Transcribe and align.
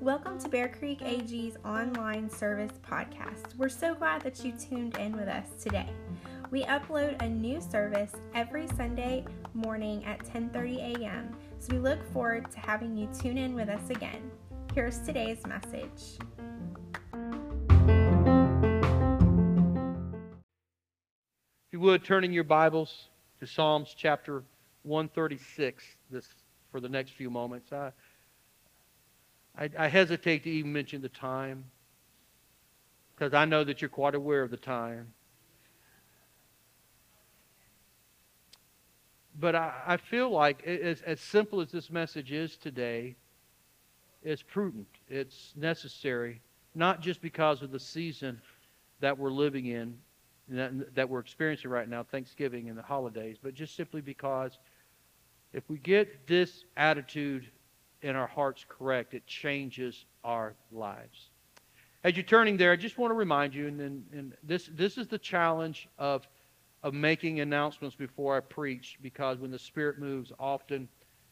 Welcome 0.00 0.40
to 0.40 0.48
Bear 0.48 0.66
Creek 0.66 1.02
AG's 1.02 1.56
online 1.64 2.28
service 2.28 2.72
podcast. 2.82 3.54
We're 3.56 3.68
so 3.68 3.94
glad 3.94 4.22
that 4.22 4.44
you 4.44 4.54
tuned 4.58 4.96
in 4.96 5.16
with 5.16 5.28
us 5.28 5.62
today. 5.62 5.88
We 6.50 6.64
upload 6.64 7.22
a 7.22 7.28
new 7.28 7.60
service 7.60 8.10
every 8.34 8.66
Sunday 8.66 9.24
morning 9.54 10.04
at 10.04 10.24
10:30 10.24 10.96
a.m. 10.96 11.36
So 11.60 11.74
we 11.74 11.78
look 11.78 12.04
forward 12.12 12.50
to 12.50 12.58
having 12.58 12.96
you 12.96 13.08
tune 13.16 13.38
in 13.38 13.54
with 13.54 13.68
us 13.68 13.88
again. 13.90 14.32
Here's 14.74 14.98
today's 14.98 15.46
message. 15.46 16.18
If 21.68 21.72
you 21.72 21.78
would, 21.78 22.02
turn 22.02 22.24
in 22.24 22.32
your 22.32 22.42
Bibles 22.42 23.10
to 23.40 23.46
Psalms 23.46 23.94
chapter 23.96 24.42
136 24.82 25.84
this, 26.10 26.26
for 26.70 26.80
the 26.80 26.88
next 26.88 27.12
few 27.12 27.30
moments. 27.30 27.72
I, 27.72 27.92
I, 29.58 29.70
I 29.78 29.88
hesitate 29.88 30.44
to 30.44 30.50
even 30.50 30.72
mention 30.72 31.02
the 31.02 31.08
time 31.08 31.64
because 33.14 33.34
I 33.34 33.44
know 33.44 33.64
that 33.64 33.80
you're 33.80 33.88
quite 33.88 34.14
aware 34.14 34.42
of 34.42 34.50
the 34.50 34.56
time. 34.56 35.12
But 39.38 39.54
I, 39.54 39.72
I 39.86 39.96
feel 39.96 40.30
like, 40.30 40.66
as, 40.66 41.02
as 41.02 41.20
simple 41.20 41.60
as 41.60 41.70
this 41.70 41.90
message 41.90 42.32
is 42.32 42.56
today, 42.56 43.16
it's 44.22 44.42
prudent, 44.42 44.88
it's 45.08 45.52
necessary, 45.56 46.40
not 46.74 47.00
just 47.00 47.20
because 47.20 47.62
of 47.62 47.70
the 47.70 47.78
season 47.78 48.40
that 49.00 49.18
we're 49.18 49.30
living 49.30 49.66
in, 49.66 49.98
that, 50.48 51.08
we're 51.08 51.20
experiencing 51.20 51.70
right 51.70 51.88
now, 51.88 52.02
Thanksgiving 52.04 52.68
and 52.68 52.78
the 52.78 52.82
holidays, 52.82 53.36
but 53.42 53.54
just 53.54 53.76
simply 53.76 54.00
because 54.00 54.58
if 55.52 55.68
we 55.68 55.78
get 55.78 56.26
this 56.26 56.64
attitude 56.76 57.50
in 58.02 58.14
our 58.14 58.26
hearts 58.26 58.64
correct, 58.68 59.14
it 59.14 59.26
changes 59.26 60.04
our 60.22 60.54
lives. 60.70 61.30
As 62.04 62.16
you're 62.16 62.24
turning 62.24 62.56
there, 62.56 62.70
I 62.70 62.76
just 62.76 62.98
want 62.98 63.10
to 63.10 63.14
remind 63.14 63.54
you, 63.54 63.66
and, 63.66 63.80
and, 63.80 64.04
and 64.12 64.36
this, 64.44 64.70
this 64.74 64.98
is 64.98 65.08
the 65.08 65.18
challenge 65.18 65.88
of, 65.98 66.26
of 66.82 66.94
making 66.94 67.40
announcements 67.40 67.96
before 67.96 68.36
I 68.36 68.40
preach, 68.40 68.98
because 69.02 69.38
when 69.38 69.50
the 69.50 69.58
Spirit 69.58 69.98
moves, 69.98 70.30
often 70.38 70.88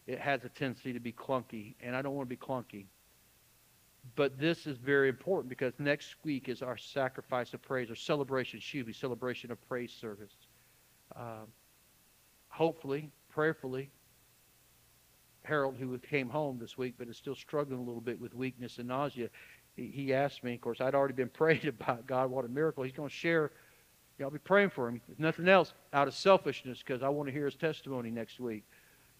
it 0.06 0.18
has 0.18 0.44
a 0.44 0.48
tendency 0.48 0.92
to 0.92 1.00
be 1.00 1.12
clunky, 1.12 1.74
and 1.80 1.94
I 1.94 2.02
don't 2.02 2.14
want 2.14 2.28
to 2.28 2.34
be 2.34 2.40
clunky. 2.40 2.86
But 4.16 4.38
this 4.38 4.66
is 4.66 4.76
very 4.76 5.08
important 5.08 5.48
because 5.48 5.72
next 5.78 6.16
week 6.24 6.48
is 6.48 6.62
our 6.62 6.76
sacrifice 6.76 7.54
of 7.54 7.62
praise, 7.62 7.90
or 7.90 7.94
celebration, 7.94 8.60
me, 8.72 8.92
celebration 8.92 9.50
of 9.50 9.68
praise 9.68 9.92
service. 9.92 10.32
Um, 11.16 11.48
hopefully, 12.48 13.10
prayerfully, 13.30 13.90
Harold, 15.42 15.76
who 15.78 15.96
came 15.98 16.28
home 16.28 16.58
this 16.58 16.78
week 16.78 16.94
but 16.98 17.08
is 17.08 17.16
still 17.16 17.34
struggling 17.34 17.80
a 17.80 17.82
little 17.82 18.00
bit 18.00 18.20
with 18.20 18.34
weakness 18.34 18.78
and 18.78 18.88
nausea, 18.88 19.28
he, 19.76 19.88
he 19.88 20.14
asked 20.14 20.44
me, 20.44 20.54
of 20.54 20.60
course, 20.60 20.80
I'd 20.80 20.94
already 20.94 21.14
been 21.14 21.28
praying 21.32 21.66
about 21.66 22.06
God, 22.06 22.30
what 22.30 22.44
a 22.44 22.48
miracle. 22.48 22.84
He's 22.84 22.92
going 22.92 23.08
to 23.08 23.14
share. 23.14 23.52
Know, 24.18 24.26
I'll 24.26 24.30
be 24.30 24.38
praying 24.38 24.70
for 24.70 24.88
him, 24.88 25.00
if 25.10 25.18
nothing 25.18 25.48
else, 25.48 25.74
out 25.92 26.06
of 26.06 26.14
selfishness, 26.14 26.78
because 26.78 27.02
I 27.02 27.08
want 27.08 27.28
to 27.28 27.32
hear 27.32 27.46
his 27.46 27.56
testimony 27.56 28.10
next 28.10 28.38
week. 28.38 28.64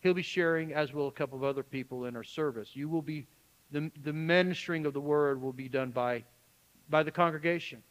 He'll 0.01 0.15
be 0.15 0.23
sharing, 0.23 0.73
as 0.73 0.93
will 0.93 1.09
a 1.09 1.13
couple 1.13 1.37
of 1.37 1.43
other 1.43 1.65
people 1.65 2.05
in 2.05 2.15
our 2.15 2.23
service. 2.23 2.71
You 2.75 2.89
will 2.89 3.03
be, 3.03 3.27
the, 3.75 3.91
the 4.05 4.13
ministering 4.13 4.87
of 4.87 4.95
the 4.95 5.01
word 5.01 5.43
will 5.43 5.53
be 5.53 5.69
done 5.69 5.91
by, 5.91 6.23
by 6.89 7.03
the 7.03 7.11
congregation. 7.11 7.83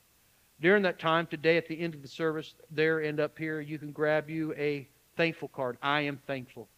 During 0.62 0.82
that 0.84 0.98
time, 0.98 1.28
today 1.28 1.58
at 1.58 1.68
the 1.68 1.78
end 1.78 1.94
of 1.94 2.02
the 2.02 2.08
service, 2.08 2.56
there 2.72 3.00
and 3.00 3.20
up 3.20 3.38
here, 3.38 3.60
you 3.60 3.78
can 3.78 3.92
grab 3.92 4.30
you 4.30 4.54
a 4.54 4.88
thankful 5.18 5.50
card. 5.50 5.78
I 5.82 6.02
am 6.02 6.22
thankful. 6.26 6.70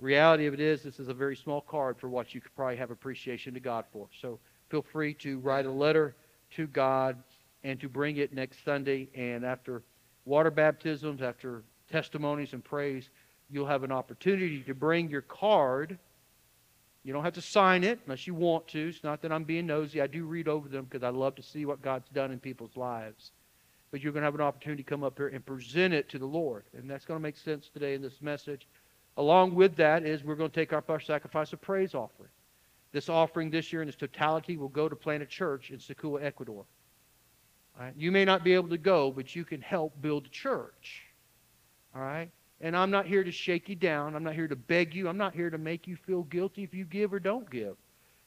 The 0.00 0.04
reality 0.04 0.46
of 0.46 0.54
it 0.54 0.58
is, 0.58 0.82
this 0.82 0.98
is 0.98 1.06
a 1.06 1.14
very 1.14 1.36
small 1.36 1.60
card 1.60 1.96
for 1.96 2.08
what 2.08 2.34
you 2.34 2.40
could 2.40 2.54
probably 2.56 2.76
have 2.76 2.90
appreciation 2.90 3.54
to 3.54 3.60
God 3.60 3.84
for. 3.92 4.08
So 4.20 4.40
feel 4.68 4.82
free 4.82 5.14
to 5.14 5.38
write 5.38 5.66
a 5.66 5.70
letter 5.70 6.16
to 6.56 6.66
God 6.66 7.16
and 7.62 7.78
to 7.80 7.88
bring 7.88 8.16
it 8.16 8.32
next 8.32 8.64
Sunday. 8.64 9.08
And 9.14 9.44
after 9.44 9.82
water 10.24 10.50
baptisms, 10.50 11.22
after 11.22 11.62
testimonies 11.88 12.52
and 12.52 12.64
praise, 12.64 13.10
you'll 13.48 13.66
have 13.66 13.84
an 13.84 13.92
opportunity 13.92 14.60
to 14.62 14.74
bring 14.74 15.08
your 15.08 15.22
card. 15.22 15.98
You 17.08 17.14
don't 17.14 17.24
have 17.24 17.32
to 17.36 17.40
sign 17.40 17.84
it 17.84 18.00
unless 18.04 18.26
you 18.26 18.34
want 18.34 18.68
to. 18.68 18.88
It's 18.90 19.02
not 19.02 19.22
that 19.22 19.32
I'm 19.32 19.44
being 19.44 19.64
nosy. 19.66 20.02
I 20.02 20.06
do 20.06 20.26
read 20.26 20.46
over 20.46 20.68
them 20.68 20.84
because 20.84 21.02
I 21.02 21.08
love 21.08 21.36
to 21.36 21.42
see 21.42 21.64
what 21.64 21.80
God's 21.80 22.10
done 22.10 22.32
in 22.32 22.38
people's 22.38 22.76
lives. 22.76 23.30
But 23.90 24.02
you're 24.02 24.12
going 24.12 24.20
to 24.20 24.26
have 24.26 24.34
an 24.34 24.42
opportunity 24.42 24.82
to 24.82 24.90
come 24.90 25.02
up 25.02 25.16
here 25.16 25.28
and 25.28 25.46
present 25.46 25.94
it 25.94 26.10
to 26.10 26.18
the 26.18 26.26
Lord. 26.26 26.64
And 26.76 26.90
that's 26.90 27.06
going 27.06 27.18
to 27.18 27.22
make 27.22 27.38
sense 27.38 27.70
today 27.72 27.94
in 27.94 28.02
this 28.02 28.20
message. 28.20 28.68
Along 29.16 29.54
with 29.54 29.74
that 29.76 30.04
is 30.04 30.22
we're 30.22 30.34
going 30.34 30.50
to 30.50 30.54
take 30.54 30.74
up 30.74 30.90
our 30.90 31.00
sacrifice 31.00 31.54
of 31.54 31.62
praise 31.62 31.94
offering. 31.94 32.28
This 32.92 33.08
offering 33.08 33.48
this 33.48 33.72
year 33.72 33.80
in 33.80 33.88
its 33.88 33.96
totality 33.96 34.58
will 34.58 34.68
go 34.68 34.86
to 34.86 34.94
plant 34.94 35.22
a 35.22 35.26
church 35.26 35.70
in 35.70 35.78
Sakua, 35.78 36.22
Ecuador. 36.22 36.66
You 37.96 38.12
may 38.12 38.26
not 38.26 38.44
be 38.44 38.52
able 38.52 38.68
to 38.68 38.76
go, 38.76 39.10
but 39.10 39.34
you 39.34 39.46
can 39.46 39.62
help 39.62 39.98
build 40.02 40.26
a 40.26 40.28
church. 40.28 41.04
All 41.96 42.02
right? 42.02 42.28
And 42.60 42.76
I'm 42.76 42.90
not 42.90 43.06
here 43.06 43.22
to 43.22 43.30
shake 43.30 43.68
you 43.68 43.76
down. 43.76 44.16
I'm 44.16 44.24
not 44.24 44.34
here 44.34 44.48
to 44.48 44.56
beg 44.56 44.94
you. 44.94 45.08
I'm 45.08 45.16
not 45.16 45.34
here 45.34 45.50
to 45.50 45.58
make 45.58 45.86
you 45.86 45.96
feel 45.96 46.24
guilty 46.24 46.64
if 46.64 46.74
you 46.74 46.84
give 46.84 47.12
or 47.12 47.20
don't 47.20 47.48
give. 47.50 47.76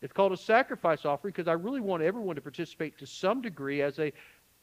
It's 0.02 0.14
called 0.14 0.32
a 0.32 0.38
sacrifice 0.38 1.06
offering 1.06 1.34
because 1.34 1.48
I 1.48 1.54
really 1.54 1.82
want 1.82 2.02
everyone 2.02 2.36
to 2.36 2.42
participate 2.42 2.98
to 3.00 3.06
some 3.06 3.42
degree 3.42 3.82
as 3.82 4.00
a, 4.00 4.14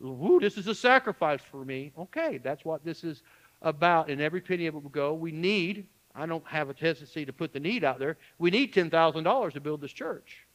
woo, 0.00 0.40
this 0.40 0.56
is 0.56 0.66
a 0.66 0.74
sacrifice 0.74 1.40
for 1.42 1.64
me. 1.64 1.92
Okay, 1.98 2.38
that's 2.38 2.64
what 2.64 2.84
this 2.84 3.04
is 3.04 3.22
about. 3.62 4.10
And 4.10 4.20
every 4.20 4.40
penny 4.40 4.66
of 4.66 4.74
it 4.74 4.82
will 4.82 4.90
go. 4.90 5.14
We 5.14 5.32
need 5.32 5.86
I 6.18 6.26
don't 6.26 6.46
have 6.46 6.68
a 6.68 6.74
tendency 6.74 7.24
to 7.24 7.32
put 7.32 7.52
the 7.52 7.60
need 7.60 7.84
out 7.84 8.00
there. 8.00 8.16
We 8.38 8.50
need 8.50 8.74
$10,000 8.74 9.52
to 9.52 9.60
build 9.60 9.80
this 9.80 9.92
church. 9.92 10.46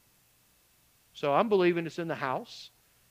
So 1.14 1.32
I'm 1.32 1.48
believing 1.48 1.86
it's 1.86 1.98
in 1.98 2.08
the 2.08 2.14
house 2.14 2.70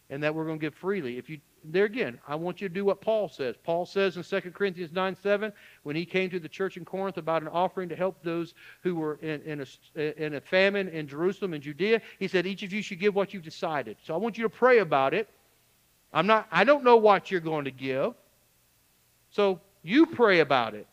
and 0.09 0.21
that 0.21 0.35
we're 0.35 0.45
going 0.45 0.59
to 0.59 0.61
give 0.61 0.75
freely. 0.75 1.17
If 1.17 1.29
you 1.29 1.39
there 1.65 1.85
again, 1.85 2.19
I 2.27 2.35
want 2.35 2.61
you 2.61 2.67
to 2.67 2.73
do 2.73 2.85
what 2.85 3.01
Paul 3.01 3.29
says. 3.29 3.55
Paul 3.63 3.85
says 3.85 4.17
in 4.17 4.23
2 4.23 4.51
Corinthians 4.51 4.91
9 4.91 5.15
7, 5.21 5.53
when 5.83 5.95
he 5.95 6.05
came 6.05 6.29
to 6.29 6.39
the 6.39 6.49
church 6.49 6.77
in 6.77 6.85
Corinth 6.85 7.17
about 7.17 7.41
an 7.41 7.47
offering 7.47 7.89
to 7.89 7.95
help 7.95 8.21
those 8.23 8.53
who 8.81 8.95
were 8.95 9.15
in, 9.21 9.41
in, 9.43 9.65
a, 9.95 10.23
in 10.23 10.35
a 10.35 10.41
famine 10.41 10.89
in 10.89 11.07
Jerusalem 11.07 11.53
and 11.53 11.63
Judea, 11.63 12.01
he 12.19 12.27
said, 12.27 12.45
Each 12.45 12.63
of 12.63 12.73
you 12.73 12.81
should 12.81 12.99
give 12.99 13.15
what 13.15 13.33
you've 13.33 13.43
decided. 13.43 13.97
So 14.03 14.13
I 14.13 14.17
want 14.17 14.37
you 14.37 14.43
to 14.43 14.49
pray 14.49 14.79
about 14.79 15.13
it. 15.13 15.29
I'm 16.13 16.27
not, 16.27 16.47
I 16.51 16.63
don't 16.63 16.83
know 16.83 16.97
what 16.97 17.31
you're 17.31 17.41
going 17.41 17.65
to 17.65 17.71
give. 17.71 18.13
So 19.29 19.61
you 19.81 20.05
pray 20.05 20.41
about 20.41 20.75
it. 20.75 20.87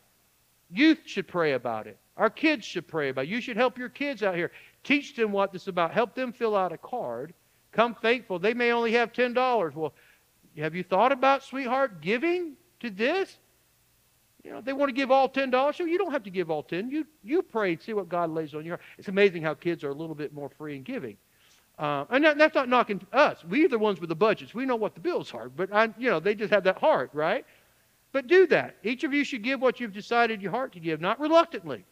Youth 0.71 0.99
should 1.05 1.27
pray 1.27 1.53
about 1.53 1.87
it. 1.87 1.97
Our 2.17 2.29
kids 2.29 2.65
should 2.65 2.87
pray 2.87 3.09
about 3.09 3.25
it. 3.25 3.29
You 3.29 3.41
should 3.41 3.57
help 3.57 3.77
your 3.77 3.89
kids 3.89 4.23
out 4.23 4.35
here. 4.35 4.51
Teach 4.83 5.15
them 5.15 5.31
what 5.31 5.51
this 5.51 5.63
is 5.63 5.67
about. 5.67 5.91
Help 5.91 6.15
them 6.15 6.31
fill 6.31 6.55
out 6.55 6.71
a 6.71 6.77
card. 6.77 7.33
Come 7.71 7.95
thankful. 7.95 8.39
They 8.39 8.53
may 8.53 8.71
only 8.71 8.91
have 8.93 9.13
$10. 9.13 9.75
Well, 9.75 9.93
have 10.57 10.75
you 10.75 10.83
thought 10.83 11.11
about, 11.11 11.43
sweetheart, 11.43 12.01
giving 12.01 12.53
to 12.81 12.89
this? 12.89 13.37
You 14.43 14.51
know, 14.51 14.61
they 14.61 14.73
want 14.73 14.89
to 14.89 14.93
give 14.93 15.11
all 15.11 15.29
$10. 15.29 15.75
So 15.75 15.85
you 15.85 15.97
don't 15.97 16.11
have 16.11 16.23
to 16.23 16.29
give 16.29 16.49
all 16.49 16.63
10. 16.63 16.89
You, 16.89 17.05
you 17.23 17.41
pray 17.41 17.73
and 17.73 17.81
see 17.81 17.93
what 17.93 18.09
God 18.09 18.31
lays 18.31 18.53
on 18.53 18.65
your 18.65 18.77
heart. 18.77 18.81
It's 18.97 19.07
amazing 19.07 19.43
how 19.43 19.53
kids 19.53 19.83
are 19.83 19.89
a 19.89 19.93
little 19.93 20.15
bit 20.15 20.33
more 20.33 20.49
free 20.49 20.75
in 20.75 20.83
giving. 20.83 21.17
Uh, 21.77 22.05
and 22.09 22.23
that, 22.23 22.37
that's 22.37 22.55
not 22.55 22.67
knocking 22.69 23.01
us. 23.13 23.43
We're 23.47 23.67
the 23.67 23.79
ones 23.79 23.99
with 23.99 24.09
the 24.09 24.15
budgets. 24.15 24.53
We 24.53 24.65
know 24.65 24.75
what 24.75 24.93
the 24.93 24.99
bills 24.99 25.33
are. 25.33 25.49
But, 25.49 25.73
I, 25.73 25.93
you 25.97 26.09
know, 26.09 26.19
they 26.19 26.35
just 26.35 26.51
have 26.51 26.63
that 26.65 26.79
heart, 26.79 27.11
right? 27.13 27.45
But 28.11 28.27
do 28.27 28.45
that. 28.47 28.75
Each 28.83 29.03
of 29.03 29.13
you 29.13 29.23
should 29.23 29.43
give 29.43 29.61
what 29.61 29.79
you've 29.79 29.93
decided 29.93 30.41
your 30.41 30.51
heart 30.51 30.73
to 30.73 30.79
give, 30.79 30.99
not 30.99 31.19
reluctantly. 31.19 31.85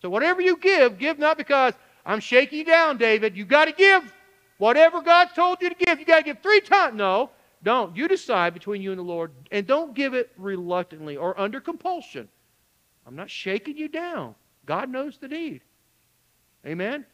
So 0.00 0.08
whatever 0.08 0.40
you 0.40 0.56
give, 0.56 0.98
give 0.98 1.18
not 1.18 1.36
because 1.36 1.74
I'm 2.06 2.20
shaking 2.20 2.60
you 2.60 2.64
down, 2.64 2.98
David. 2.98 3.36
You 3.36 3.44
got 3.44 3.64
to 3.64 3.72
give 3.72 4.12
whatever 4.58 5.00
God's 5.00 5.32
told 5.32 5.60
you 5.60 5.70
to 5.70 5.74
give. 5.74 5.98
You 5.98 6.04
got 6.04 6.18
to 6.18 6.24
give 6.24 6.38
three 6.40 6.60
times. 6.60 6.96
No, 6.96 7.30
don't. 7.62 7.96
You 7.96 8.08
decide 8.08 8.54
between 8.54 8.82
you 8.82 8.90
and 8.90 8.98
the 8.98 9.04
Lord, 9.04 9.32
and 9.50 9.66
don't 9.66 9.94
give 9.94 10.14
it 10.14 10.30
reluctantly 10.36 11.16
or 11.16 11.38
under 11.38 11.60
compulsion. 11.60 12.28
I'm 13.06 13.16
not 13.16 13.30
shaking 13.30 13.76
you 13.76 13.88
down. 13.88 14.34
God 14.66 14.90
knows 14.90 15.18
the 15.18 15.28
need. 15.28 15.62
Amen. 16.66 17.06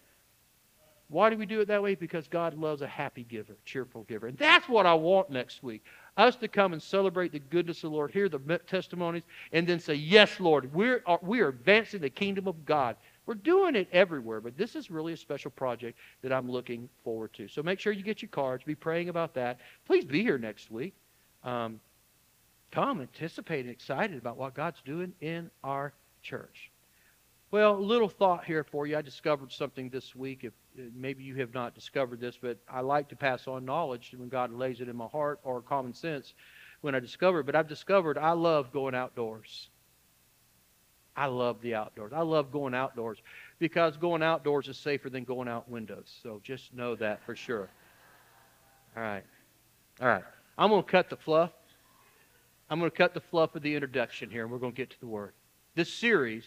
Why 1.09 1.31
do 1.31 1.37
we 1.37 1.47
do 1.47 1.61
it 1.61 1.69
that 1.69 1.83
way? 1.83 1.95
Because 1.95 2.27
God 2.27 2.55
loves 2.55 2.83
a 2.83 2.87
happy 2.87 3.25
giver, 3.25 3.55
cheerful 3.65 4.03
giver. 4.05 4.27
And 4.27 4.39
that's 4.39 4.69
what 4.69 4.87
I 4.87 4.95
want 4.95 5.31
next 5.31 5.63
week 5.63 5.85
us 6.17 6.37
to 6.37 6.49
come 6.49 6.73
and 6.73 6.83
celebrate 6.83 7.33
the 7.33 7.39
goodness 7.39 7.79
of 7.79 7.91
the 7.91 7.97
Lord, 7.97 8.11
hear 8.13 8.29
the 8.29 8.39
testimonies, 8.67 9.25
and 9.53 9.67
then 9.67 9.81
say, 9.81 9.95
Yes, 9.95 10.39
Lord, 10.39 10.73
we're, 10.73 11.03
uh, 11.07 11.17
we 11.23 11.41
are 11.41 11.49
advancing 11.49 12.01
the 12.01 12.11
kingdom 12.11 12.47
of 12.47 12.65
God. 12.65 12.97
We're 13.27 13.35
doing 13.35 13.75
it 13.75 13.89
everywhere, 13.93 14.41
but 14.41 14.57
this 14.57 14.77
is 14.77 14.91
really 14.91 15.15
a 15.15 15.17
special 15.17 15.51
project 15.51 15.99
that 16.23 16.33
I'm 16.33 16.51
looking 16.51 16.89
forward 17.03 17.33
to. 17.35 17.49
So 17.49 17.63
make 17.63 17.81
sure 17.81 17.93
you 17.93 18.03
get 18.03 18.21
your 18.21 18.29
cards, 18.29 18.65
be 18.65 18.75
praying 18.75 19.09
about 19.09 19.35
that. 19.35 19.61
Please 19.87 20.05
be 20.05 20.23
here 20.23 20.39
next 20.39 20.71
week. 20.71 20.95
Um, 21.43 21.81
come, 22.71 23.01
anticipating, 23.01 23.71
excited 23.71 24.19
about 24.19 24.37
what 24.37 24.55
God's 24.55 24.83
doing 24.85 25.13
in 25.21 25.51
our 25.63 25.95
church. 26.23 26.71
Well, 27.51 27.77
a 27.77 27.79
little 27.79 28.09
thought 28.09 28.45
here 28.45 28.65
for 28.65 28.87
you. 28.87 28.99
I 28.99 29.03
discovered 29.03 29.53
something 29.53 29.89
this 29.89 30.15
week. 30.17 30.43
If 30.43 30.53
maybe 30.95 31.23
you 31.23 31.37
have 31.37 31.55
not 31.55 31.75
discovered 31.75 32.21
this, 32.21 32.37
but 32.37 32.59
I 32.69 32.81
like 32.81 33.09
to 33.11 33.17
pass 33.17 33.47
on 33.47 33.65
knowledge 33.65 34.13
when 34.17 34.29
God 34.29 34.53
lays 34.53 34.81
it 34.81 34.89
in 34.89 34.97
my 34.97 35.07
heart 35.07 35.39
or 35.45 35.63
common 35.63 35.95
sense 35.95 36.35
when 36.81 36.95
I 36.97 37.01
discover 37.01 37.41
it. 37.41 37.47
But 37.47 37.55
I've 37.55 37.69
discovered 37.69 38.19
I 38.19 38.33
love 38.33 38.73
going 38.73 38.95
outdoors. 38.95 39.69
I 41.17 41.27
love 41.27 41.61
the 41.61 41.75
outdoors. 41.75 42.13
I 42.15 42.23
love 42.23 42.51
going 42.51 42.75
outdoors 42.75 43.19
because 43.59 43.97
going 43.97 44.23
outdoors 44.23 44.69
is 44.69 44.77
safer 44.77 45.09
than 45.09 45.25
going 45.25 45.49
out 45.49 45.69
windows. 45.69 46.13
So 46.23 46.41
just 46.43 46.75
know 46.75 46.97
that 46.97 47.25
for 47.25 47.37
sure. 47.37 47.69
All 48.97 49.03
right. 49.03 49.25
All 50.01 50.09
right. 50.09 50.25
I'm 50.59 50.71
going 50.71 50.83
to 50.83 50.91
cut 50.91 51.11
the 51.11 51.17
fluff. 51.17 51.51
I'm 52.71 52.79
going 52.79 52.91
to 52.91 52.97
cut 52.97 53.15
the 53.15 53.21
fluff 53.21 53.55
of 53.55 53.63
the 53.63 53.75
introduction 53.75 54.31
here, 54.31 54.43
and 54.43 54.51
we're 54.51 54.59
going 54.59 54.73
to 54.73 54.77
get 54.77 54.91
to 54.91 55.01
the 55.01 55.07
word. 55.07 55.33
This 55.75 55.93
series, 55.93 56.45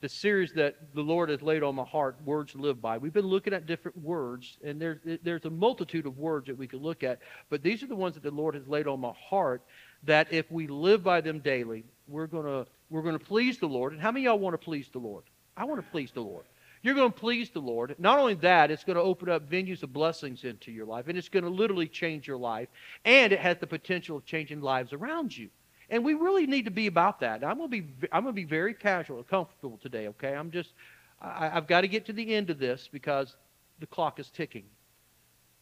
the 0.00 0.08
series 0.08 0.52
that 0.54 0.94
the 0.94 1.02
Lord 1.02 1.28
has 1.28 1.42
laid 1.42 1.62
on 1.62 1.74
my 1.74 1.84
heart, 1.84 2.16
Words 2.24 2.52
to 2.52 2.58
Live 2.58 2.80
By, 2.80 2.96
we've 2.96 3.12
been 3.12 3.26
looking 3.26 3.52
at 3.52 3.66
different 3.66 3.98
words, 3.98 4.58
and 4.64 4.80
there's, 4.80 4.98
there's 5.22 5.44
a 5.44 5.50
multitude 5.50 6.06
of 6.06 6.18
words 6.18 6.46
that 6.46 6.56
we 6.56 6.66
could 6.66 6.80
look 6.80 7.02
at, 7.02 7.18
but 7.48 7.62
these 7.62 7.82
are 7.82 7.86
the 7.86 7.96
ones 7.96 8.14
that 8.14 8.22
the 8.22 8.30
Lord 8.30 8.54
has 8.54 8.66
laid 8.68 8.86
on 8.86 9.00
my 9.00 9.12
heart 9.12 9.62
that 10.04 10.32
if 10.32 10.50
we 10.50 10.66
live 10.66 11.02
by 11.02 11.20
them 11.20 11.40
daily, 11.40 11.84
we're 12.06 12.26
going 12.26 12.44
to, 12.44 12.70
we're 12.90 13.02
going 13.02 13.18
to 13.18 13.24
please 13.24 13.58
the 13.58 13.66
Lord. 13.66 13.92
And 13.92 14.00
how 14.00 14.10
many 14.10 14.24
y'all 14.24 14.38
want 14.38 14.54
to 14.54 14.58
please 14.58 14.88
the 14.92 14.98
Lord? 14.98 15.24
I 15.56 15.64
want 15.64 15.80
to 15.82 15.90
please 15.90 16.10
the 16.12 16.20
Lord. 16.20 16.44
You're 16.82 16.94
going 16.94 17.12
to 17.12 17.18
please 17.18 17.50
the 17.50 17.60
Lord. 17.60 17.94
Not 17.98 18.18
only 18.18 18.34
that, 18.34 18.70
it's 18.70 18.84
going 18.84 18.96
to 18.96 19.02
open 19.02 19.28
up 19.28 19.50
venues 19.50 19.82
of 19.82 19.92
blessings 19.92 20.44
into 20.44 20.72
your 20.72 20.86
life, 20.86 21.08
and 21.08 21.18
it's 21.18 21.28
going 21.28 21.44
to 21.44 21.50
literally 21.50 21.86
change 21.86 22.26
your 22.26 22.38
life, 22.38 22.68
and 23.04 23.32
it 23.32 23.38
has 23.38 23.58
the 23.58 23.66
potential 23.66 24.16
of 24.16 24.24
changing 24.24 24.60
lives 24.60 24.92
around 24.92 25.36
you. 25.36 25.50
And 25.90 26.04
we 26.04 26.14
really 26.14 26.46
need 26.46 26.64
to 26.66 26.70
be 26.70 26.86
about 26.86 27.20
that. 27.20 27.44
I'm 27.44 27.58
going 27.58 27.70
to 27.70 27.82
be 27.82 28.08
I'm 28.12 28.22
going 28.22 28.34
to 28.34 28.40
be 28.40 28.44
very 28.44 28.74
casual 28.74 29.18
and 29.18 29.26
comfortable 29.26 29.78
today. 29.82 30.06
Okay, 30.08 30.34
I'm 30.34 30.50
just 30.50 30.72
I, 31.20 31.50
I've 31.52 31.66
got 31.66 31.82
to 31.82 31.88
get 31.88 32.06
to 32.06 32.12
the 32.12 32.34
end 32.34 32.48
of 32.48 32.58
this 32.58 32.88
because 32.90 33.36
the 33.80 33.86
clock 33.86 34.20
is 34.20 34.30
ticking. 34.30 34.64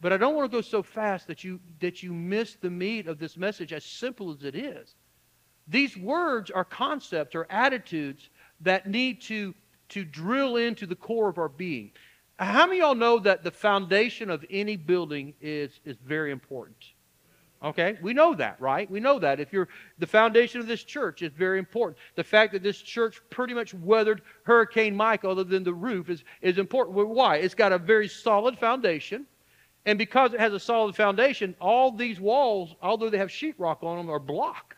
But 0.00 0.12
I 0.12 0.18
don't 0.18 0.36
want 0.36 0.50
to 0.50 0.56
go 0.56 0.60
so 0.60 0.82
fast 0.82 1.26
that 1.26 1.42
you 1.42 1.58
that 1.80 2.02
you 2.02 2.12
miss 2.12 2.56
the 2.56 2.70
meat 2.70 3.08
of 3.08 3.18
this 3.18 3.36
message, 3.36 3.72
as 3.72 3.84
simple 3.84 4.30
as 4.30 4.44
it 4.44 4.54
is. 4.54 4.94
These 5.68 5.96
words 5.96 6.50
are 6.50 6.64
concepts 6.64 7.34
or 7.34 7.46
attitudes 7.50 8.30
that 8.60 8.88
need 8.88 9.20
to 9.22 9.54
to 9.90 10.04
drill 10.04 10.56
into 10.56 10.86
the 10.86 10.94
core 10.94 11.28
of 11.28 11.38
our 11.38 11.48
being. 11.48 11.90
How 12.38 12.66
many 12.66 12.80
of 12.80 12.86
y'all 12.86 12.94
know 12.94 13.18
that 13.20 13.42
the 13.42 13.50
foundation 13.50 14.30
of 14.30 14.44
any 14.50 14.76
building 14.76 15.34
is, 15.40 15.80
is 15.84 15.96
very 16.04 16.30
important? 16.30 16.92
Okay, 17.64 17.98
we 18.00 18.12
know 18.12 18.34
that, 18.34 18.60
right? 18.60 18.88
We 18.88 19.00
know 19.00 19.18
that. 19.18 19.40
If 19.40 19.52
you're 19.52 19.68
the 19.98 20.06
foundation 20.06 20.60
of 20.60 20.68
this 20.68 20.84
church 20.84 21.22
is 21.22 21.32
very 21.32 21.58
important. 21.58 21.98
The 22.14 22.22
fact 22.22 22.52
that 22.52 22.62
this 22.62 22.80
church 22.80 23.20
pretty 23.30 23.54
much 23.54 23.74
weathered 23.74 24.22
Hurricane 24.44 24.94
Mike, 24.94 25.24
other 25.24 25.42
than 25.42 25.64
the 25.64 25.74
roof, 25.74 26.08
is, 26.08 26.22
is 26.40 26.58
important. 26.58 26.96
Why? 27.08 27.38
It's 27.38 27.54
got 27.54 27.72
a 27.72 27.78
very 27.78 28.06
solid 28.06 28.56
foundation. 28.58 29.26
And 29.86 29.98
because 29.98 30.34
it 30.34 30.40
has 30.40 30.52
a 30.52 30.60
solid 30.60 30.94
foundation, 30.94 31.56
all 31.60 31.90
these 31.90 32.20
walls, 32.20 32.76
although 32.80 33.10
they 33.10 33.18
have 33.18 33.30
sheetrock 33.30 33.82
on 33.82 33.96
them, 33.96 34.10
are 34.10 34.20
block. 34.20 34.76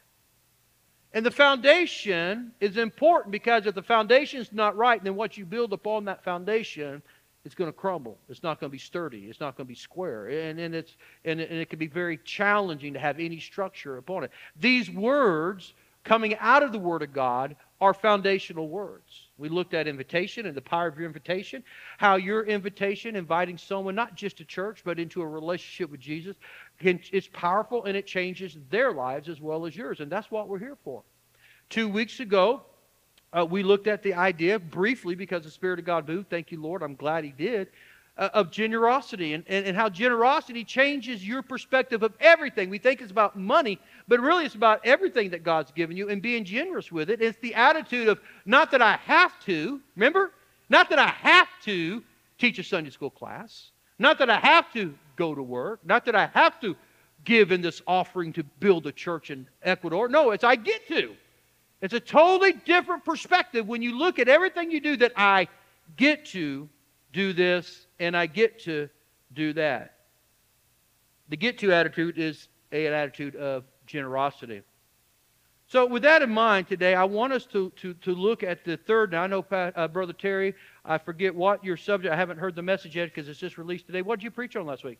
And 1.12 1.26
the 1.26 1.30
foundation 1.30 2.52
is 2.60 2.76
important 2.76 3.32
because 3.32 3.66
if 3.66 3.74
the 3.74 3.82
foundation 3.82 4.40
is 4.40 4.52
not 4.52 4.76
right, 4.76 5.02
then 5.02 5.16
what 5.16 5.36
you 5.36 5.44
build 5.44 5.72
upon 5.72 6.04
that 6.04 6.22
foundation 6.22 7.02
is 7.44 7.54
going 7.54 7.68
to 7.68 7.76
crumble. 7.76 8.18
It's 8.28 8.42
not 8.42 8.60
going 8.60 8.70
to 8.70 8.72
be 8.72 8.78
sturdy. 8.78 9.26
It's 9.28 9.40
not 9.40 9.56
going 9.56 9.66
to 9.66 9.68
be 9.68 9.74
square. 9.74 10.28
And, 10.28 10.60
and, 10.60 10.74
it's, 10.74 10.96
and, 11.24 11.40
and 11.40 11.58
it 11.58 11.70
can 11.70 11.78
be 11.78 11.86
very 11.86 12.18
challenging 12.18 12.92
to 12.92 13.00
have 13.00 13.18
any 13.18 13.40
structure 13.40 13.96
upon 13.96 14.24
it. 14.24 14.30
These 14.60 14.90
words 14.90 15.74
coming 16.04 16.36
out 16.38 16.62
of 16.62 16.72
the 16.72 16.78
Word 16.78 17.02
of 17.02 17.12
God 17.12 17.56
are 17.80 17.94
foundational 17.94 18.68
words. 18.68 19.28
We 19.38 19.48
looked 19.48 19.72
at 19.72 19.88
invitation 19.88 20.44
and 20.44 20.54
the 20.54 20.60
power 20.60 20.86
of 20.86 20.98
your 20.98 21.06
invitation, 21.06 21.64
how 21.96 22.16
your 22.16 22.44
invitation, 22.44 23.16
inviting 23.16 23.56
someone 23.56 23.94
not 23.94 24.14
just 24.14 24.36
to 24.38 24.44
church, 24.44 24.82
but 24.84 24.98
into 24.98 25.22
a 25.22 25.26
relationship 25.26 25.90
with 25.90 26.00
Jesus, 26.00 26.36
can, 26.80 27.00
it's 27.12 27.28
powerful 27.32 27.84
and 27.84 27.96
it 27.96 28.06
changes 28.06 28.56
their 28.70 28.92
lives 28.92 29.28
as 29.28 29.40
well 29.40 29.66
as 29.66 29.76
yours. 29.76 30.00
And 30.00 30.10
that's 30.10 30.30
what 30.30 30.48
we're 30.48 30.58
here 30.58 30.76
for. 30.84 31.02
Two 31.68 31.88
weeks 31.88 32.20
ago, 32.20 32.62
uh, 33.32 33.46
we 33.48 33.62
looked 33.62 33.86
at 33.86 34.02
the 34.02 34.14
idea 34.14 34.58
briefly 34.58 35.14
because 35.14 35.44
the 35.44 35.50
Spirit 35.50 35.78
of 35.78 35.84
God 35.84 36.08
moved. 36.08 36.30
Thank 36.30 36.50
you, 36.50 36.60
Lord. 36.60 36.82
I'm 36.82 36.96
glad 36.96 37.22
He 37.22 37.30
did 37.30 37.68
uh, 38.20 38.28
of 38.34 38.50
generosity 38.50 39.32
and, 39.32 39.42
and, 39.48 39.66
and 39.66 39.76
how 39.76 39.88
generosity 39.88 40.62
changes 40.62 41.26
your 41.26 41.42
perspective 41.42 42.02
of 42.02 42.12
everything. 42.20 42.68
We 42.68 42.78
think 42.78 43.00
it's 43.00 43.10
about 43.10 43.36
money, 43.36 43.80
but 44.08 44.20
really 44.20 44.44
it's 44.44 44.54
about 44.54 44.84
everything 44.84 45.30
that 45.30 45.42
God's 45.42 45.70
given 45.72 45.96
you 45.96 46.10
and 46.10 46.20
being 46.20 46.44
generous 46.44 46.92
with 46.92 47.08
it. 47.08 47.22
It's 47.22 47.38
the 47.38 47.54
attitude 47.54 48.08
of 48.08 48.20
not 48.44 48.70
that 48.72 48.82
I 48.82 48.96
have 49.04 49.40
to, 49.46 49.80
remember? 49.96 50.32
Not 50.68 50.90
that 50.90 50.98
I 50.98 51.08
have 51.08 51.48
to 51.64 52.02
teach 52.38 52.58
a 52.58 52.62
Sunday 52.62 52.90
school 52.90 53.10
class, 53.10 53.70
not 53.98 54.18
that 54.18 54.28
I 54.28 54.38
have 54.38 54.70
to 54.74 54.94
go 55.20 55.34
to 55.34 55.42
work, 55.42 55.80
not 55.84 56.06
that 56.06 56.16
I 56.16 56.30
have 56.32 56.58
to 56.62 56.74
give 57.24 57.52
in 57.52 57.60
this 57.60 57.82
offering 57.86 58.32
to 58.32 58.42
build 58.42 58.86
a 58.86 58.92
church 58.92 59.30
in 59.30 59.46
Ecuador. 59.62 60.08
No, 60.08 60.30
it's 60.30 60.44
I 60.44 60.56
get 60.56 60.88
to. 60.88 61.14
It's 61.82 61.92
a 61.92 62.00
totally 62.00 62.52
different 62.52 63.04
perspective 63.04 63.68
when 63.68 63.82
you 63.82 63.98
look 63.98 64.18
at 64.18 64.28
everything 64.28 64.70
you 64.70 64.80
do 64.80 64.96
that 64.96 65.12
I 65.16 65.46
get 65.98 66.24
to 66.26 66.70
do 67.12 67.34
this 67.34 67.86
and 67.98 68.16
I 68.16 68.24
get 68.24 68.60
to 68.60 68.88
do 69.34 69.52
that. 69.52 69.96
The 71.28 71.36
get 71.36 71.58
to 71.58 71.70
attitude 71.70 72.16
is 72.16 72.48
an 72.72 72.94
attitude 72.94 73.36
of 73.36 73.64
generosity. 73.86 74.62
So, 75.66 75.86
with 75.86 76.02
that 76.02 76.22
in 76.22 76.30
mind 76.30 76.66
today, 76.66 76.94
I 76.94 77.04
want 77.04 77.32
us 77.34 77.44
to, 77.46 77.70
to, 77.76 77.92
to 77.94 78.14
look 78.14 78.42
at 78.42 78.64
the 78.64 78.76
third. 78.76 79.12
Now, 79.12 79.22
I 79.22 79.26
know, 79.28 79.44
uh, 79.52 79.86
Brother 79.86 80.14
Terry, 80.14 80.54
I 80.84 80.98
forget 80.98 81.32
what 81.32 81.62
your 81.62 81.76
subject. 81.76 82.12
I 82.12 82.16
haven't 82.16 82.38
heard 82.38 82.56
the 82.56 82.62
message 82.62 82.96
yet 82.96 83.04
because 83.04 83.28
it's 83.28 83.38
just 83.38 83.58
released 83.58 83.86
today. 83.86 84.02
What 84.02 84.18
did 84.18 84.24
you 84.24 84.30
preach 84.32 84.56
on 84.56 84.66
last 84.66 84.82
week? 84.82 84.98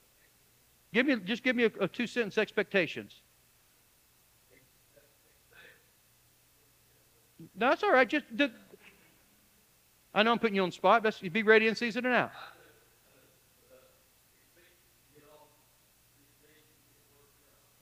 Give 0.92 1.06
me, 1.06 1.16
just 1.24 1.42
give 1.42 1.54
me 1.54 1.64
a, 1.64 1.70
a 1.80 1.88
two 1.88 2.06
sentence 2.06 2.36
expectations. 2.36 3.20
No, 7.54 7.70
that's 7.70 7.82
all 7.82 7.92
right. 7.92 8.08
Just 8.08 8.24
the, 8.34 8.50
I 10.12 10.22
know 10.22 10.32
I'm 10.32 10.38
putting 10.38 10.56
you 10.56 10.62
on 10.62 10.72
spot. 10.72 11.02
Best 11.02 11.22
be 11.32 11.42
ready 11.42 11.68
in 11.68 11.74
season 11.74 12.06
and 12.06 12.14
out. 12.14 12.32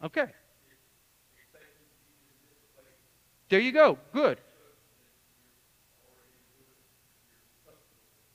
Okay. 0.05 0.27
There 3.49 3.59
you 3.59 3.73
go. 3.73 3.99
Good. 4.13 4.39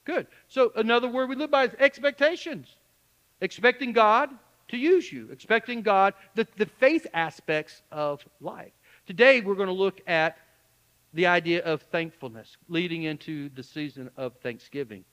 Good. 0.05 0.27
So 0.49 0.73
another 0.75 1.07
word 1.07 1.29
we 1.29 1.35
live 1.35 1.51
by 1.51 1.65
is 1.65 1.75
expectations. 1.79 2.67
Expecting 3.39 3.93
God 3.93 4.29
to 4.73 4.79
use 4.79 5.11
you, 5.11 5.29
expecting 5.31 5.81
God, 5.81 6.13
the, 6.35 6.47
the 6.57 6.65
faith 6.65 7.07
aspects 7.13 7.81
of 7.91 8.25
life. 8.41 8.73
Today 9.05 9.41
we're 9.41 9.55
going 9.55 9.67
to 9.67 9.73
look 9.73 10.01
at 10.07 10.37
the 11.13 11.27
idea 11.27 11.63
of 11.63 11.81
thankfulness 11.83 12.57
leading 12.67 13.03
into 13.03 13.49
the 13.49 13.63
season 13.63 14.09
of 14.17 14.33
Thanksgiving. 14.37 15.05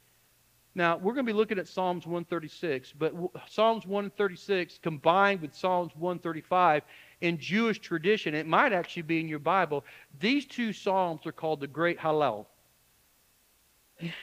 Now, 0.75 0.97
we're 0.97 1.15
going 1.15 1.27
to 1.27 1.33
be 1.33 1.37
looking 1.37 1.59
at 1.59 1.67
Psalms 1.67 2.07
136, 2.07 2.95
but 2.97 3.13
Psalms 3.49 3.87
136 3.87 4.79
combined 4.79 5.43
with 5.43 5.55
Psalms 5.55 5.93
135 5.97 6.85
in 7.21 7.39
Jewish 7.39 7.81
tradition, 7.81 8.35
it 8.35 8.47
might 8.47 8.73
actually 8.73 9.03
be 9.03 9.21
in 9.21 9.29
your 9.29 9.41
Bible. 9.41 9.85
These 10.21 10.47
two 10.47 10.73
Psalms 10.73 11.27
are 11.27 11.33
called 11.33 11.61
the 11.61 11.67
Great 11.67 11.99
Hallel. 11.99 12.47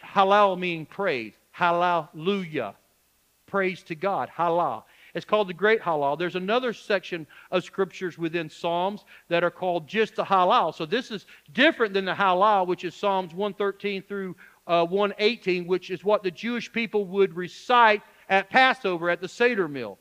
Hallel 0.04 0.58
meaning 0.58 0.86
praise. 0.86 1.34
Hallelujah. 1.52 2.76
Praise 3.46 3.84
to 3.84 3.96
God. 3.96 4.30
Hallel. 4.36 4.84
It's 5.18 5.26
called 5.26 5.50
the 5.50 5.54
Great 5.54 5.82
Hallel. 5.82 6.18
There's 6.18 6.36
another 6.36 6.74
section 6.74 7.26
of 7.50 7.64
scriptures 7.64 8.20
within 8.20 8.52
Psalms 8.52 9.04
that 9.30 9.44
are 9.44 9.50
called 9.50 9.88
just 9.88 10.16
the 10.16 10.24
Hallel. 10.24 10.76
So 10.76 10.86
this 10.86 11.10
is 11.10 11.26
different 11.54 11.96
than 11.96 12.06
the 12.06 12.14
Hallel, 12.14 12.68
which 12.68 12.84
is 12.84 12.94
Psalms 12.94 13.34
113 13.34 14.04
through 14.04 14.36
uh, 14.68 14.86
118, 14.86 15.66
which 15.66 15.90
is 15.90 16.04
what 16.04 16.22
the 16.22 16.30
Jewish 16.30 16.72
people 16.72 17.06
would 17.06 17.36
recite 17.36 18.04
at 18.30 18.52
Passover 18.52 19.10
at 19.10 19.20
the 19.20 19.28
Seder 19.28 19.68
meal. 19.68 19.98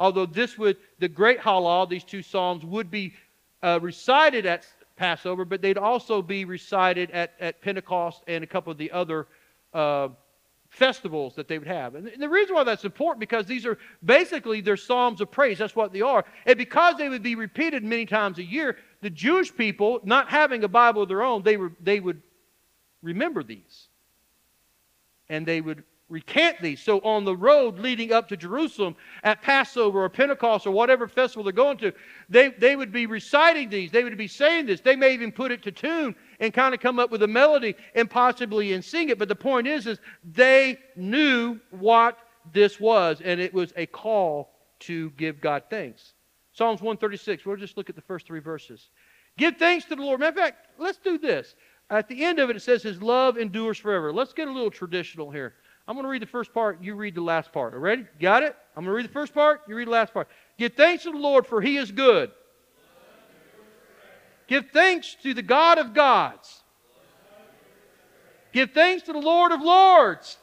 Although 0.00 0.26
this 0.26 0.58
would, 0.58 0.78
the 0.98 1.08
great 1.08 1.38
Hallel, 1.38 1.88
these 1.88 2.04
two 2.04 2.22
Psalms, 2.22 2.64
would 2.64 2.90
be 2.90 3.14
uh, 3.62 3.78
recited 3.80 4.46
at 4.46 4.66
Passover, 4.96 5.44
but 5.44 5.62
they'd 5.62 5.78
also 5.78 6.20
be 6.20 6.44
recited 6.44 7.12
at, 7.12 7.34
at 7.38 7.62
Pentecost 7.62 8.24
and 8.26 8.42
a 8.42 8.46
couple 8.48 8.72
of 8.72 8.78
the 8.78 8.90
other 8.90 9.28
uh, 9.72 10.08
festivals 10.76 11.34
that 11.34 11.48
they 11.48 11.58
would 11.58 11.66
have. 11.66 11.94
And 11.94 12.10
the 12.18 12.28
reason 12.28 12.54
why 12.54 12.62
that's 12.62 12.84
important 12.84 13.18
because 13.18 13.46
these 13.46 13.64
are 13.64 13.78
basically 14.04 14.60
their 14.60 14.76
psalms 14.76 15.22
of 15.22 15.30
praise. 15.30 15.56
That's 15.56 15.74
what 15.74 15.90
they 15.90 16.02
are. 16.02 16.24
And 16.44 16.58
because 16.58 16.96
they 16.96 17.08
would 17.08 17.22
be 17.22 17.34
repeated 17.34 17.82
many 17.82 18.04
times 18.04 18.38
a 18.38 18.42
year, 18.42 18.76
the 19.00 19.08
Jewish 19.08 19.54
people, 19.56 20.00
not 20.04 20.28
having 20.28 20.64
a 20.64 20.68
Bible 20.68 21.02
of 21.02 21.08
their 21.08 21.22
own, 21.22 21.42
they, 21.42 21.56
were, 21.56 21.72
they 21.80 21.98
would 21.98 22.20
remember 23.02 23.42
these 23.42 23.88
and 25.30 25.46
they 25.46 25.62
would 25.62 25.82
recant 26.10 26.60
these. 26.60 26.82
So 26.82 27.00
on 27.00 27.24
the 27.24 27.34
road 27.34 27.78
leading 27.78 28.12
up 28.12 28.28
to 28.28 28.36
Jerusalem 28.36 28.96
at 29.22 29.40
Passover 29.40 30.04
or 30.04 30.10
Pentecost 30.10 30.66
or 30.66 30.72
whatever 30.72 31.08
festival 31.08 31.42
they're 31.42 31.54
going 31.54 31.78
to, 31.78 31.92
they, 32.28 32.50
they 32.50 32.76
would 32.76 32.92
be 32.92 33.06
reciting 33.06 33.70
these. 33.70 33.90
They 33.90 34.04
would 34.04 34.16
be 34.18 34.28
saying 34.28 34.66
this. 34.66 34.82
They 34.82 34.94
may 34.94 35.14
even 35.14 35.32
put 35.32 35.52
it 35.52 35.62
to 35.62 35.72
tune 35.72 36.14
and 36.40 36.52
kind 36.52 36.74
of 36.74 36.80
come 36.80 36.98
up 36.98 37.10
with 37.10 37.22
a 37.22 37.28
melody 37.28 37.74
and 37.94 38.10
possibly 38.10 38.72
and 38.72 38.84
sing 38.84 39.08
it. 39.08 39.18
But 39.18 39.28
the 39.28 39.36
point 39.36 39.66
is, 39.66 39.86
is 39.86 39.98
they 40.24 40.78
knew 40.96 41.58
what 41.70 42.18
this 42.52 42.78
was, 42.78 43.20
and 43.24 43.40
it 43.40 43.52
was 43.52 43.72
a 43.76 43.86
call 43.86 44.50
to 44.80 45.10
give 45.10 45.40
God 45.40 45.64
thanks. 45.70 46.14
Psalms 46.52 46.80
136, 46.80 47.44
we'll 47.44 47.56
just 47.56 47.76
look 47.76 47.90
at 47.90 47.96
the 47.96 48.02
first 48.02 48.26
three 48.26 48.40
verses. 48.40 48.88
Give 49.36 49.56
thanks 49.56 49.84
to 49.86 49.96
the 49.96 50.02
Lord. 50.02 50.20
Matter 50.20 50.30
of 50.30 50.36
fact, 50.36 50.66
let's 50.78 50.98
do 50.98 51.18
this. 51.18 51.54
At 51.90 52.08
the 52.08 52.24
end 52.24 52.38
of 52.38 52.50
it, 52.50 52.56
it 52.56 52.60
says 52.60 52.82
his 52.82 53.02
love 53.02 53.36
endures 53.36 53.78
forever. 53.78 54.12
Let's 54.12 54.32
get 54.32 54.48
a 54.48 54.52
little 54.52 54.70
traditional 54.70 55.30
here. 55.30 55.54
I'm 55.86 55.94
going 55.94 56.04
to 56.04 56.08
read 56.08 56.22
the 56.22 56.26
first 56.26 56.52
part, 56.52 56.82
you 56.82 56.94
read 56.96 57.14
the 57.14 57.22
last 57.22 57.52
part. 57.52 57.74
Ready? 57.74 58.06
Got 58.18 58.42
it? 58.42 58.56
I'm 58.76 58.84
going 58.84 58.92
to 58.92 58.96
read 58.96 59.04
the 59.04 59.12
first 59.12 59.32
part, 59.32 59.60
you 59.68 59.76
read 59.76 59.86
the 59.86 59.92
last 59.92 60.12
part. 60.12 60.28
Give 60.58 60.72
thanks 60.72 61.04
to 61.04 61.12
the 61.12 61.18
Lord, 61.18 61.46
for 61.46 61.60
he 61.60 61.76
is 61.76 61.92
good. 61.92 62.32
Give 64.46 64.66
thanks 64.70 65.16
to 65.22 65.34
the 65.34 65.42
God 65.42 65.78
of 65.78 65.94
gods. 65.94 66.62
Give 68.52 68.70
thanks 68.70 69.02
to 69.04 69.12
the 69.12 69.18
Lord 69.18 69.52
of 69.52 69.60
lords. 69.60 70.38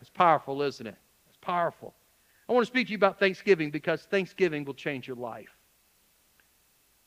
It's 0.00 0.10
powerful, 0.10 0.62
isn't 0.62 0.86
it? 0.86 0.96
It's 1.28 1.38
powerful. 1.40 1.94
I 2.48 2.52
want 2.52 2.64
to 2.64 2.70
speak 2.70 2.86
to 2.86 2.92
you 2.92 2.96
about 2.96 3.18
Thanksgiving 3.18 3.70
because 3.70 4.02
Thanksgiving 4.02 4.64
will 4.64 4.74
change 4.74 5.06
your 5.06 5.16
life. 5.16 5.54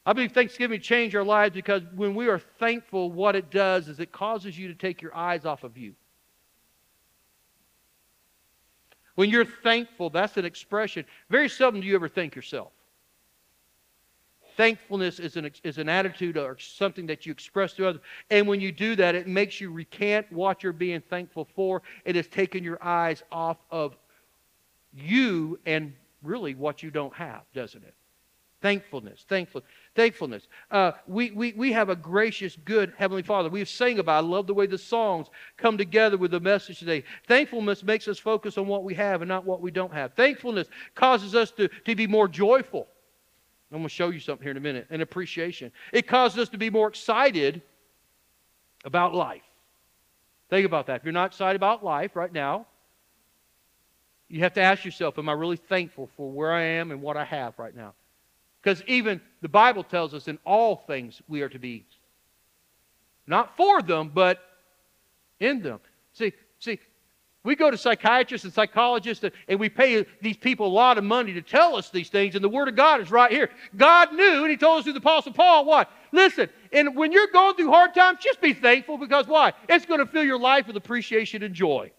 I 0.05 0.13
believe 0.13 0.31
Thanksgiving 0.31 0.81
changed 0.81 1.15
our 1.15 1.23
lives 1.23 1.53
because 1.53 1.83
when 1.95 2.15
we 2.15 2.27
are 2.27 2.39
thankful, 2.39 3.11
what 3.11 3.35
it 3.35 3.51
does 3.51 3.87
is 3.87 3.99
it 3.99 4.11
causes 4.11 4.57
you 4.57 4.67
to 4.67 4.75
take 4.75 5.01
your 5.01 5.15
eyes 5.15 5.45
off 5.45 5.63
of 5.63 5.77
you. 5.77 5.93
When 9.15 9.29
you're 9.29 9.45
thankful, 9.45 10.09
that's 10.09 10.37
an 10.37 10.45
expression. 10.45 11.05
Very 11.29 11.49
seldom 11.49 11.81
do 11.81 11.87
you 11.87 11.95
ever 11.95 12.07
thank 12.07 12.35
yourself. 12.35 12.71
Thankfulness 14.61 15.19
is 15.19 15.37
an, 15.37 15.49
is 15.63 15.79
an 15.79 15.89
attitude 15.89 16.37
or 16.37 16.55
something 16.59 17.07
that 17.07 17.25
you 17.25 17.31
express 17.31 17.73
to 17.73 17.87
others. 17.87 18.01
And 18.29 18.47
when 18.47 18.61
you 18.61 18.71
do 18.71 18.95
that, 18.95 19.15
it 19.15 19.27
makes 19.27 19.59
you 19.59 19.71
recant 19.71 20.31
what 20.31 20.61
you're 20.61 20.71
being 20.71 21.01
thankful 21.01 21.47
for. 21.55 21.81
It 22.05 22.15
has 22.15 22.27
taken 22.27 22.63
your 22.63 22.77
eyes 22.83 23.23
off 23.31 23.57
of 23.71 23.97
you 24.93 25.59
and 25.65 25.93
really 26.21 26.53
what 26.53 26.83
you 26.83 26.91
don't 26.91 27.15
have, 27.15 27.41
doesn't 27.55 27.83
it? 27.83 27.95
Thankfulness, 28.61 29.25
thankful, 29.27 29.63
thankfulness. 29.95 30.47
Uh, 30.69 30.91
we, 31.07 31.31
we, 31.31 31.53
we 31.53 31.71
have 31.71 31.89
a 31.89 31.95
gracious, 31.95 32.55
good 32.63 32.93
Heavenly 32.99 33.23
Father. 33.23 33.49
We've 33.49 33.67
sang 33.67 33.97
about. 33.97 34.23
I 34.23 34.27
love 34.27 34.45
the 34.45 34.53
way 34.53 34.67
the 34.67 34.77
songs 34.77 35.25
come 35.57 35.75
together 35.75 36.19
with 36.19 36.29
the 36.29 36.39
message 36.39 36.77
today. 36.77 37.03
Thankfulness 37.27 37.81
makes 37.81 38.07
us 38.07 38.19
focus 38.19 38.59
on 38.59 38.67
what 38.67 38.83
we 38.83 38.93
have 38.93 39.23
and 39.23 39.29
not 39.29 39.43
what 39.43 39.59
we 39.59 39.71
don't 39.71 39.91
have. 39.91 40.13
Thankfulness 40.13 40.67
causes 40.93 41.33
us 41.33 41.49
to, 41.53 41.67
to 41.67 41.95
be 41.95 42.05
more 42.05 42.27
joyful. 42.27 42.87
I'm 43.71 43.77
going 43.77 43.83
to 43.83 43.89
show 43.89 44.09
you 44.09 44.19
something 44.19 44.43
here 44.43 44.51
in 44.51 44.57
a 44.57 44.61
minute. 44.61 44.87
An 44.89 45.01
appreciation. 45.01 45.71
It 45.93 46.07
causes 46.07 46.39
us 46.39 46.49
to 46.49 46.57
be 46.57 46.69
more 46.69 46.87
excited 46.87 47.61
about 48.83 49.15
life. 49.15 49.43
Think 50.49 50.65
about 50.65 50.87
that. 50.87 50.97
If 50.97 51.03
you're 51.05 51.13
not 51.13 51.31
excited 51.31 51.55
about 51.55 51.83
life 51.83 52.15
right 52.15 52.31
now, 52.31 52.65
you 54.27 54.41
have 54.41 54.53
to 54.53 54.61
ask 54.61 54.83
yourself, 54.83 55.17
am 55.17 55.29
I 55.29 55.33
really 55.33 55.57
thankful 55.57 56.09
for 56.17 56.29
where 56.29 56.51
I 56.51 56.63
am 56.63 56.91
and 56.91 57.01
what 57.01 57.15
I 57.15 57.23
have 57.23 57.57
right 57.57 57.75
now? 57.75 57.93
Because 58.61 58.83
even 58.87 59.21
the 59.41 59.49
Bible 59.49 59.83
tells 59.83 60.13
us 60.13 60.27
in 60.27 60.37
all 60.45 60.75
things 60.87 61.21
we 61.27 61.41
are 61.41 61.49
to 61.49 61.59
be 61.59 61.85
not 63.27 63.55
for 63.55 63.81
them, 63.81 64.11
but 64.13 64.39
in 65.39 65.61
them. 65.61 65.79
See, 66.13 66.33
see, 66.59 66.79
we 67.43 67.55
go 67.55 67.71
to 67.71 67.77
psychiatrists 67.77 68.45
and 68.45 68.53
psychologists 68.53 69.25
and, 69.47 69.59
we 69.59 69.69
pay 69.69 70.05
these 70.21 70.37
people 70.37 70.67
a 70.67 70.69
lot 70.69 70.97
of 70.97 71.03
money 71.03 71.33
to 71.33 71.41
tell 71.41 71.75
us 71.75 71.89
these 71.89 72.09
things, 72.09 72.35
and 72.35 72.43
the 72.43 72.49
Word 72.49 72.67
of 72.67 72.75
God 72.75 73.01
is 73.01 73.09
right 73.09 73.31
here. 73.31 73.49
God 73.75 74.13
knew, 74.13 74.41
and 74.41 74.51
He 74.51 74.57
told 74.57 74.79
us 74.79 74.83
through 74.83 74.93
the 74.93 74.99
Apostle 74.99 75.33
Paul, 75.33 75.65
what? 75.65 75.89
Listen, 76.11 76.49
and 76.71 76.95
when 76.95 77.11
you're 77.11 77.27
going 77.27 77.55
through 77.55 77.71
hard 77.71 77.95
times, 77.95 78.19
just 78.21 78.41
be 78.41 78.53
thankful 78.53 78.97
because 78.97 79.27
why? 79.27 79.53
It's 79.67 79.85
going 79.85 79.99
to 79.99 80.05
fill 80.05 80.23
your 80.23 80.39
life 80.39 80.67
with 80.67 80.77
appreciation 80.77 81.41
and 81.41 81.53
joy. 81.53 81.91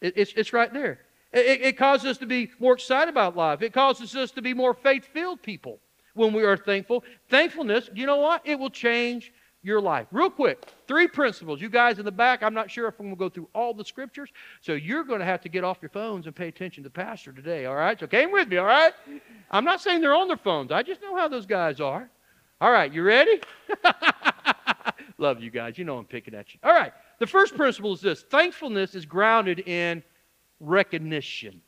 It, 0.00 0.14
it's, 0.16 0.32
it's 0.36 0.52
right 0.52 0.72
there. 0.72 1.00
It, 1.32 1.62
it 1.62 1.78
causes 1.78 2.06
us 2.06 2.18
to 2.18 2.26
be 2.26 2.50
more 2.58 2.74
excited 2.74 3.10
about 3.10 3.36
life. 3.36 3.62
It 3.62 3.72
causes 3.72 4.14
us 4.14 4.30
to 4.32 4.42
be 4.42 4.52
more 4.52 4.74
faith 4.74 5.06
filled 5.06 5.42
people 5.42 5.80
when 6.14 6.32
we 6.32 6.44
are 6.44 6.56
thankful. 6.56 7.04
Thankfulness, 7.30 7.88
you 7.94 8.06
know 8.06 8.18
what? 8.18 8.42
It 8.44 8.58
will 8.58 8.70
change 8.70 9.32
your 9.66 9.80
life. 9.80 10.06
Real 10.12 10.30
quick, 10.30 10.64
three 10.86 11.08
principles. 11.08 11.60
You 11.60 11.68
guys 11.68 11.98
in 11.98 12.04
the 12.04 12.12
back, 12.12 12.42
I'm 12.42 12.54
not 12.54 12.70
sure 12.70 12.86
if 12.86 13.00
I'm 13.00 13.06
going 13.06 13.16
to 13.16 13.18
go 13.18 13.28
through 13.28 13.48
all 13.52 13.74
the 13.74 13.84
scriptures, 13.84 14.30
so 14.60 14.74
you're 14.74 15.02
going 15.02 15.18
to 15.18 15.24
have 15.24 15.40
to 15.40 15.48
get 15.48 15.64
off 15.64 15.78
your 15.82 15.88
phones 15.90 16.26
and 16.26 16.36
pay 16.36 16.46
attention 16.46 16.84
to 16.84 16.90
Pastor 16.90 17.32
today, 17.32 17.66
all 17.66 17.74
right? 17.74 17.98
So 17.98 18.06
came 18.06 18.30
with 18.30 18.48
me, 18.48 18.58
all 18.58 18.66
right? 18.66 18.92
I'm 19.50 19.64
not 19.64 19.80
saying 19.80 20.00
they're 20.00 20.14
on 20.14 20.28
their 20.28 20.36
phones. 20.36 20.70
I 20.70 20.84
just 20.84 21.02
know 21.02 21.16
how 21.16 21.26
those 21.26 21.46
guys 21.46 21.80
are. 21.80 22.08
All 22.60 22.70
right, 22.70 22.92
you 22.92 23.02
ready? 23.02 23.40
Love 25.18 25.42
you 25.42 25.50
guys. 25.50 25.76
You 25.76 25.84
know 25.84 25.98
I'm 25.98 26.04
picking 26.04 26.34
at 26.34 26.54
you. 26.54 26.60
All 26.62 26.72
right, 26.72 26.92
the 27.18 27.26
first 27.26 27.56
principle 27.56 27.92
is 27.92 28.00
this 28.00 28.22
thankfulness 28.22 28.94
is 28.94 29.04
grounded 29.04 29.60
in 29.66 30.02
recognition. 30.60 31.60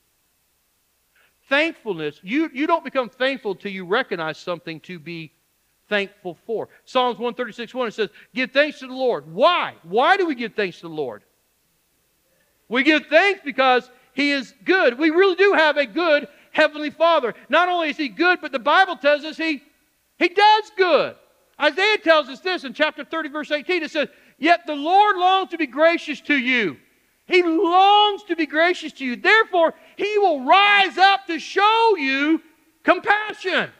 Thankfulness, 1.49 2.21
you, 2.23 2.49
you 2.53 2.67
don't 2.67 2.85
become 2.85 3.09
thankful 3.09 3.55
till 3.55 3.73
you 3.73 3.85
recognize 3.85 4.39
something 4.39 4.79
to 4.81 4.99
be 4.99 5.33
thankful 5.89 6.39
for. 6.47 6.69
Psalms 6.85 7.19
136 7.19 7.75
1 7.75 7.89
it 7.89 7.95
says, 7.95 8.11
Give 8.35 8.51
thanks 8.51 8.81
to 8.81 8.87
the 8.87 8.95
Lord. 8.95 9.33
Why? 9.33 9.75
Why 9.83 10.17
do 10.17 10.27
we 10.27 10.35
give 10.35 10.55
thanks 10.55 10.79
to 10.79 10.89
the 10.89 10.95
Lord? 10.95 11.23
We 12.69 12.83
give 12.83 13.07
thanks 13.07 13.41
because 13.45 13.91
He 14.15 14.31
is 14.31 14.55
good. 14.65 14.99
We 14.99 15.11
really 15.11 15.37
do 15.37 15.53
have 15.53 15.77
a 15.77 15.87
good 15.87 16.29
Heavenly 16.53 16.91
Father. 16.91 17.35
Not 17.49 17.69
only 17.69 17.91
is 17.91 17.97
He 17.97 18.09
good, 18.09 18.41
but 18.41 18.53
the 18.53 18.59
Bible 18.59 18.97
tells 18.97 19.25
us 19.25 19.37
He, 19.37 19.63
he 20.19 20.29
does 20.29 20.71
good. 20.77 21.17
Isaiah 21.61 21.99
tells 21.99 22.29
us 22.29 22.41
this 22.41 22.65
in 22.65 22.73
chapter 22.73 23.05
30, 23.05 23.29
verse 23.31 23.51
18. 23.51 23.83
It 23.83 23.91
says, 23.91 24.09
Yet 24.39 24.67
the 24.67 24.77
Lord 24.77 25.17
longs 25.17 25.51
to 25.51 25.59
be 25.59 25.67
gracious 25.67 26.21
to 26.23 26.37
you. 26.37 26.77
He 27.27 27.43
longs 27.43 28.23
to 28.25 28.37
be 28.37 28.47
gracious 28.47 28.93
to 28.95 29.05
you. 29.05 29.17
Therefore, 29.17 29.75
He 29.97 30.19
will 30.19 30.45
rise 30.45 30.97
up 30.97 31.27
to 31.27 31.39
show 31.39 31.97
you 31.97 32.41
compassion. 32.85 33.71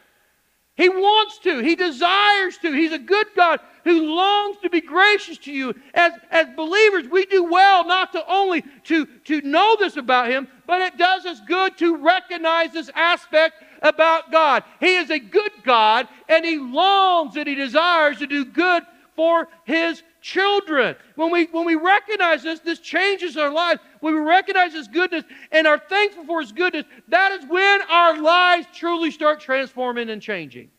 He 0.79 0.87
wants 0.87 1.39
to. 1.39 1.59
He 1.59 1.75
desires 1.75 2.57
to. 2.59 2.71
He's 2.71 2.93
a 2.93 2.99
good 2.99 3.27
God 3.35 3.59
who 3.83 4.15
longs 4.15 4.59
to 4.61 4.69
be 4.69 4.79
gracious 4.79 5.37
to 5.39 5.51
you. 5.51 5.75
As, 5.93 6.13
as 6.31 6.47
believers, 6.55 7.05
we 7.11 7.25
do 7.25 7.43
well 7.43 7.85
not 7.85 8.13
to 8.13 8.25
only 8.31 8.63
to, 8.85 9.05
to 9.25 9.41
know 9.41 9.75
this 9.77 9.97
about 9.97 10.29
Him, 10.29 10.47
but 10.65 10.79
it 10.79 10.97
does 10.97 11.25
us 11.25 11.41
good 11.45 11.77
to 11.79 11.97
recognize 11.97 12.71
this 12.71 12.89
aspect 12.95 13.61
about 13.81 14.31
God. 14.31 14.63
He 14.79 14.95
is 14.95 15.09
a 15.09 15.19
good 15.19 15.51
God, 15.65 16.07
and 16.29 16.45
He 16.45 16.57
longs 16.57 17.35
and 17.35 17.45
He 17.45 17.55
desires 17.55 18.19
to 18.19 18.27
do 18.27 18.45
good 18.45 18.83
for 19.17 19.49
His 19.65 20.01
children. 20.21 20.95
When 21.15 21.31
we, 21.31 21.45
when 21.45 21.65
we 21.65 21.75
recognize 21.75 22.43
this, 22.43 22.59
this 22.59 22.79
changes 22.79 23.37
our 23.37 23.51
lives. 23.51 23.81
When 23.99 24.13
we 24.15 24.21
recognize 24.21 24.73
His 24.73 24.87
goodness 24.87 25.23
and 25.51 25.67
are 25.67 25.77
thankful 25.77 26.25
for 26.25 26.41
His 26.41 26.51
goodness, 26.51 26.85
that 27.07 27.31
is 27.31 27.49
when 27.49 27.81
our 27.89 28.21
lives 28.21 28.67
truly 28.73 29.11
start 29.11 29.39
transforming 29.39 30.09
and 30.09 30.21
changing. 30.21 30.69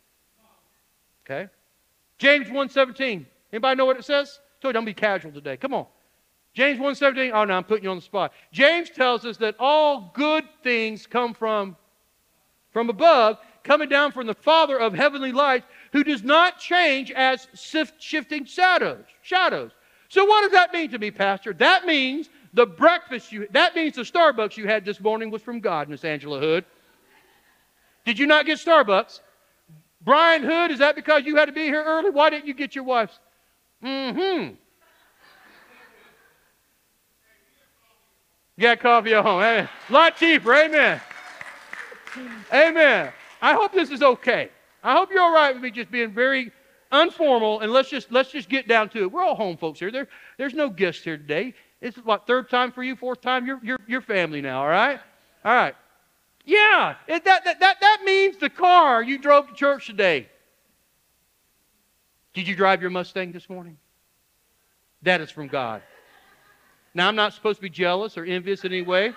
Okay? 1.25 1.49
James 2.19 2.49
1.17. 2.49 3.25
Anybody 3.53 3.77
know 3.77 3.87
what 3.87 3.99
it 3.99 4.05
says? 4.05 4.41
So 4.61 4.73
don't 4.73 4.85
be 4.85 4.95
casual 4.95 5.33
today. 5.33 5.57
Come 5.57 5.75
on. 5.75 5.87
James 6.53 6.79
1.17. 6.79 7.31
Oh, 7.33 7.45
no, 7.45 7.55
I'm 7.55 7.65
putting 7.65 7.85
you 7.85 7.91
on 7.91 7.97
the 7.97 8.03
spot. 8.03 8.33
James 8.53 8.91
tells 8.91 9.25
us 9.25 9.37
that 9.39 9.55
all 9.59 10.11
good 10.15 10.45
things 10.63 11.07
come 11.07 11.33
from, 11.33 11.77
from 12.73 12.91
above, 12.91 13.39
coming 13.63 13.89
down 13.89 14.13
from 14.13 14.27
the 14.27 14.35
Father 14.35 14.79
of 14.79 14.93
heavenly 14.93 15.33
lights, 15.33 15.67
who 15.93 16.05
does 16.05 16.23
not 16.23 16.59
change 16.59 17.11
as 17.11 17.49
shifting 17.99 18.45
shadows. 18.45 19.05
Shadows. 19.23 19.73
So 20.09 20.25
what 20.25 20.43
does 20.43 20.53
that 20.53 20.73
mean 20.73 20.91
to 20.91 20.99
me, 20.99 21.11
Pastor? 21.11 21.53
That 21.53 21.87
means 21.87 22.29
the 22.53 22.67
breakfast 22.67 23.33
you 23.33 23.47
that 23.53 23.75
means 23.77 23.95
the 23.95 24.03
Starbucks 24.03 24.57
you 24.57 24.67
had 24.67 24.85
this 24.85 25.01
morning 25.01 25.31
was 25.31 25.43
from 25.43 25.61
God, 25.61 25.89
Miss 25.89 26.05
Angela 26.05 26.41
Hood. 26.41 26.65
Did 28.05 28.19
you 28.19 28.27
not 28.27 28.47
get 28.47 28.59
Starbucks? 28.59 29.21
Brian 30.03 30.43
Hood, 30.43 30.71
is 30.71 30.79
that 30.79 30.97
because 30.97 31.25
you 31.27 31.37
had 31.37 31.47
to 31.47 31.53
be 31.53 31.65
here 31.65 31.85
early? 31.85 32.11
Why 32.11 32.31
didn't 32.31 32.47
you 32.47 32.55
get 32.55 32.75
your 32.75 32.85
wife's? 32.85 33.19
Mm-hmm. 33.85 34.55
Get 38.59 38.81
coffee 38.81 39.15
at 39.15 39.25
home. 39.25 39.41
Amen. 39.41 39.69
A 39.89 39.93
lot 39.93 40.17
cheaper. 40.17 40.55
Amen. 40.55 41.01
Amen. 42.53 43.13
I 43.41 43.55
hope 43.55 43.73
this 43.73 43.91
is 43.91 44.03
okay. 44.03 44.51
I 44.83 44.95
hope 44.95 45.11
you're 45.11 45.23
all 45.23 45.33
right 45.33 45.55
with 45.55 45.63
me 45.63 45.71
just 45.71 45.91
being 45.91 46.13
very 46.13 46.53
informal 46.93 47.61
and 47.61 47.73
let's 47.73 47.89
just 47.89 48.11
let's 48.11 48.31
just 48.31 48.49
get 48.49 48.67
down 48.67 48.89
to 48.91 49.03
it. 49.03 49.13
We're 49.13 49.23
all 49.23 49.35
home 49.35 49.57
folks 49.57 49.79
here. 49.79 49.91
There, 49.91 50.09
there's 50.39 50.55
no 50.55 50.69
guests 50.69 51.03
here 51.03 51.17
today. 51.17 51.55
It's 51.81 51.97
what 51.99 52.27
third 52.27 52.51
time 52.51 52.73
for 52.73 52.83
you, 52.83 52.97
fourth 52.97 53.21
time. 53.21 53.47
You're 53.47 53.61
you're, 53.63 53.81
you're 53.87 54.01
family 54.01 54.41
now. 54.41 54.63
All 54.63 54.69
right, 54.69 55.01
all 55.45 55.55
right. 55.55 55.75
Yeah, 56.45 56.97
it, 57.07 57.25
that, 57.25 57.45
that 57.45 57.61
that 57.61 57.81
that 57.81 58.03
means 58.05 58.39
the 58.39 58.51
car 58.51 59.03
you 59.03 59.19
drove 59.19 59.49
to 59.49 59.55
church 59.55 59.87
today. 59.87 60.29
Did 62.35 62.49
you 62.49 62.55
drive 62.55 62.81
your 62.81 62.91
Mustang 62.91 63.33
this 63.33 63.49
morning? 63.49 63.77
That 65.03 65.21
is 65.21 65.31
from 65.31 65.49
God. 65.49 65.83
Now 66.93 67.09
I'm 67.09 67.17
not 67.17 67.35
supposed 67.35 67.57
to 67.59 67.63
be 67.63 67.71
jealous 67.71 68.19
or 68.19 68.25
envious 68.25 68.65
in 68.65 68.73
any 68.73 68.83
way, 68.83 69.13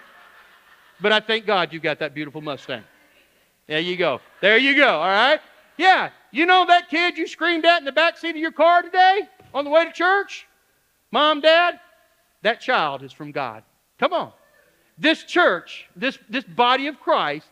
but 1.01 1.11
I 1.11 1.19
thank 1.19 1.45
God 1.45 1.73
you 1.73 1.79
got 1.79 1.99
that 1.99 2.13
beautiful 2.13 2.41
Mustang. 2.41 2.83
There 3.67 3.79
you 3.79 3.97
go. 3.97 4.19
There 4.41 4.57
you 4.57 4.75
go. 4.75 4.99
All 4.99 5.07
right. 5.07 5.39
Yeah, 5.77 6.09
you 6.31 6.45
know 6.45 6.65
that 6.65 6.89
kid 6.89 7.17
you 7.17 7.27
screamed 7.27 7.65
at 7.65 7.79
in 7.79 7.85
the 7.85 7.91
back 7.91 8.17
seat 8.17 8.31
of 8.31 8.37
your 8.37 8.51
car 8.51 8.81
today 8.81 9.21
on 9.53 9.63
the 9.63 9.69
way 9.69 9.85
to 9.85 9.91
church? 9.91 10.47
Mom, 11.11 11.41
dad? 11.41 11.79
That 12.41 12.59
child 12.59 13.03
is 13.03 13.11
from 13.11 13.31
God. 13.31 13.63
Come 13.99 14.13
on. 14.13 14.31
This 14.97 15.23
church, 15.23 15.87
this, 15.95 16.17
this 16.29 16.43
body 16.43 16.87
of 16.87 16.99
Christ, 16.99 17.47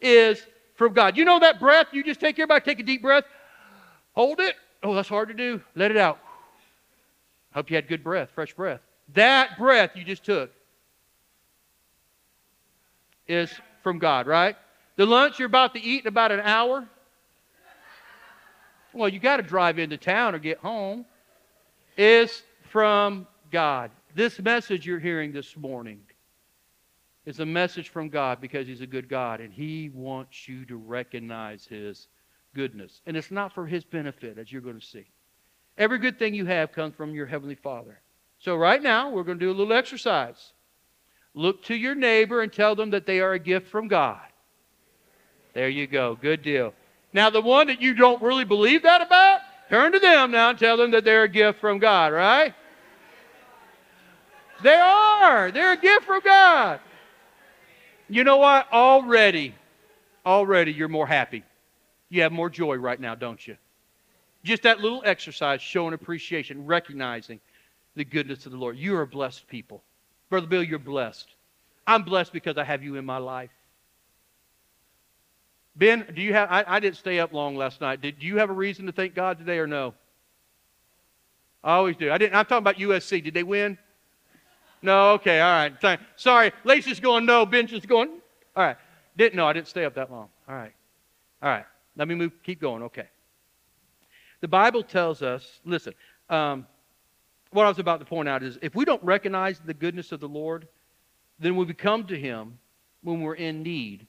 is 0.00 0.46
from 0.74 0.92
God. 0.92 1.16
You 1.16 1.24
know 1.24 1.40
that 1.40 1.58
breath 1.58 1.88
you 1.92 2.02
just 2.04 2.20
take? 2.20 2.38
Everybody 2.38 2.64
take 2.64 2.80
a 2.80 2.82
deep 2.82 3.02
breath. 3.02 3.24
Hold 4.12 4.40
it. 4.40 4.54
Oh, 4.82 4.94
that's 4.94 5.08
hard 5.08 5.28
to 5.28 5.34
do. 5.34 5.60
Let 5.74 5.90
it 5.90 5.96
out. 5.96 6.18
Hope 7.52 7.70
you 7.70 7.76
had 7.76 7.88
good 7.88 8.04
breath, 8.04 8.30
fresh 8.34 8.54
breath. 8.54 8.80
That 9.14 9.58
breath 9.58 9.92
you 9.94 10.04
just 10.04 10.24
took 10.24 10.50
is 13.26 13.52
from 13.82 13.98
God, 13.98 14.26
right? 14.26 14.56
The 14.96 15.06
lunch 15.06 15.38
you're 15.38 15.46
about 15.46 15.74
to 15.74 15.80
eat 15.80 16.02
in 16.02 16.08
about 16.08 16.32
an 16.32 16.40
hour. 16.40 16.86
Well, 18.96 19.10
you 19.10 19.18
got 19.18 19.36
to 19.36 19.42
drive 19.42 19.78
into 19.78 19.98
town 19.98 20.34
or 20.34 20.38
get 20.38 20.56
home. 20.56 21.04
Is 21.98 22.42
from 22.70 23.26
God. 23.50 23.90
This 24.14 24.40
message 24.40 24.86
you're 24.86 24.98
hearing 24.98 25.32
this 25.32 25.54
morning 25.56 26.00
is 27.26 27.40
a 27.40 27.46
message 27.46 27.90
from 27.90 28.08
God 28.08 28.40
because 28.40 28.66
He's 28.66 28.80
a 28.80 28.86
good 28.86 29.08
God 29.08 29.40
and 29.40 29.52
He 29.52 29.90
wants 29.92 30.48
you 30.48 30.64
to 30.66 30.76
recognize 30.76 31.66
His 31.66 32.08
goodness. 32.54 33.02
And 33.06 33.16
it's 33.16 33.30
not 33.30 33.52
for 33.52 33.66
His 33.66 33.84
benefit, 33.84 34.38
as 34.38 34.50
you're 34.50 34.62
going 34.62 34.80
to 34.80 34.86
see. 34.86 35.06
Every 35.76 35.98
good 35.98 36.18
thing 36.18 36.34
you 36.34 36.46
have 36.46 36.72
comes 36.72 36.94
from 36.94 37.14
your 37.14 37.26
Heavenly 37.26 37.54
Father. 37.54 38.00
So, 38.38 38.56
right 38.56 38.82
now, 38.82 39.10
we're 39.10 39.24
going 39.24 39.38
to 39.38 39.44
do 39.44 39.50
a 39.50 39.56
little 39.56 39.74
exercise. 39.74 40.52
Look 41.34 41.62
to 41.64 41.74
your 41.74 41.94
neighbor 41.94 42.40
and 42.40 42.50
tell 42.50 42.74
them 42.74 42.90
that 42.90 43.06
they 43.06 43.20
are 43.20 43.34
a 43.34 43.38
gift 43.38 43.68
from 43.68 43.88
God. 43.88 44.20
There 45.52 45.68
you 45.68 45.86
go. 45.86 46.16
Good 46.20 46.42
deal. 46.42 46.72
Now, 47.16 47.30
the 47.30 47.40
one 47.40 47.68
that 47.68 47.80
you 47.80 47.94
don't 47.94 48.20
really 48.20 48.44
believe 48.44 48.82
that 48.82 49.00
about, 49.00 49.40
turn 49.70 49.90
to 49.92 49.98
them 49.98 50.32
now 50.32 50.50
and 50.50 50.58
tell 50.58 50.76
them 50.76 50.90
that 50.90 51.02
they're 51.02 51.22
a 51.22 51.28
gift 51.28 51.60
from 51.60 51.78
God, 51.78 52.12
right? 52.12 52.52
They 54.62 54.74
are. 54.74 55.50
They're 55.50 55.72
a 55.72 55.78
gift 55.78 56.04
from 56.04 56.20
God. 56.22 56.78
You 58.10 58.22
know 58.22 58.36
what? 58.36 58.70
Already, 58.70 59.54
already 60.26 60.74
you're 60.74 60.88
more 60.88 61.06
happy. 61.06 61.42
You 62.10 62.20
have 62.20 62.32
more 62.32 62.50
joy 62.50 62.76
right 62.76 63.00
now, 63.00 63.14
don't 63.14 63.44
you? 63.46 63.56
Just 64.44 64.64
that 64.64 64.80
little 64.80 65.00
exercise 65.06 65.62
showing 65.62 65.94
appreciation, 65.94 66.66
recognizing 66.66 67.40
the 67.94 68.04
goodness 68.04 68.44
of 68.44 68.52
the 68.52 68.58
Lord. 68.58 68.76
You 68.76 68.94
are 68.94 69.06
blessed 69.06 69.48
people. 69.48 69.82
Brother 70.28 70.48
Bill, 70.48 70.62
you're 70.62 70.78
blessed. 70.78 71.28
I'm 71.86 72.02
blessed 72.02 72.34
because 72.34 72.58
I 72.58 72.64
have 72.64 72.84
you 72.84 72.96
in 72.96 73.06
my 73.06 73.16
life. 73.16 73.55
Ben, 75.76 76.06
do 76.14 76.22
you 76.22 76.32
have 76.32 76.50
I, 76.50 76.64
I 76.66 76.80
didn't 76.80 76.96
stay 76.96 77.20
up 77.20 77.32
long 77.32 77.56
last 77.56 77.80
night. 77.80 78.00
Did 78.00 78.22
you 78.22 78.38
have 78.38 78.50
a 78.50 78.54
reason 78.54 78.86
to 78.86 78.92
thank 78.92 79.14
God 79.14 79.38
today 79.38 79.58
or 79.58 79.66
no? 79.66 79.94
I 81.62 81.74
always 81.74 81.96
do. 81.96 82.10
I 82.10 82.18
didn't 82.18 82.34
I'm 82.34 82.46
talking 82.46 82.58
about 82.58 82.76
USC. 82.76 83.22
Did 83.22 83.34
they 83.34 83.42
win? 83.42 83.76
No, 84.82 85.12
okay, 85.12 85.40
all 85.40 85.52
right. 85.52 86.00
Sorry. 86.16 86.52
Lacey's 86.64 87.00
going 87.00 87.26
no, 87.26 87.44
Ben's 87.44 87.70
just 87.70 87.88
going. 87.88 88.08
All 88.54 88.64
right. 88.64 88.76
Didn't 89.16 89.36
know, 89.36 89.46
I 89.46 89.52
didn't 89.52 89.68
stay 89.68 89.84
up 89.84 89.94
that 89.94 90.10
long. 90.10 90.28
All 90.48 90.54
right. 90.54 90.72
All 91.42 91.48
right. 91.48 91.64
Let 91.96 92.08
me 92.08 92.14
move, 92.14 92.32
keep 92.42 92.60
going. 92.60 92.82
Okay. 92.84 93.08
The 94.40 94.48
Bible 94.48 94.82
tells 94.82 95.22
us, 95.22 95.60
listen, 95.64 95.94
um, 96.28 96.66
what 97.50 97.64
I 97.64 97.68
was 97.68 97.78
about 97.78 98.00
to 98.00 98.06
point 98.06 98.28
out 98.28 98.42
is 98.42 98.58
if 98.62 98.74
we 98.74 98.84
don't 98.84 99.02
recognize 99.02 99.60
the 99.64 99.74
goodness 99.74 100.12
of 100.12 100.20
the 100.20 100.28
Lord, 100.28 100.68
then 101.38 101.56
we 101.56 101.72
come 101.72 102.04
to 102.04 102.18
Him 102.18 102.58
when 103.02 103.22
we're 103.22 103.34
in 103.34 103.62
need, 103.62 104.06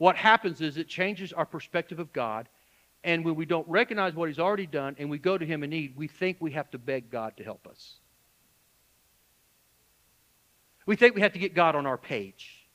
what 0.00 0.16
happens 0.16 0.62
is 0.62 0.78
it 0.78 0.88
changes 0.88 1.30
our 1.34 1.44
perspective 1.44 1.98
of 1.98 2.10
God. 2.10 2.48
And 3.04 3.22
when 3.22 3.34
we 3.34 3.44
don't 3.44 3.68
recognize 3.68 4.14
what 4.14 4.30
He's 4.30 4.38
already 4.38 4.64
done 4.64 4.96
and 4.98 5.10
we 5.10 5.18
go 5.18 5.36
to 5.36 5.44
Him 5.44 5.62
in 5.62 5.68
need, 5.68 5.94
we 5.94 6.08
think 6.08 6.38
we 6.40 6.52
have 6.52 6.70
to 6.70 6.78
beg 6.78 7.10
God 7.10 7.36
to 7.36 7.44
help 7.44 7.66
us. 7.66 7.96
We 10.86 10.96
think 10.96 11.14
we 11.14 11.20
have 11.20 11.34
to 11.34 11.38
get 11.38 11.54
God 11.54 11.76
on 11.76 11.84
our 11.84 11.98
page. 11.98 12.66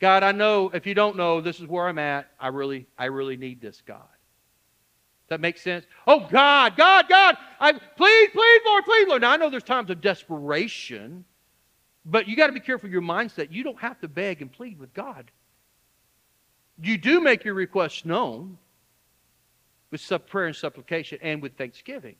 God, 0.00 0.24
I 0.24 0.32
know 0.32 0.72
if 0.74 0.88
you 0.88 0.94
don't 0.94 1.16
know, 1.16 1.40
this 1.40 1.60
is 1.60 1.68
where 1.68 1.86
I'm 1.86 2.00
at. 2.00 2.26
I 2.40 2.48
really, 2.48 2.88
I 2.98 3.04
really 3.04 3.36
need 3.36 3.60
this, 3.60 3.80
God. 3.86 4.02
That 5.28 5.40
makes 5.40 5.62
sense? 5.62 5.86
Oh, 6.04 6.26
God, 6.28 6.76
God, 6.76 7.08
God, 7.08 7.36
I 7.60 7.74
please, 7.74 8.30
please, 8.32 8.60
Lord, 8.66 8.84
please, 8.84 9.06
Lord. 9.06 9.22
Now 9.22 9.30
I 9.30 9.36
know 9.36 9.50
there's 9.50 9.62
times 9.62 9.88
of 9.90 10.00
desperation, 10.00 11.24
but 12.04 12.26
you 12.26 12.34
got 12.34 12.48
to 12.48 12.52
be 12.52 12.58
careful 12.58 12.90
your 12.90 13.02
mindset. 13.02 13.52
You 13.52 13.62
don't 13.62 13.78
have 13.78 14.00
to 14.00 14.08
beg 14.08 14.42
and 14.42 14.50
plead 14.50 14.80
with 14.80 14.92
God. 14.92 15.30
You 16.82 16.96
do 16.98 17.20
make 17.20 17.44
your 17.44 17.54
requests 17.54 18.04
known 18.04 18.58
with 19.90 20.02
prayer 20.28 20.46
and 20.46 20.56
supplication 20.56 21.18
and 21.22 21.42
with 21.42 21.56
thanksgiving. 21.56 22.16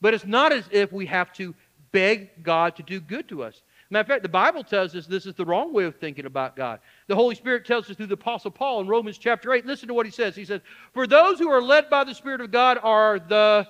But 0.00 0.14
it's 0.14 0.26
not 0.26 0.52
as 0.52 0.64
if 0.70 0.92
we 0.92 1.06
have 1.06 1.32
to 1.34 1.54
beg 1.92 2.42
God 2.42 2.76
to 2.76 2.82
do 2.82 3.00
good 3.00 3.28
to 3.28 3.42
us. 3.42 3.62
Matter 3.88 4.00
of 4.02 4.06
fact, 4.08 4.22
the 4.22 4.28
Bible 4.28 4.64
tells 4.64 4.94
us 4.96 5.06
this 5.06 5.26
is 5.26 5.34
the 5.34 5.44
wrong 5.44 5.72
way 5.72 5.84
of 5.84 5.94
thinking 5.96 6.26
about 6.26 6.56
God. 6.56 6.80
The 7.06 7.14
Holy 7.14 7.36
Spirit 7.36 7.64
tells 7.64 7.88
us 7.88 7.96
through 7.96 8.06
the 8.06 8.14
Apostle 8.14 8.50
Paul 8.50 8.80
in 8.80 8.88
Romans 8.88 9.16
chapter 9.16 9.52
8. 9.52 9.64
Listen 9.64 9.88
to 9.88 9.94
what 9.94 10.06
he 10.06 10.12
says. 10.12 10.34
He 10.34 10.44
says, 10.44 10.60
For 10.92 11.06
those 11.06 11.38
who 11.38 11.48
are 11.48 11.62
led 11.62 11.88
by 11.88 12.02
the 12.02 12.14
Spirit 12.14 12.40
of 12.40 12.50
God 12.50 12.78
are 12.82 13.20
the 13.20 13.66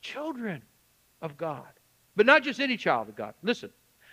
children 0.00 0.62
of 1.20 1.36
God. 1.36 1.66
But 2.14 2.26
not 2.26 2.44
just 2.44 2.60
any 2.60 2.76
child 2.76 3.08
of 3.08 3.16
God. 3.16 3.34
Listen, 3.42 3.70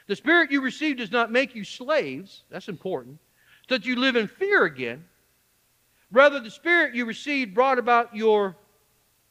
the 0.08 0.15
Spirit 0.15 0.51
you 0.51 0.62
received 0.62 0.99
does 0.99 1.12
not 1.12 1.32
make 1.32 1.56
you 1.56 1.63
slaves. 1.63 2.43
That's 2.49 2.67
important. 2.67 3.19
So 3.67 3.75
that 3.75 3.86
you 3.86 3.95
live 3.95 4.15
in 4.15 4.28
fear 4.28 4.65
again. 4.65 5.06
Rather, 6.12 6.39
the 6.39 6.51
Spirit 6.51 6.95
you 6.95 7.06
received 7.06 7.54
brought 7.54 7.80
about 7.80 8.15
your 8.15 8.56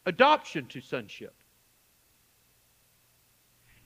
adoption 0.07 0.67
to 0.67 0.81
sonship. 0.81 1.35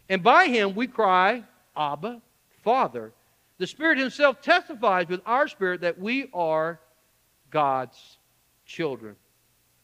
And 0.08 0.22
by 0.22 0.46
him 0.46 0.74
we 0.74 0.87
cry, 0.87 1.44
Abba, 1.76 2.22
Father. 2.64 3.12
The 3.58 3.66
Spirit 3.66 3.98
Himself 3.98 4.40
testifies 4.40 5.08
with 5.08 5.20
our 5.26 5.48
spirit 5.48 5.80
that 5.82 5.98
we 5.98 6.30
are 6.32 6.80
God's 7.50 8.18
children. 8.64 9.16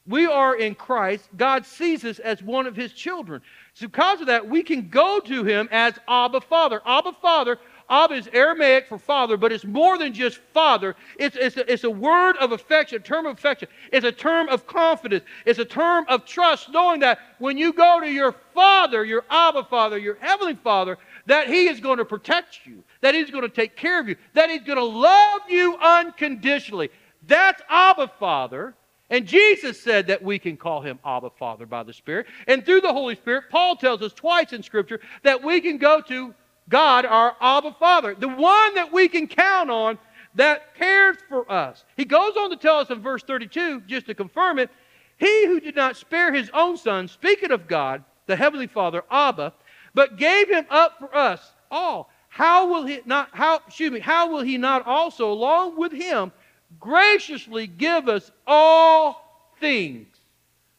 We 0.07 0.27
are 0.27 0.57
in 0.57 0.74
Christ. 0.74 1.29
God 1.37 1.64
sees 1.64 2.05
us 2.05 2.18
as 2.18 2.42
one 2.42 2.66
of 2.66 2.77
His 2.77 2.92
children. 2.92 3.40
So, 3.72 3.87
because 3.87 4.20
of 4.20 4.27
that, 4.27 4.48
we 4.48 4.62
can 4.62 4.88
go 4.88 5.18
to 5.20 5.44
Him 5.44 5.68
as 5.72 5.94
Abba 6.07 6.42
Father. 6.42 6.81
Abba 6.85 7.12
Father 7.20 7.59
Abba 7.88 8.14
is 8.14 8.29
Aramaic 8.33 8.87
for 8.87 8.99
father, 8.99 9.37
but 9.37 9.53
it's 9.53 9.64
more 9.64 9.99
than 9.99 10.12
just 10.12 10.38
father. 10.38 10.97
It's, 11.18 11.37
it's, 11.37 11.57
a, 11.57 11.70
it's 11.70 11.85
a 11.85 11.90
word 11.90 12.37
of 12.38 12.53
affection, 12.53 12.97
a 12.97 13.01
term 13.01 13.27
of 13.27 13.37
affection. 13.37 13.68
It's 13.92 14.07
a 14.07 14.12
term 14.12 14.49
of 14.49 14.66
confidence. 14.66 15.25
It's 15.44 15.59
a 15.59 15.64
term 15.64 16.07
of 16.09 16.25
trust, 16.25 16.70
knowing 16.70 17.01
that 17.01 17.18
when 17.38 17.59
you 17.59 17.73
go 17.73 18.01
to 18.01 18.11
your 18.11 18.35
father, 18.55 19.05
your 19.05 19.25
Abba 19.29 19.64
Father, 19.64 19.99
your 19.99 20.16
Heavenly 20.16 20.55
Father, 20.55 20.99
that 21.27 21.49
He 21.49 21.66
is 21.66 21.81
going 21.81 21.99
to 21.99 22.05
protect 22.05 22.61
you, 22.64 22.83
that 23.03 23.14
He's 23.14 23.31
going 23.31 23.42
to 23.42 23.49
take 23.49 23.77
care 23.77 24.01
of 24.01 24.09
you, 24.09 24.16
that 24.33 24.49
He's 24.49 24.62
going 24.62 24.79
to 24.79 24.85
love 24.85 25.42
you 25.49 25.77
unconditionally. 25.77 26.90
That's 27.27 27.61
Abba 27.68 28.11
Father. 28.18 28.75
And 29.11 29.27
Jesus 29.27 29.81
said 29.81 30.07
that 30.07 30.23
we 30.23 30.38
can 30.38 30.57
call 30.57 30.81
him 30.81 30.99
Abba 31.05 31.31
Father 31.38 31.66
by 31.66 31.83
the 31.83 31.92
Spirit. 31.92 32.27
And 32.47 32.64
through 32.64 32.81
the 32.81 32.92
Holy 32.92 33.14
Spirit, 33.14 33.44
Paul 33.51 33.77
tells 33.77 34.01
us 34.03 34.14
twice 34.14 34.53
in 34.53 34.62
Scripture 34.62 35.01
that 35.23 35.42
we 35.42 35.61
can 35.61 35.77
go 35.77 36.01
to 36.01 36.35
God, 36.68 37.05
our 37.05 37.37
Abba 37.40 37.77
Father, 37.79 38.14
the 38.14 38.29
one 38.29 38.74
that 38.74 38.92
we 38.92 39.09
can 39.09 39.27
count 39.27 39.70
on 39.70 39.98
that 40.35 40.74
cares 40.74 41.16
for 41.29 41.50
us. 41.50 41.85
He 41.96 42.05
goes 42.05 42.37
on 42.37 42.50
to 42.50 42.57
tell 42.57 42.79
us 42.79 42.90
in 42.90 43.00
verse 43.00 43.22
32, 43.22 43.83
just 43.83 44.07
to 44.07 44.14
confirm 44.14 44.59
it, 44.59 44.70
he 45.16 45.46
who 45.46 45.61
did 45.61 45.77
not 45.77 45.96
spare 45.96 46.33
his 46.33 46.50
own 46.53 46.77
son, 46.77 47.07
speaking 47.07 47.53
of 47.53 47.68
God, 47.68 48.03
the 48.27 48.37
Heavenly 48.37 48.66
Father, 48.66 49.05
Abba, 49.11 49.53
but 49.94 50.16
gave 50.16 50.48
him 50.50 50.66
up 50.70 50.98
for 50.98 51.14
us 51.14 51.53
all. 51.70 52.11
How 52.29 52.68
will 52.68 52.85
he 52.85 53.00
not, 53.05 53.29
how, 53.33 53.61
excuse 53.66 53.92
me, 53.92 54.00
how 54.00 54.29
will 54.29 54.42
he 54.42 54.59
not 54.59 54.87
also, 54.87 55.31
along 55.31 55.79
with 55.79 55.92
him, 55.92 56.33
graciously 56.81 57.68
give 57.68 58.09
us 58.09 58.33
all 58.44 59.46
things? 59.61 60.09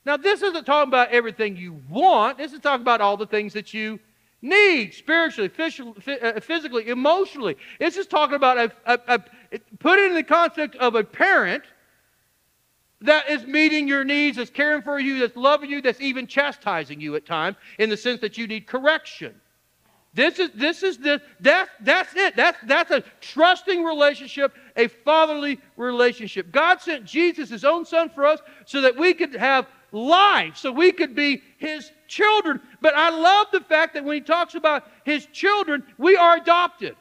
Now, 0.05 0.17
this 0.17 0.41
isn't 0.41 0.65
talking 0.65 0.89
about 0.89 1.09
everything 1.09 1.55
you 1.55 1.81
want. 1.89 2.37
This 2.37 2.51
is 2.51 2.59
talking 2.59 2.81
about 2.81 2.99
all 2.99 3.15
the 3.15 3.25
things 3.25 3.53
that 3.53 3.73
you 3.73 3.99
need 4.45 4.93
spiritually, 4.93 5.51
uh, 5.57 6.39
physically, 6.39 6.87
emotionally. 6.87 7.57
It's 7.79 7.95
just 7.95 8.09
talking 8.09 8.35
about 8.35 8.57
a, 8.57 8.71
a, 8.85 8.99
a, 9.15 9.59
put 9.79 9.99
it 9.99 10.09
in 10.09 10.13
the 10.13 10.23
context 10.23 10.79
of 10.79 10.95
a 10.95 11.03
parent 11.03 11.63
that 13.01 13.29
is 13.29 13.45
meeting 13.45 13.87
your 13.87 14.03
needs, 14.03 14.37
that's 14.37 14.49
caring 14.49 14.81
for 14.81 14.99
you, 14.99 15.19
that's 15.19 15.35
loving 15.35 15.69
you, 15.69 15.81
that's 15.81 16.01
even 16.01 16.27
chastising 16.27 17.01
you 17.01 17.15
at 17.15 17.25
times 17.25 17.57
in 17.77 17.89
the 17.89 17.97
sense 17.97 18.21
that 18.21 18.37
you 18.37 18.47
need 18.47 18.67
correction. 18.67 19.35
This 20.13 20.39
is 20.39 20.49
this 20.55 20.81
is 20.81 20.97
the 20.97 21.21
that's 21.41 21.69
that's 21.81 22.15
it. 22.15 22.37
That's 22.37 22.57
that's 22.63 22.89
a 22.89 23.03
trusting 23.19 23.83
relationship, 23.83 24.53
a 24.77 24.87
fatherly 24.87 25.59
relationship. 25.75 26.53
God 26.53 26.79
sent 26.79 27.03
Jesus, 27.03 27.49
his 27.49 27.65
own 27.65 27.83
son, 27.83 28.09
for 28.09 28.25
us 28.25 28.39
so 28.65 28.79
that 28.79 28.95
we 28.95 29.13
could 29.13 29.35
have 29.35 29.67
life, 29.91 30.55
so 30.55 30.71
we 30.71 30.93
could 30.93 31.15
be 31.15 31.41
his 31.57 31.91
children. 32.07 32.61
But 32.81 32.95
I 32.95 33.09
love 33.09 33.47
the 33.51 33.61
fact 33.61 33.93
that 33.93 34.03
when 34.03 34.15
he 34.15 34.21
talks 34.21 34.55
about 34.55 34.87
his 35.03 35.25
children, 35.27 35.83
we 35.97 36.15
are 36.15 36.37
adopted. 36.37 36.95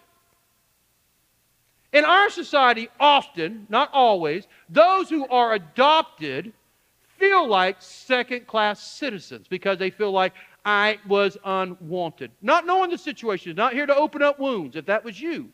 In 1.92 2.04
our 2.04 2.28
society, 2.28 2.88
often, 2.98 3.66
not 3.68 3.88
always, 3.92 4.48
those 4.68 5.08
who 5.08 5.28
are 5.28 5.52
adopted 5.52 6.52
feel 7.18 7.46
like 7.46 7.76
second 7.80 8.46
class 8.46 8.82
citizens 8.82 9.46
because 9.48 9.78
they 9.78 9.90
feel 9.90 10.10
like 10.10 10.34
I 10.64 10.98
was 11.06 11.36
unwanted. 11.44 12.32
Not 12.42 12.66
knowing 12.66 12.90
the 12.90 12.98
situation, 12.98 13.54
not 13.54 13.74
here 13.74 13.86
to 13.86 13.94
open 13.94 14.22
up 14.22 14.40
wounds 14.40 14.76
if 14.76 14.86
that 14.86 15.04
was 15.04 15.20
you. 15.20 15.50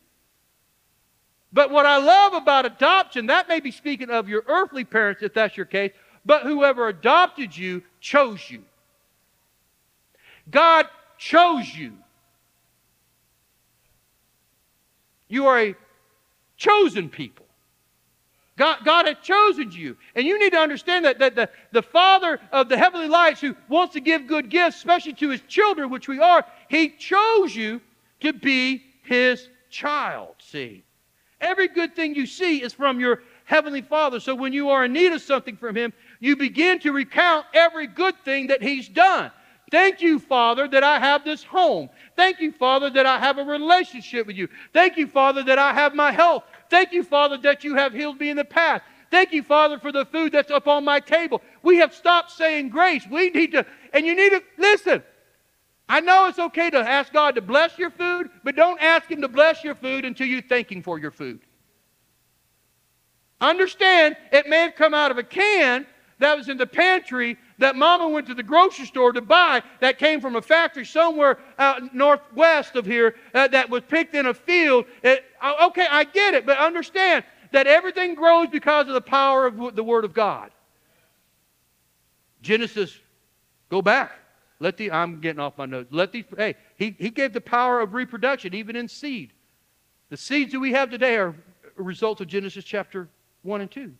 But 1.53 1.69
what 1.69 1.85
I 1.85 1.97
love 1.97 2.33
about 2.33 2.65
adoption, 2.65 3.25
that 3.27 3.49
may 3.49 3.59
be 3.59 3.71
speaking 3.71 4.09
of 4.09 4.29
your 4.29 4.43
earthly 4.47 4.85
parents 4.85 5.21
if 5.21 5.33
that's 5.33 5.57
your 5.57 5.65
case, 5.65 5.91
but 6.25 6.43
whoever 6.43 6.87
adopted 6.87 7.55
you 7.55 7.83
chose 7.99 8.49
you. 8.49 8.63
God 10.51 10.85
chose 11.17 11.67
you. 11.73 11.93
You 15.27 15.47
are 15.47 15.59
a 15.59 15.75
chosen 16.57 17.09
people. 17.09 17.45
God, 18.57 18.79
God 18.83 19.07
had 19.07 19.23
chosen 19.23 19.71
you. 19.71 19.97
And 20.13 20.27
you 20.27 20.37
need 20.37 20.51
to 20.51 20.59
understand 20.59 21.05
that, 21.05 21.19
that 21.19 21.35
the, 21.35 21.49
the 21.71 21.81
Father 21.81 22.39
of 22.51 22.69
the 22.69 22.77
heavenly 22.77 23.07
lights 23.07 23.41
who 23.41 23.55
wants 23.69 23.93
to 23.93 24.01
give 24.01 24.27
good 24.27 24.49
gifts, 24.49 24.77
especially 24.77 25.13
to 25.13 25.29
his 25.29 25.41
children, 25.47 25.89
which 25.89 26.07
we 26.07 26.19
are, 26.19 26.45
he 26.69 26.89
chose 26.89 27.55
you 27.55 27.81
to 28.19 28.33
be 28.33 28.83
his 29.03 29.49
child. 29.69 30.35
See? 30.39 30.83
Every 31.39 31.69
good 31.69 31.95
thing 31.95 32.13
you 32.13 32.27
see 32.27 32.61
is 32.61 32.73
from 32.73 32.99
your 32.99 33.23
heavenly 33.45 33.81
Father. 33.81 34.19
So 34.19 34.35
when 34.35 34.53
you 34.53 34.69
are 34.69 34.85
in 34.85 34.93
need 34.93 35.11
of 35.11 35.21
something 35.21 35.57
from 35.57 35.75
him, 35.75 35.91
you 36.19 36.35
begin 36.35 36.79
to 36.81 36.91
recount 36.91 37.47
every 37.53 37.87
good 37.87 38.15
thing 38.23 38.47
that 38.47 38.61
he's 38.61 38.87
done. 38.87 39.31
Thank 39.71 40.01
you, 40.01 40.19
Father, 40.19 40.67
that 40.67 40.83
I 40.83 40.99
have 40.99 41.23
this 41.23 41.43
home. 41.43 41.89
Thank 42.17 42.41
you, 42.41 42.51
Father, 42.51 42.89
that 42.89 43.05
I 43.05 43.17
have 43.17 43.37
a 43.37 43.43
relationship 43.43 44.27
with 44.27 44.35
you. 44.35 44.49
Thank 44.73 44.97
you, 44.97 45.07
Father, 45.07 45.43
that 45.43 45.57
I 45.57 45.73
have 45.73 45.95
my 45.95 46.11
health. 46.11 46.43
Thank 46.69 46.91
you, 46.91 47.03
Father, 47.03 47.37
that 47.37 47.63
you 47.63 47.75
have 47.75 47.93
healed 47.93 48.19
me 48.19 48.29
in 48.29 48.35
the 48.35 48.43
past. 48.43 48.83
Thank 49.09 49.31
you, 49.31 49.43
Father, 49.43 49.79
for 49.79 49.93
the 49.93 50.05
food 50.05 50.33
that's 50.33 50.51
up 50.51 50.67
on 50.67 50.83
my 50.83 50.99
table. 50.99 51.41
We 51.63 51.77
have 51.77 51.93
stopped 51.93 52.31
saying 52.31 52.69
grace. 52.69 53.05
We 53.09 53.29
need 53.29 53.53
to, 53.53 53.65
and 53.93 54.05
you 54.05 54.13
need 54.13 54.31
to, 54.31 54.43
listen. 54.57 55.03
I 55.87 56.01
know 56.01 56.27
it's 56.27 56.39
okay 56.39 56.69
to 56.69 56.77
ask 56.77 57.11
God 57.11 57.35
to 57.35 57.41
bless 57.41 57.77
your 57.77 57.91
food, 57.91 58.29
but 58.43 58.55
don't 58.55 58.81
ask 58.81 59.09
Him 59.09 59.21
to 59.21 59.27
bless 59.27 59.63
your 59.63 59.75
food 59.75 60.03
until 60.05 60.27
you 60.27 60.41
thank 60.41 60.71
Him 60.71 60.81
for 60.81 60.99
your 60.99 61.11
food. 61.11 61.41
Understand, 63.39 64.15
it 64.31 64.47
may 64.47 64.59
have 64.63 64.75
come 64.75 64.93
out 64.93 65.11
of 65.11 65.17
a 65.17 65.23
can 65.23 65.85
that 66.21 66.37
was 66.37 66.49
in 66.49 66.57
the 66.57 66.67
pantry 66.67 67.35
that 67.57 67.75
mama 67.75 68.07
went 68.07 68.27
to 68.27 68.35
the 68.35 68.43
grocery 68.43 68.85
store 68.85 69.11
to 69.11 69.21
buy 69.21 69.61
that 69.79 69.97
came 69.97 70.21
from 70.21 70.35
a 70.35 70.41
factory 70.41 70.85
somewhere 70.85 71.39
out 71.57 71.95
northwest 71.95 72.75
of 72.75 72.85
here 72.85 73.15
uh, 73.33 73.47
that 73.47 73.69
was 73.69 73.81
picked 73.87 74.13
in 74.13 74.27
a 74.27 74.33
field. 74.33 74.85
It, 75.03 75.25
uh, 75.41 75.67
okay, 75.67 75.87
I 75.89 76.03
get 76.03 76.35
it, 76.35 76.45
but 76.45 76.59
understand 76.59 77.23
that 77.51 77.65
everything 77.65 78.13
grows 78.13 78.47
because 78.49 78.87
of 78.87 78.93
the 78.93 79.01
power 79.01 79.47
of 79.47 79.75
the 79.75 79.83
Word 79.83 80.05
of 80.05 80.13
God. 80.13 80.51
Genesis, 82.43 82.99
go 83.69 83.81
back. 83.81 84.11
Let 84.59 84.77
the 84.77 84.91
I'm 84.91 85.21
getting 85.21 85.39
off 85.39 85.57
my 85.57 85.65
notes. 85.65 85.89
Let 85.91 86.11
these 86.11 86.25
hey, 86.37 86.55
he, 86.77 86.95
he 86.99 87.09
gave 87.09 87.33
the 87.33 87.41
power 87.41 87.79
of 87.79 87.95
reproduction 87.95 88.53
even 88.53 88.75
in 88.75 88.87
seed. 88.87 89.33
The 90.09 90.17
seeds 90.17 90.51
that 90.51 90.59
we 90.59 90.71
have 90.73 90.91
today 90.91 91.15
are 91.15 91.35
a 91.79 91.81
result 91.81 92.21
of 92.21 92.27
Genesis 92.27 92.63
chapter 92.63 93.09
1 93.41 93.61
and 93.61 93.71
2. 93.71 93.91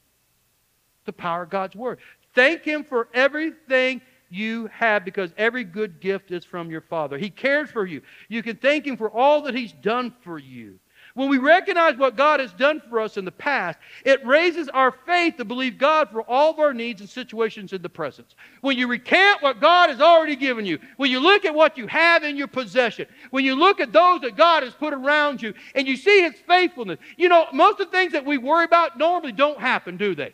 The 1.05 1.13
power 1.13 1.43
of 1.43 1.49
God's 1.49 1.75
word. 1.75 1.99
Thank 2.33 2.63
Him 2.63 2.83
for 2.83 3.07
everything 3.13 4.01
you 4.29 4.67
have 4.67 5.03
because 5.03 5.33
every 5.37 5.63
good 5.63 5.99
gift 5.99 6.31
is 6.31 6.45
from 6.45 6.71
your 6.71 6.81
Father. 6.81 7.17
He 7.17 7.29
cares 7.29 7.69
for 7.69 7.85
you. 7.85 8.01
You 8.29 8.41
can 8.41 8.55
thank 8.55 8.85
Him 8.85 8.97
for 8.97 9.09
all 9.09 9.41
that 9.43 9.55
He's 9.55 9.73
done 9.73 10.13
for 10.23 10.39
you. 10.39 10.79
When 11.13 11.29
we 11.29 11.39
recognize 11.39 11.97
what 11.97 12.15
God 12.15 12.39
has 12.39 12.53
done 12.53 12.81
for 12.89 13.01
us 13.01 13.17
in 13.17 13.25
the 13.25 13.31
past, 13.31 13.77
it 14.05 14.25
raises 14.25 14.69
our 14.69 14.91
faith 15.05 15.35
to 15.37 15.45
believe 15.45 15.77
God 15.77 16.09
for 16.09 16.21
all 16.21 16.51
of 16.51 16.59
our 16.59 16.73
needs 16.73 17.01
and 17.01 17.09
situations 17.09 17.73
in 17.73 17.81
the 17.81 17.89
present. 17.89 18.35
When 18.61 18.77
you 18.77 18.87
recant 18.87 19.41
what 19.41 19.59
God 19.59 19.89
has 19.89 19.99
already 19.99 20.37
given 20.37 20.65
you, 20.65 20.79
when 20.95 21.11
you 21.11 21.19
look 21.19 21.43
at 21.43 21.53
what 21.53 21.77
you 21.77 21.87
have 21.87 22.23
in 22.23 22.37
your 22.37 22.47
possession, 22.47 23.07
when 23.31 23.43
you 23.43 23.55
look 23.55 23.81
at 23.81 23.91
those 23.91 24.21
that 24.21 24.37
God 24.37 24.63
has 24.63 24.73
put 24.73 24.93
around 24.93 25.41
you, 25.41 25.53
and 25.75 25.85
you 25.85 25.97
see 25.97 26.21
His 26.21 26.35
faithfulness, 26.47 26.99
you 27.17 27.27
know, 27.27 27.47
most 27.51 27.81
of 27.81 27.91
the 27.91 27.97
things 27.97 28.13
that 28.13 28.25
we 28.25 28.37
worry 28.37 28.63
about 28.63 28.97
normally 28.97 29.33
don't 29.33 29.59
happen, 29.59 29.97
do 29.97 30.15
they? 30.15 30.33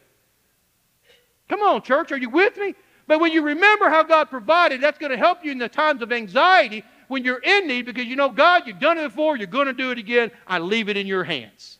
Come 1.48 1.62
on, 1.62 1.82
church, 1.82 2.12
are 2.12 2.18
you 2.18 2.30
with 2.30 2.58
me? 2.58 2.76
But 3.08 3.20
when 3.20 3.32
you 3.32 3.42
remember 3.42 3.90
how 3.90 4.04
God 4.04 4.30
provided, 4.30 4.82
that's 4.82 4.98
going 4.98 5.12
to 5.12 5.18
help 5.18 5.46
you 5.46 5.52
in 5.52 5.58
the 5.58 5.70
times 5.70 6.02
of 6.02 6.12
anxiety 6.12 6.84
when 7.08 7.24
you're 7.24 7.40
in 7.40 7.68
need 7.68 7.86
because 7.86 8.06
you 8.06 8.18
know, 8.18 8.30
God, 8.30 8.64
you've 8.66 8.80
done 8.80 8.98
it 8.98 9.04
before, 9.04 9.38
you're 9.38 9.48
going 9.48 9.68
to 9.68 9.74
do 9.74 9.92
it 9.92 9.98
again. 9.98 10.30
I 10.46 10.60
leave 10.60 10.90
it 10.90 10.98
in 10.98 11.08
your 11.08 11.24
hands. 11.24 11.80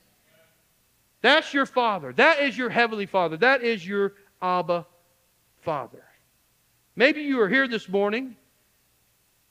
That's 1.22 1.54
your 1.54 1.66
Father. 1.66 2.14
That 2.14 2.40
is 2.40 2.58
your 2.58 2.70
Heavenly 2.70 3.06
Father. 3.06 3.36
That 3.38 3.62
is 3.62 3.86
your 3.86 4.14
Abba 4.42 4.86
Father. 5.62 6.04
Maybe 6.96 7.22
you 7.22 7.42
are 7.42 7.50
here 7.50 7.68
this 7.68 7.90
morning 7.90 8.38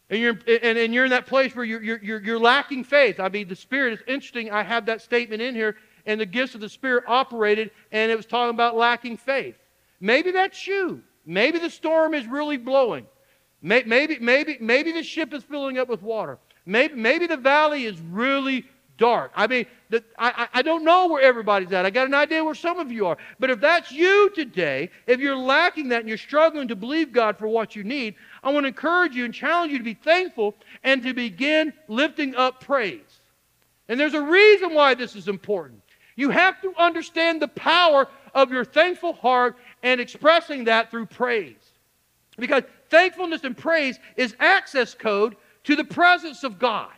and 0.09 0.21
you're, 0.21 0.39
and, 0.47 0.79
and 0.79 0.95
you're 0.95 1.05
in 1.05 1.11
that 1.11 1.27
place 1.27 1.55
where 1.55 1.65
you're, 1.65 1.83
you're, 1.83 2.23
you're 2.23 2.39
lacking 2.39 2.85
faith. 2.85 3.21
I 3.21 3.29
mean, 3.29 3.49
the 3.49 3.57
Spirit 3.57 3.95
is 3.95 3.99
interesting. 4.07 4.51
I 4.51 4.63
have 4.63 4.87
that 4.87 5.03
statement 5.03 5.43
in 5.43 5.55
here, 5.55 5.77
and 6.07 6.21
the 6.21 6.27
gifts 6.27 6.55
of 6.55 6.61
the 6.61 6.69
Spirit 6.69 7.05
operated, 7.07 7.71
and 7.91 8.11
it 8.11 8.17
was 8.17 8.27
talking 8.27 8.55
about 8.55 8.77
lacking 8.77 9.17
faith. 9.17 9.57
Maybe 10.01 10.31
that's 10.31 10.67
you. 10.67 11.03
Maybe 11.25 11.59
the 11.59 11.71
storm 11.71 12.15
is 12.15 12.27
really 12.27 12.57
blowing. 12.57 13.07
Maybe, 13.63 14.19
maybe, 14.21 14.59
maybe 14.61 14.93
the 14.93 15.03
ship 15.03 15.33
is 15.35 15.43
filling 15.43 15.79
up 15.79 15.89
with 15.89 16.03
water. 16.03 16.39
Maybe, 16.67 16.95
maybe 16.95 17.27
the 17.27 17.37
valley 17.37 17.85
is 17.85 18.01
really 18.01 18.65
dark. 18.99 19.33
I 19.35 19.47
mean, 19.47 19.67
the, 19.91 20.03
I, 20.19 20.49
I 20.53 20.63
don't 20.63 20.85
know 20.85 21.09
where 21.09 21.23
everybody's 21.23 21.73
at. 21.73 21.85
I 21.85 21.91
got 21.91 22.07
an 22.07 22.15
idea 22.15 22.45
where 22.45 22.55
some 22.55 22.79
of 22.79 22.91
you 22.91 23.07
are. 23.07 23.19
But 23.39 23.51
if 23.51 23.61
that's 23.61 23.91
you 23.91 24.31
today, 24.35 24.91
if 25.07 25.21
you're 25.21 25.37
lacking 25.37 25.89
that 25.89 26.01
and 26.01 26.09
you're 26.09 26.19
struggling 26.19 26.69
to 26.69 26.77
believe 26.77 27.13
God 27.13 27.39
for 27.39 27.49
what 27.49 27.77
you 27.77 27.85
need, 27.85 28.15
I 28.43 28.53
want 28.53 28.65
to 28.65 28.69
encourage 28.69 29.15
you 29.15 29.25
and 29.25 29.35
challenge 29.35 29.73
you 29.73 29.79
to 29.79 29.85
be 29.85 29.95
thankful 29.95 30.55
and 30.83 31.03
to 31.03 31.15
begin 31.15 31.73
lifting 31.89 32.35
up 32.35 32.61
praise. 32.63 33.21
And 33.89 33.99
there's 33.99 34.15
a 34.15 34.23
reason 34.23 34.75
why 34.75 34.95
this 34.95 35.15
is 35.15 35.29
important. 35.29 35.83
You 36.17 36.31
have 36.31 36.61
to 36.63 36.73
understand 36.79 37.43
the 37.43 37.49
power 37.49 38.09
of 38.35 38.51
your 38.51 38.65
thankful 38.65 39.13
heart 39.13 39.57
and 39.87 40.01
expressing 40.01 40.65
that 40.65 40.91
through 40.91 41.07
praise. 41.07 41.55
Because 42.37 42.65
thankfulness 42.91 43.45
and 43.45 43.57
praise 43.57 44.01
is 44.17 44.35
access 44.41 44.95
code 44.95 45.37
to 45.63 45.77
the 45.77 45.85
presence 45.85 46.43
of 46.43 46.59
God. 46.59 46.91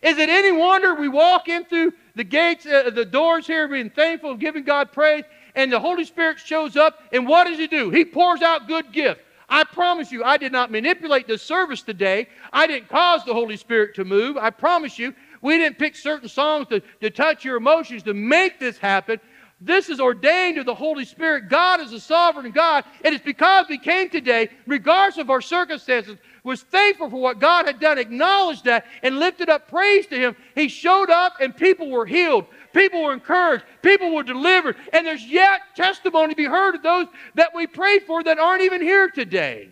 Is 0.00 0.16
it 0.16 0.30
any 0.30 0.50
wonder 0.50 0.94
we 0.94 1.08
walk 1.08 1.48
in 1.48 1.66
through 1.66 1.92
the 2.16 2.24
gates, 2.24 2.64
uh, 2.64 2.88
the 2.88 3.04
doors 3.04 3.46
here, 3.46 3.68
being 3.68 3.90
thankful 3.90 4.30
and 4.30 4.40
giving 4.40 4.64
God 4.64 4.92
praise, 4.92 5.24
and 5.54 5.70
the 5.70 5.78
Holy 5.78 6.06
Spirit 6.06 6.38
shows 6.38 6.74
up, 6.74 7.00
and 7.12 7.28
what 7.28 7.46
does 7.46 7.58
He 7.58 7.66
do? 7.66 7.90
He 7.90 8.06
pours 8.06 8.40
out 8.40 8.66
good 8.66 8.90
gifts. 8.90 9.20
I 9.46 9.64
promise 9.64 10.10
you, 10.10 10.24
I 10.24 10.38
did 10.38 10.52
not 10.52 10.70
manipulate 10.70 11.28
the 11.28 11.36
service 11.36 11.82
today. 11.82 12.28
I 12.50 12.66
didn't 12.66 12.88
cause 12.88 13.26
the 13.26 13.34
Holy 13.34 13.58
Spirit 13.58 13.94
to 13.96 14.06
move. 14.06 14.38
I 14.38 14.48
promise 14.48 14.98
you, 14.98 15.14
we 15.42 15.58
didn't 15.58 15.78
pick 15.78 15.96
certain 15.96 16.30
songs 16.30 16.68
to, 16.68 16.80
to 17.02 17.10
touch 17.10 17.44
your 17.44 17.56
emotions 17.56 18.02
to 18.04 18.14
make 18.14 18.58
this 18.58 18.78
happen. 18.78 19.20
This 19.64 19.88
is 19.88 20.00
ordained 20.00 20.58
of 20.58 20.66
the 20.66 20.74
Holy 20.74 21.04
Spirit. 21.04 21.48
God 21.48 21.80
is 21.80 21.92
a 21.92 22.00
sovereign 22.00 22.50
God. 22.50 22.84
And 23.04 23.14
it's 23.14 23.24
because 23.24 23.66
we 23.68 23.78
came 23.78 24.10
today, 24.10 24.48
regardless 24.66 25.18
of 25.18 25.30
our 25.30 25.40
circumstances, 25.40 26.18
was 26.42 26.62
thankful 26.62 27.08
for 27.08 27.20
what 27.20 27.38
God 27.38 27.66
had 27.66 27.78
done, 27.78 27.96
acknowledged 27.96 28.64
that, 28.64 28.86
and 29.04 29.20
lifted 29.20 29.48
up 29.48 29.68
praise 29.68 30.08
to 30.08 30.18
Him. 30.18 30.36
He 30.56 30.66
showed 30.66 31.10
up 31.10 31.34
and 31.40 31.56
people 31.56 31.90
were 31.90 32.06
healed. 32.06 32.46
People 32.72 33.04
were 33.04 33.12
encouraged. 33.12 33.64
People 33.82 34.12
were 34.12 34.24
delivered. 34.24 34.74
And 34.92 35.06
there's 35.06 35.24
yet 35.24 35.60
testimony 35.76 36.32
to 36.32 36.36
be 36.36 36.44
heard 36.44 36.74
of 36.74 36.82
those 36.82 37.06
that 37.36 37.54
we 37.54 37.68
prayed 37.68 38.02
for 38.02 38.24
that 38.24 38.40
aren't 38.40 38.62
even 38.62 38.82
here 38.82 39.08
today. 39.10 39.68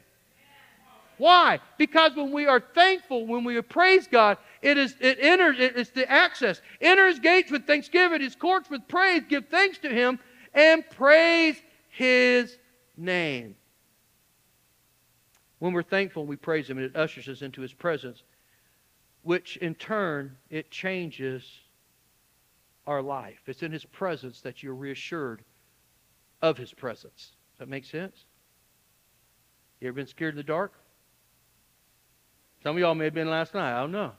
Why? 1.21 1.61
Because 1.77 2.17
when 2.17 2.33
we 2.33 2.47
are 2.47 2.61
thankful, 2.61 3.27
when 3.27 3.45
we 3.45 3.61
praise 3.61 4.07
God, 4.07 4.39
it 4.63 4.79
is 4.79 4.95
it 5.01 5.19
enters, 5.21 5.57
it's 5.59 5.91
the 5.91 6.11
access. 6.11 6.63
Enter 6.81 7.09
his 7.09 7.19
gates 7.19 7.51
with 7.51 7.67
thanksgiving, 7.67 8.23
his 8.23 8.35
courts 8.35 8.71
with 8.71 8.89
praise. 8.89 9.25
Give 9.29 9.47
thanks 9.47 9.77
to 9.81 9.91
him 9.91 10.19
and 10.55 10.83
praise 10.89 11.61
his 11.91 12.57
name. 12.97 13.55
When 15.59 15.75
we're 15.75 15.83
thankful, 15.83 16.25
we 16.25 16.37
praise 16.37 16.71
him, 16.71 16.79
and 16.79 16.87
it 16.87 16.97
ushers 16.97 17.29
us 17.29 17.43
into 17.43 17.61
his 17.61 17.75
presence, 17.75 18.23
which 19.21 19.59
in 19.59 19.75
turn 19.75 20.39
it 20.49 20.71
changes 20.71 21.45
our 22.87 23.03
life. 23.03 23.41
It's 23.47 23.63
in 23.63 23.73
his 23.73 23.85
presence 23.85 24.41
that 24.41 24.63
you're 24.63 24.75
reassured 24.75 25.45
of 26.41 26.57
his 26.57 26.73
presence. 26.73 27.33
Does 27.53 27.59
that 27.59 27.69
make 27.69 27.85
sense? 27.85 28.25
You 29.81 29.89
ever 29.89 29.97
been 29.97 30.07
scared 30.07 30.33
in 30.33 30.39
the 30.39 30.43
dark? 30.43 30.73
Some 32.63 32.77
of 32.77 32.81
y'all 32.81 32.95
may 32.95 33.05
have 33.05 33.15
been 33.15 33.31
last 33.31 33.55
night. 33.55 33.75
I 33.75 33.81
don't 33.81 33.93
know 33.93 34.13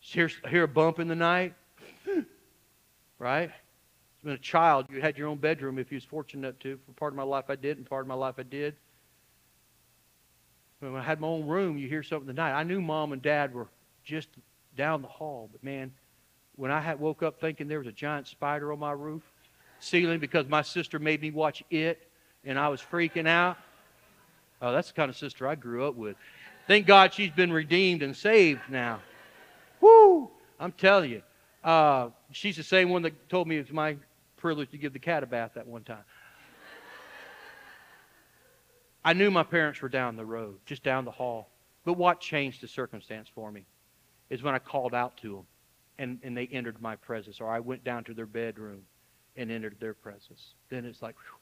hear, 0.00 0.30
hear 0.48 0.64
a 0.64 0.68
bump 0.68 0.98
in 0.98 1.08
the 1.08 1.14
night, 1.14 1.54
right? 3.18 3.50
It's 3.50 4.24
been 4.24 4.32
a 4.32 4.38
child. 4.38 4.86
You 4.90 5.00
had 5.00 5.16
your 5.16 5.28
own 5.28 5.38
bedroom 5.38 5.78
if 5.78 5.90
you 5.92 5.96
was 5.96 6.04
fortunate 6.04 6.58
to. 6.60 6.78
For 6.86 6.92
part 6.92 7.12
of 7.12 7.16
my 7.16 7.22
life 7.22 7.44
I 7.48 7.56
did, 7.56 7.76
and 7.76 7.88
part 7.88 8.02
of 8.02 8.08
my 8.08 8.14
life 8.14 8.34
I 8.38 8.42
did. 8.42 8.74
When 10.80 10.96
I 10.96 11.02
had 11.02 11.20
my 11.20 11.28
own 11.28 11.46
room, 11.46 11.76
you 11.76 11.88
hear 11.88 12.02
something 12.02 12.28
at 12.30 12.36
night. 12.36 12.52
I 12.52 12.62
knew 12.62 12.80
mom 12.80 13.12
and 13.12 13.20
dad 13.20 13.54
were 13.54 13.68
just 14.02 14.28
down 14.76 15.02
the 15.02 15.08
hall, 15.08 15.48
but 15.52 15.62
man, 15.62 15.92
when 16.56 16.70
I 16.70 16.80
had 16.80 16.98
woke 16.98 17.22
up 17.22 17.38
thinking 17.38 17.68
there 17.68 17.78
was 17.78 17.86
a 17.86 17.92
giant 17.92 18.26
spider 18.28 18.72
on 18.72 18.78
my 18.78 18.92
roof 18.92 19.22
ceiling 19.78 20.20
because 20.20 20.46
my 20.48 20.62
sister 20.62 20.98
made 20.98 21.20
me 21.20 21.30
watch 21.30 21.62
it, 21.70 22.08
and 22.44 22.58
I 22.58 22.68
was 22.68 22.80
freaking 22.80 23.28
out. 23.28 23.58
Oh, 24.62 24.72
that's 24.72 24.88
the 24.88 24.94
kind 24.94 25.10
of 25.10 25.16
sister 25.16 25.46
I 25.46 25.54
grew 25.54 25.86
up 25.86 25.94
with. 25.94 26.16
Thank 26.70 26.86
God 26.86 27.12
she's 27.12 27.32
been 27.32 27.52
redeemed 27.52 28.00
and 28.00 28.16
saved 28.16 28.60
now. 28.68 29.00
Whoo! 29.80 30.30
I'm 30.60 30.70
telling 30.70 31.10
you. 31.10 31.22
Uh, 31.64 32.10
she's 32.30 32.56
the 32.56 32.62
same 32.62 32.90
one 32.90 33.02
that 33.02 33.28
told 33.28 33.48
me 33.48 33.56
it's 33.56 33.72
my 33.72 33.96
privilege 34.36 34.70
to 34.70 34.78
give 34.78 34.92
the 34.92 35.00
cat 35.00 35.24
a 35.24 35.26
bath 35.26 35.50
that 35.56 35.66
one 35.66 35.82
time. 35.82 36.04
I 39.04 39.14
knew 39.14 39.32
my 39.32 39.42
parents 39.42 39.82
were 39.82 39.88
down 39.88 40.14
the 40.14 40.24
road, 40.24 40.60
just 40.64 40.84
down 40.84 41.04
the 41.04 41.10
hall. 41.10 41.50
But 41.84 41.94
what 41.94 42.20
changed 42.20 42.60
the 42.60 42.68
circumstance 42.68 43.28
for 43.34 43.50
me 43.50 43.64
is 44.28 44.44
when 44.44 44.54
I 44.54 44.60
called 44.60 44.94
out 44.94 45.16
to 45.22 45.34
them 45.34 45.46
and, 45.98 46.20
and 46.22 46.36
they 46.36 46.46
entered 46.52 46.80
my 46.80 46.94
presence, 46.94 47.40
or 47.40 47.50
I 47.50 47.58
went 47.58 47.82
down 47.82 48.04
to 48.04 48.14
their 48.14 48.26
bedroom 48.26 48.82
and 49.34 49.50
entered 49.50 49.78
their 49.80 49.94
presence. 49.94 50.54
Then 50.68 50.84
it's 50.84 51.02
like, 51.02 51.16
whew, 51.16 51.39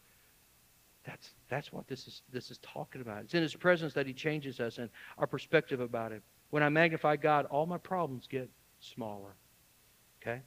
that's, 1.09 1.31
that's 1.49 1.73
what 1.73 1.89
this 1.89 2.07
is, 2.07 2.23
this 2.33 2.51
is 2.51 2.59
talking 2.59 3.01
about. 3.01 3.23
It's 3.23 3.35
in 3.35 3.43
His 3.43 3.55
presence 3.55 3.95
that 3.95 4.07
He 4.07 4.13
changes 4.13 4.61
us 4.61 4.77
and 4.77 4.91
our 5.17 5.27
perspective 5.27 5.81
about 5.81 6.13
Him. 6.13 6.21
When 6.51 6.63
I 6.63 6.69
magnify 6.69 7.17
God, 7.17 7.47
all 7.47 7.65
my 7.65 7.79
problems 7.79 8.27
get 8.27 8.51
smaller. 8.81 9.35
Okay? 10.21 10.43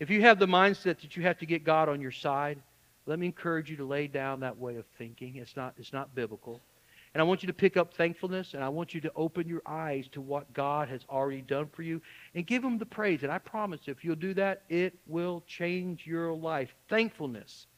If 0.00 0.10
you 0.10 0.22
have 0.22 0.40
the 0.40 0.46
mindset 0.46 1.00
that 1.00 1.16
you 1.16 1.22
have 1.22 1.38
to 1.38 1.46
get 1.46 1.62
God 1.62 1.88
on 1.88 2.00
your 2.00 2.10
side, 2.10 2.58
let 3.06 3.20
me 3.20 3.26
encourage 3.26 3.70
you 3.70 3.76
to 3.76 3.84
lay 3.84 4.08
down 4.08 4.40
that 4.40 4.58
way 4.58 4.74
of 4.76 4.84
thinking. 4.98 5.36
It's 5.36 5.56
not, 5.56 5.74
it's 5.78 5.92
not 5.92 6.14
biblical. 6.16 6.60
And 7.14 7.20
I 7.20 7.24
want 7.24 7.44
you 7.44 7.46
to 7.46 7.54
pick 7.54 7.76
up 7.76 7.94
thankfulness, 7.94 8.54
and 8.54 8.64
I 8.64 8.68
want 8.68 8.92
you 8.92 9.00
to 9.02 9.12
open 9.14 9.46
your 9.46 9.62
eyes 9.64 10.06
to 10.12 10.20
what 10.20 10.52
God 10.52 10.88
has 10.88 11.02
already 11.08 11.42
done 11.42 11.68
for 11.72 11.82
you 11.82 12.02
and 12.34 12.44
give 12.44 12.64
Him 12.64 12.76
the 12.76 12.86
praise. 12.86 13.22
And 13.22 13.30
I 13.30 13.38
promise, 13.38 13.82
if 13.86 14.04
you'll 14.04 14.16
do 14.16 14.34
that, 14.34 14.62
it 14.68 14.98
will 15.06 15.44
change 15.46 16.06
your 16.06 16.34
life. 16.34 16.74
Thankfulness 16.88 17.68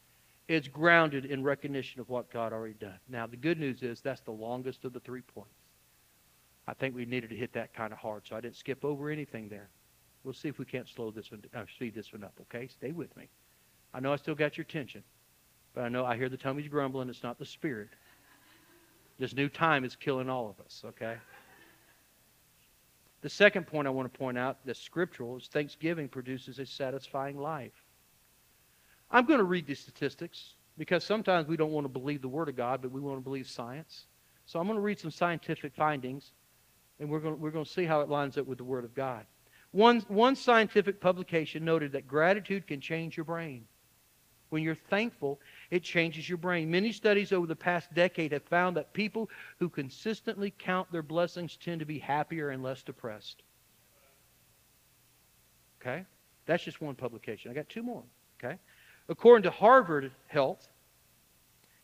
is 0.49 0.67
grounded 0.67 1.27
in 1.27 1.45
recognition 1.45 2.01
of 2.01 2.09
what 2.09 2.31
God 2.31 2.53
already 2.53 2.75
done. 2.75 2.99
Now, 3.09 3.27
the 3.27 3.37
good 3.37 3.61
news 3.61 3.83
is 3.83 4.01
that's 4.01 4.23
the 4.23 4.33
longest 4.33 4.85
of 4.85 4.93
the 4.93 5.01
three 5.01 5.21
points. 5.21 5.51
I 6.67 6.75
think 6.75 6.95
we 6.95 7.05
needed 7.05 7.31
to 7.31 7.37
hit 7.37 7.53
that 7.53 7.75
kind 7.75 7.93
of 7.93 7.99
hard, 7.99 8.27
so 8.27 8.37
I 8.37 8.41
didn't 8.41 8.57
skip 8.57 8.85
over 8.85 9.11
anything 9.11 9.49
there. 9.49 9.69
We'll 10.25 10.35
see 10.35 10.49
if 10.49 10.59
we 10.59 10.65
can't 10.65 10.89
slow 10.89 11.11
this 11.11 11.31
one, 11.31 11.43
uh, 11.55 11.65
speed 11.75 11.95
this 11.95 12.13
one 12.13 12.25
up, 12.25 12.35
okay? 12.43 12.67
Stay 12.67 12.93
with 12.93 13.15
me. 13.17 13.29
I 13.95 14.01
know 14.01 14.13
I 14.13 14.17
still 14.17 14.35
got 14.35 14.57
your 14.57 14.65
attention. 14.65 15.03
But 15.75 15.85
I 15.85 15.89
know 15.89 16.05
I 16.05 16.17
hear 16.17 16.29
the 16.29 16.37
tummies 16.37 16.69
grumbling. 16.69 17.09
It's 17.09 17.23
not 17.23 17.39
the 17.39 17.45
spirit. 17.45 17.89
This 19.19 19.35
new 19.35 19.49
time 19.49 19.85
is 19.85 19.97
killing 19.97 20.29
all 20.29 20.49
of 20.49 20.65
us, 20.65 20.83
okay? 20.85 21.17
The 23.21 23.29
second 23.29 23.67
point 23.67 23.87
I 23.87 23.91
want 23.91 24.13
to 24.13 24.19
point 24.19 24.39
out 24.39 24.59
that's 24.65 24.81
scriptural 24.81 25.37
is 25.37 25.47
thanksgiving 25.47 26.09
produces 26.09 26.59
a 26.59 26.67
satisfying 26.67 27.39
life. 27.39 27.73
I'm 29.11 29.25
going 29.25 29.39
to 29.39 29.45
read 29.45 29.67
these 29.67 29.81
statistics 29.81 30.55
because 30.77 31.05
sometimes 31.05 31.49
we 31.49 31.57
don't 31.57 31.73
want 31.73 31.85
to 31.85 31.89
believe 31.89 32.23
the 32.23 32.29
Word 32.29 32.49
of 32.49 32.57
God, 32.57 32.83
but 32.83 32.93
we 32.93 33.01
want 33.01 33.19
to 33.19 33.25
believe 33.25 33.49
science. 33.49 34.07
So 34.47 34.59
I'm 34.59 34.67
going 34.67 34.77
to 34.77 34.83
read 34.83 35.01
some 35.01 35.11
scientific 35.11 35.75
findings, 35.75 36.33
and 37.01 37.11
we're 37.11 37.21
going 37.21 37.35
to, 37.35 37.41
we're 37.41 37.51
going 37.51 37.65
to 37.65 37.71
see 37.71 37.85
how 37.85 38.01
it 38.01 38.09
lines 38.09 38.39
up 38.39 38.47
with 38.47 38.59
the 38.59 38.65
Word 38.65 38.85
of 38.85 38.95
God. 38.95 39.27
One, 39.73 40.01
one 40.09 40.37
scientific 40.37 41.01
publication 41.01 41.65
noted 41.65 41.93
that 41.93 42.07
gratitude 42.07 42.67
can 42.67 42.81
change 42.81 43.17
your 43.17 43.25
brain. 43.25 43.67
When 44.51 44.63
you're 44.63 44.75
thankful, 44.75 45.41
it 45.71 45.83
changes 45.83 46.27
your 46.27 46.39
brain. 46.39 46.71
Many 46.71 46.93
studies 46.93 47.33
over 47.33 47.47
the 47.47 47.57
past 47.57 47.93
decade 47.93 48.33
have 48.33 48.45
found 48.45 48.77
that 48.77 48.95
people 48.95 49.29
who 49.59 49.69
consistently 49.69 50.55
count 50.57 50.91
their 50.91 51.03
blessings 51.03 51.57
tend 51.57 51.81
to 51.81 51.87
be 51.87 51.99
happier 51.99 52.49
and 52.49 52.63
less 52.63 52.83
depressed. 52.83 53.43
Okay? 55.81 56.07
That's 56.47 56.65
just 56.65 56.81
one 56.81 56.95
publication. 56.95 57.51
I 57.51 57.55
got 57.55 57.69
two 57.69 57.83
more. 57.83 58.05
Okay? 58.43 58.57
According 59.09 59.45
to 59.45 59.51
Harvard 59.51 60.13
Health, 60.27 60.69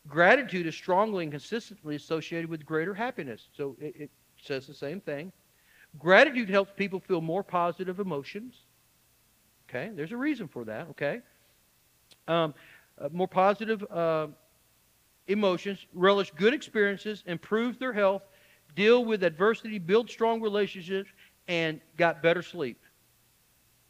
gratitude 0.06 0.66
is 0.66 0.74
strongly 0.74 1.24
and 1.24 1.32
consistently 1.32 1.96
associated 1.96 2.50
with 2.50 2.66
greater 2.66 2.94
happiness. 2.94 3.48
So 3.56 3.76
it, 3.80 3.94
it 3.98 4.10
says 4.40 4.66
the 4.66 4.74
same 4.74 5.00
thing. 5.00 5.32
Gratitude 5.98 6.50
helps 6.50 6.72
people 6.76 7.00
feel 7.00 7.20
more 7.20 7.42
positive 7.42 8.00
emotions. 8.00 8.64
Okay? 9.68 9.90
There's 9.94 10.12
a 10.12 10.16
reason 10.16 10.48
for 10.48 10.64
that. 10.64 10.88
Okay? 10.90 11.20
Um, 12.28 12.54
uh, 12.98 13.08
more 13.12 13.28
positive 13.28 13.84
uh, 13.90 14.28
emotions, 15.26 15.87
relish 15.94 16.30
good 16.37 16.52
experiences, 16.52 17.22
improve 17.26 17.78
their 17.78 17.92
health, 17.92 18.22
deal 18.74 19.04
with 19.04 19.24
adversity, 19.24 19.78
build 19.78 20.10
strong 20.10 20.40
relationships, 20.40 21.10
and 21.48 21.80
got 21.96 22.22
better 22.22 22.42
sleep. 22.42 22.80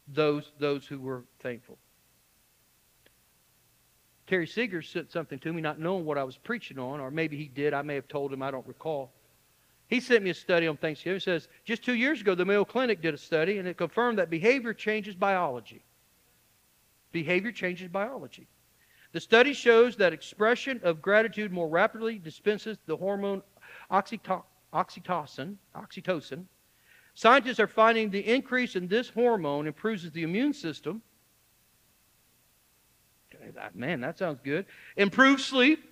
Those, 0.07 0.51
those 0.59 0.85
who 0.85 0.99
were 0.99 1.23
thankful. 1.39 1.77
Terry 4.27 4.47
Seegers 4.47 4.91
said 4.91 5.11
something 5.11 5.37
to 5.39 5.53
me, 5.53 5.61
not 5.61 5.79
knowing 5.79 6.05
what 6.05 6.17
I 6.17 6.23
was 6.23 6.37
preaching 6.37 6.79
on, 6.79 6.99
or 6.99 7.11
maybe 7.11 7.37
he 7.37 7.47
did. 7.47 7.73
I 7.73 7.81
may 7.83 7.95
have 7.95 8.07
told 8.07 8.33
him, 8.33 8.41
I 8.41 8.51
don't 8.51 8.67
recall. 8.67 9.11
He 9.87 9.99
sent 9.99 10.23
me 10.23 10.31
a 10.31 10.33
study 10.33 10.65
on 10.65 10.77
Thanksgiving. 10.77 11.17
He 11.17 11.23
says, 11.23 11.47
just 11.63 11.83
two 11.83 11.93
years 11.93 12.21
ago, 12.21 12.33
the 12.33 12.45
Mayo 12.45 12.65
Clinic 12.65 13.01
did 13.01 13.13
a 13.13 13.17
study, 13.17 13.59
and 13.59 13.67
it 13.67 13.77
confirmed 13.77 14.17
that 14.17 14.31
behavior 14.31 14.73
changes 14.73 15.13
biology. 15.13 15.83
Behavior 17.11 17.51
changes 17.51 17.87
biology. 17.87 18.47
The 19.11 19.19
study 19.21 19.53
shows 19.53 19.95
that 19.97 20.11
expression 20.11 20.81
of 20.83 21.01
gratitude 21.01 21.51
more 21.51 21.69
rapidly 21.69 22.17
dispenses 22.17 22.77
the 22.87 22.97
hormone 22.97 23.43
oxyto- 23.91 24.43
oxytocin, 24.73 25.55
oxytocin. 25.75 26.45
Scientists 27.13 27.59
are 27.61 27.67
finding 27.67 28.09
the 28.09 28.27
increase 28.27 28.75
in 28.75 28.87
this 28.87 29.07
hormone 29.07 29.67
improves 29.67 30.09
the 30.11 30.23
immune 30.23 30.51
system. 30.51 31.01
Man, 33.73 34.01
that 34.01 34.17
sounds 34.17 34.39
good. 34.43 34.65
Improves 34.97 35.45
sleep 35.45 35.83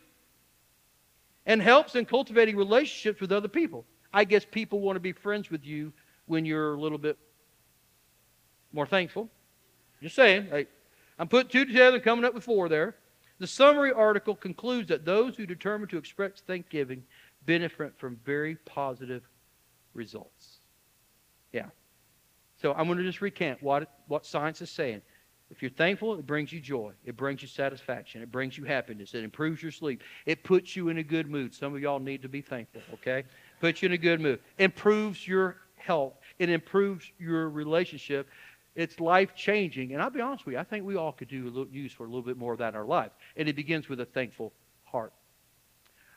and 1.45 1.61
helps 1.61 1.95
in 1.95 2.05
cultivating 2.05 2.55
relationships 2.55 3.19
with 3.21 3.31
other 3.31 3.47
people. 3.47 3.85
I 4.13 4.23
guess 4.23 4.45
people 4.49 4.79
want 4.79 4.95
to 4.95 4.99
be 4.99 5.11
friends 5.11 5.49
with 5.49 5.65
you 5.65 5.91
when 6.25 6.45
you're 6.45 6.73
a 6.73 6.79
little 6.79 6.97
bit 6.97 7.17
more 8.71 8.85
thankful. 8.85 9.29
Just 10.01 10.15
saying. 10.15 10.49
Like, 10.51 10.69
I'm 11.17 11.27
putting 11.27 11.49
two 11.49 11.65
together, 11.65 11.99
coming 11.99 12.25
up 12.25 12.33
with 12.33 12.43
four 12.43 12.69
there. 12.69 12.95
The 13.39 13.47
summary 13.47 13.91
article 13.91 14.35
concludes 14.35 14.89
that 14.89 15.05
those 15.05 15.35
who 15.35 15.45
determine 15.45 15.89
to 15.89 15.97
express 15.97 16.41
thanksgiving 16.45 17.03
benefit 17.45 17.93
from 17.97 18.19
very 18.23 18.55
positive 18.55 19.23
results. 19.93 20.59
Yeah. 21.51 21.67
So 22.61 22.73
I'm 22.73 22.85
going 22.85 22.97
to 22.97 23.03
just 23.03 23.21
recant 23.21 23.61
what, 23.61 23.89
what 24.07 24.25
science 24.25 24.61
is 24.61 24.69
saying. 24.69 25.01
If 25.51 25.61
you're 25.61 25.71
thankful, 25.71 26.15
it 26.15 26.25
brings 26.25 26.51
you 26.51 26.59
joy. 26.59 26.93
It 27.05 27.15
brings 27.15 27.41
you 27.41 27.47
satisfaction. 27.47 28.21
It 28.21 28.31
brings 28.31 28.57
you 28.57 28.63
happiness. 28.63 29.13
It 29.13 29.23
improves 29.23 29.61
your 29.61 29.71
sleep. 29.71 30.01
It 30.25 30.43
puts 30.43 30.75
you 30.75 30.89
in 30.89 30.97
a 30.97 31.03
good 31.03 31.29
mood. 31.29 31.53
Some 31.53 31.75
of 31.75 31.81
y'all 31.81 31.99
need 31.99 32.23
to 32.23 32.29
be 32.29 32.41
thankful, 32.41 32.81
okay? 32.93 33.23
Puts 33.59 33.81
you 33.81 33.87
in 33.87 33.93
a 33.93 33.97
good 33.97 34.19
mood. 34.19 34.39
Improves 34.57 35.27
your 35.27 35.57
health. 35.75 36.13
It 36.39 36.49
improves 36.49 37.11
your 37.19 37.49
relationship 37.49 38.27
it's 38.75 38.99
life 38.99 39.35
changing. 39.35 39.93
And 39.93 40.01
I'll 40.01 40.09
be 40.09 40.21
honest 40.21 40.45
with 40.45 40.53
you, 40.53 40.59
I 40.59 40.63
think 40.63 40.85
we 40.85 40.95
all 40.95 41.11
could 41.11 41.27
do 41.27 41.43
a 41.43 41.49
little, 41.49 41.67
use 41.67 41.91
for 41.91 42.05
a 42.05 42.07
little 42.07 42.23
bit 42.23 42.37
more 42.37 42.53
of 42.53 42.59
that 42.59 42.69
in 42.69 42.75
our 42.75 42.85
life. 42.85 43.11
And 43.37 43.47
it 43.47 43.55
begins 43.55 43.87
with 43.87 43.99
a 43.99 44.05
thankful 44.05 44.51
heart. 44.83 45.13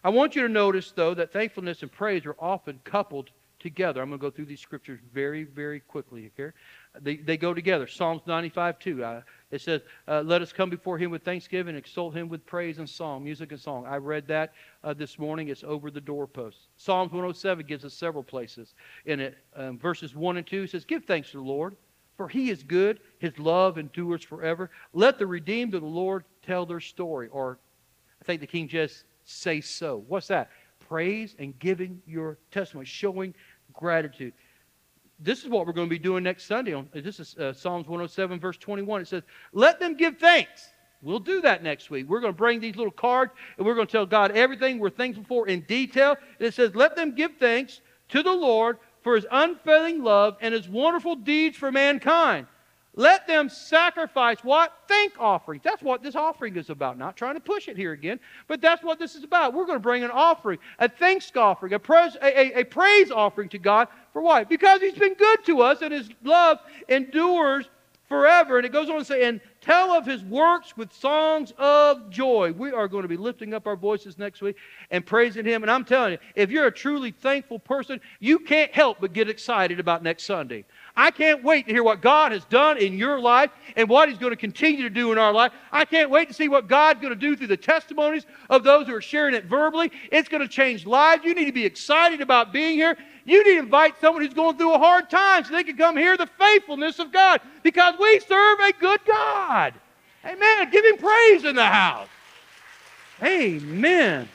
I 0.02 0.08
want 0.10 0.36
you 0.36 0.42
to 0.42 0.48
notice, 0.48 0.92
though, 0.92 1.14
that 1.14 1.32
thankfulness 1.32 1.82
and 1.82 1.90
praise 1.90 2.24
are 2.26 2.36
often 2.38 2.80
coupled 2.84 3.30
together. 3.58 4.00
I'm 4.00 4.08
going 4.08 4.20
to 4.20 4.22
go 4.22 4.30
through 4.30 4.44
these 4.46 4.60
scriptures 4.60 5.00
very, 5.12 5.44
very 5.44 5.80
quickly 5.80 6.30
here. 6.36 6.54
They, 7.00 7.16
they 7.16 7.36
go 7.36 7.54
together. 7.54 7.86
Psalms 7.86 8.22
95, 8.26 8.78
2. 8.78 9.04
Uh, 9.04 9.20
it 9.50 9.60
says, 9.60 9.82
uh, 10.08 10.22
Let 10.22 10.42
us 10.42 10.52
come 10.52 10.70
before 10.70 10.98
him 10.98 11.10
with 11.10 11.22
thanksgiving, 11.22 11.76
exalt 11.76 12.14
him 12.14 12.28
with 12.28 12.44
praise 12.46 12.78
and 12.78 12.88
song, 12.88 13.24
music 13.24 13.52
and 13.52 13.60
song. 13.60 13.86
I 13.86 13.96
read 13.96 14.26
that 14.28 14.52
uh, 14.82 14.94
this 14.94 15.18
morning. 15.18 15.48
It's 15.48 15.64
over 15.64 15.90
the 15.90 16.00
doorpost. 16.00 16.68
Psalms 16.76 17.12
107 17.12 17.66
gives 17.66 17.84
us 17.84 17.94
several 17.94 18.24
places 18.24 18.74
in 19.04 19.20
it. 19.20 19.38
Um, 19.54 19.78
verses 19.78 20.14
1 20.14 20.36
and 20.36 20.46
2 20.46 20.66
says, 20.66 20.84
Give 20.84 21.04
thanks 21.04 21.30
to 21.30 21.38
the 21.38 21.42
Lord 21.42 21.76
for 22.16 22.28
he 22.28 22.50
is 22.50 22.62
good, 22.62 23.00
his 23.18 23.38
love 23.38 23.78
endures 23.78 24.24
forever. 24.24 24.70
Let 24.92 25.18
the 25.18 25.26
redeemed 25.26 25.74
of 25.74 25.82
the 25.82 25.86
Lord 25.86 26.24
tell 26.42 26.64
their 26.64 26.80
story. 26.80 27.28
Or 27.28 27.58
I 28.20 28.24
think 28.24 28.40
the 28.40 28.46
King 28.46 28.68
just 28.68 29.04
say 29.24 29.60
so. 29.60 30.04
What's 30.08 30.28
that? 30.28 30.50
Praise 30.88 31.34
and 31.38 31.58
giving 31.58 32.00
your 32.06 32.38
testimony, 32.50 32.86
showing 32.86 33.34
gratitude. 33.72 34.32
This 35.18 35.42
is 35.42 35.48
what 35.48 35.66
we're 35.66 35.72
going 35.72 35.88
to 35.88 35.94
be 35.94 35.98
doing 35.98 36.22
next 36.22 36.44
Sunday. 36.44 36.74
On, 36.74 36.88
this 36.92 37.20
is 37.20 37.36
uh, 37.38 37.52
Psalms 37.52 37.86
107, 37.86 38.38
verse 38.38 38.58
21. 38.58 39.02
It 39.02 39.08
says, 39.08 39.22
Let 39.52 39.80
them 39.80 39.96
give 39.96 40.18
thanks. 40.18 40.72
We'll 41.02 41.20
do 41.20 41.40
that 41.42 41.62
next 41.62 41.90
week. 41.90 42.08
We're 42.08 42.20
going 42.20 42.32
to 42.32 42.36
bring 42.36 42.60
these 42.60 42.76
little 42.76 42.92
cards 42.92 43.32
and 43.56 43.66
we're 43.66 43.74
going 43.74 43.86
to 43.86 43.92
tell 43.92 44.06
God 44.06 44.32
everything 44.32 44.78
we're 44.78 44.90
thankful 44.90 45.24
for 45.24 45.46
in 45.46 45.60
detail. 45.62 46.16
And 46.38 46.48
it 46.48 46.54
says, 46.54 46.74
Let 46.74 46.96
them 46.96 47.14
give 47.14 47.32
thanks 47.38 47.80
to 48.10 48.22
the 48.22 48.32
Lord 48.32 48.78
for 49.02 49.14
his 49.14 49.26
unfailing 49.30 50.02
love 50.02 50.36
and 50.40 50.52
his 50.52 50.68
wonderful 50.68 51.16
deeds 51.16 51.56
for 51.56 51.70
mankind. 51.72 52.46
Let 52.98 53.26
them 53.26 53.50
sacrifice 53.50 54.38
what? 54.42 54.72
Thank 54.88 55.20
offerings. 55.20 55.62
That's 55.62 55.82
what 55.82 56.02
this 56.02 56.16
offering 56.16 56.56
is 56.56 56.70
about. 56.70 56.96
Not 56.96 57.14
trying 57.14 57.34
to 57.34 57.40
push 57.40 57.68
it 57.68 57.76
here 57.76 57.92
again, 57.92 58.18
but 58.48 58.62
that's 58.62 58.82
what 58.82 58.98
this 58.98 59.14
is 59.14 59.22
about. 59.22 59.52
We're 59.52 59.66
going 59.66 59.76
to 59.76 59.82
bring 59.82 60.02
an 60.02 60.10
offering, 60.10 60.58
a 60.78 60.88
thanks 60.88 61.30
offering, 61.36 61.74
a 61.74 61.78
praise, 61.78 62.16
a, 62.22 62.56
a, 62.56 62.60
a 62.60 62.64
praise 62.64 63.10
offering 63.10 63.50
to 63.50 63.58
God 63.58 63.88
for 64.16 64.22
why? 64.22 64.44
Because 64.44 64.80
He's 64.80 64.94
been 64.94 65.12
good 65.12 65.44
to 65.44 65.60
us 65.60 65.82
and 65.82 65.92
His 65.92 66.08
love 66.24 66.58
endures 66.88 67.66
forever. 68.08 68.56
And 68.56 68.64
it 68.64 68.72
goes 68.72 68.88
on 68.88 68.96
to 68.96 69.04
say, 69.04 69.28
and 69.28 69.42
Tell 69.66 69.90
of 69.90 70.06
his 70.06 70.22
works 70.22 70.76
with 70.76 70.92
songs 70.92 71.52
of 71.58 72.08
joy. 72.08 72.52
We 72.52 72.70
are 72.70 72.86
going 72.86 73.02
to 73.02 73.08
be 73.08 73.16
lifting 73.16 73.52
up 73.52 73.66
our 73.66 73.74
voices 73.74 74.16
next 74.16 74.40
week 74.40 74.54
and 74.92 75.04
praising 75.04 75.44
him. 75.44 75.64
And 75.64 75.70
I'm 75.72 75.84
telling 75.84 76.12
you, 76.12 76.18
if 76.36 76.52
you're 76.52 76.68
a 76.68 76.72
truly 76.72 77.10
thankful 77.10 77.58
person, 77.58 78.00
you 78.20 78.38
can't 78.38 78.70
help 78.70 78.98
but 79.00 79.12
get 79.12 79.28
excited 79.28 79.80
about 79.80 80.04
next 80.04 80.22
Sunday. 80.22 80.64
I 80.96 81.10
can't 81.10 81.42
wait 81.42 81.66
to 81.66 81.72
hear 81.72 81.82
what 81.82 82.00
God 82.00 82.30
has 82.30 82.44
done 82.44 82.78
in 82.78 82.96
your 82.96 83.18
life 83.18 83.50
and 83.74 83.88
what 83.88 84.08
He's 84.08 84.18
going 84.18 84.30
to 84.30 84.36
continue 84.36 84.82
to 84.82 84.90
do 84.90 85.10
in 85.10 85.18
our 85.18 85.32
life. 85.32 85.50
I 85.72 85.84
can't 85.84 86.10
wait 86.10 86.28
to 86.28 86.34
see 86.34 86.48
what 86.48 86.68
God's 86.68 87.00
going 87.00 87.12
to 87.12 87.18
do 87.18 87.34
through 87.34 87.48
the 87.48 87.56
testimonies 87.56 88.24
of 88.48 88.62
those 88.62 88.86
who 88.86 88.94
are 88.94 89.02
sharing 89.02 89.34
it 89.34 89.46
verbally. 89.46 89.90
It's 90.12 90.28
going 90.28 90.42
to 90.42 90.48
change 90.48 90.86
lives. 90.86 91.24
You 91.24 91.34
need 91.34 91.46
to 91.46 91.52
be 91.52 91.64
excited 91.64 92.20
about 92.20 92.52
being 92.52 92.76
here. 92.76 92.96
You 93.24 93.42
need 93.42 93.54
to 93.54 93.58
invite 93.58 94.00
someone 94.00 94.22
who's 94.22 94.32
going 94.32 94.56
through 94.56 94.74
a 94.74 94.78
hard 94.78 95.10
time 95.10 95.42
so 95.42 95.52
they 95.52 95.64
can 95.64 95.76
come 95.76 95.96
hear 95.96 96.16
the 96.16 96.28
faithfulness 96.38 97.00
of 97.00 97.10
God 97.10 97.40
because 97.64 97.94
we 97.98 98.20
serve 98.20 98.60
a 98.60 98.72
good 98.78 99.00
God. 99.04 99.55
Amen. 100.24 100.70
Give 100.70 100.84
Him 100.84 100.98
praise 100.98 101.44
in 101.44 101.56
the 101.56 101.64
house. 101.64 102.08
Amen. 103.22 104.28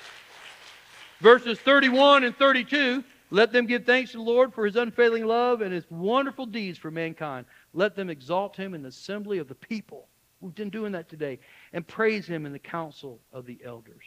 Verses 1.19 1.59
31 1.59 2.23
and 2.23 2.35
32 2.35 3.03
let 3.31 3.53
them 3.53 3.65
give 3.65 3.85
thanks 3.85 4.11
to 4.11 4.17
the 4.17 4.23
Lord 4.23 4.53
for 4.53 4.65
his 4.65 4.75
unfailing 4.75 5.25
love 5.25 5.61
and 5.61 5.73
his 5.73 5.89
wonderful 5.89 6.45
deeds 6.45 6.77
for 6.77 6.91
mankind. 6.91 7.45
Let 7.73 7.95
them 7.95 8.09
exalt 8.09 8.57
him 8.57 8.73
in 8.73 8.83
the 8.83 8.89
assembly 8.89 9.37
of 9.37 9.47
the 9.47 9.55
people. 9.55 10.09
We've 10.41 10.53
been 10.53 10.69
doing 10.69 10.91
that 10.91 11.07
today. 11.07 11.39
And 11.71 11.87
praise 11.87 12.27
him 12.27 12.45
in 12.45 12.51
the 12.51 12.59
council 12.59 13.21
of 13.31 13.45
the 13.45 13.57
elders. 13.63 14.03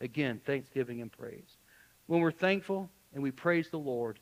Again, 0.00 0.40
thanksgiving 0.46 1.02
and 1.02 1.12
praise. 1.12 1.58
When 2.06 2.20
we're 2.20 2.32
thankful 2.32 2.88
and 3.12 3.22
we 3.22 3.30
praise 3.30 3.68
the 3.68 3.78
Lord, 3.78 4.18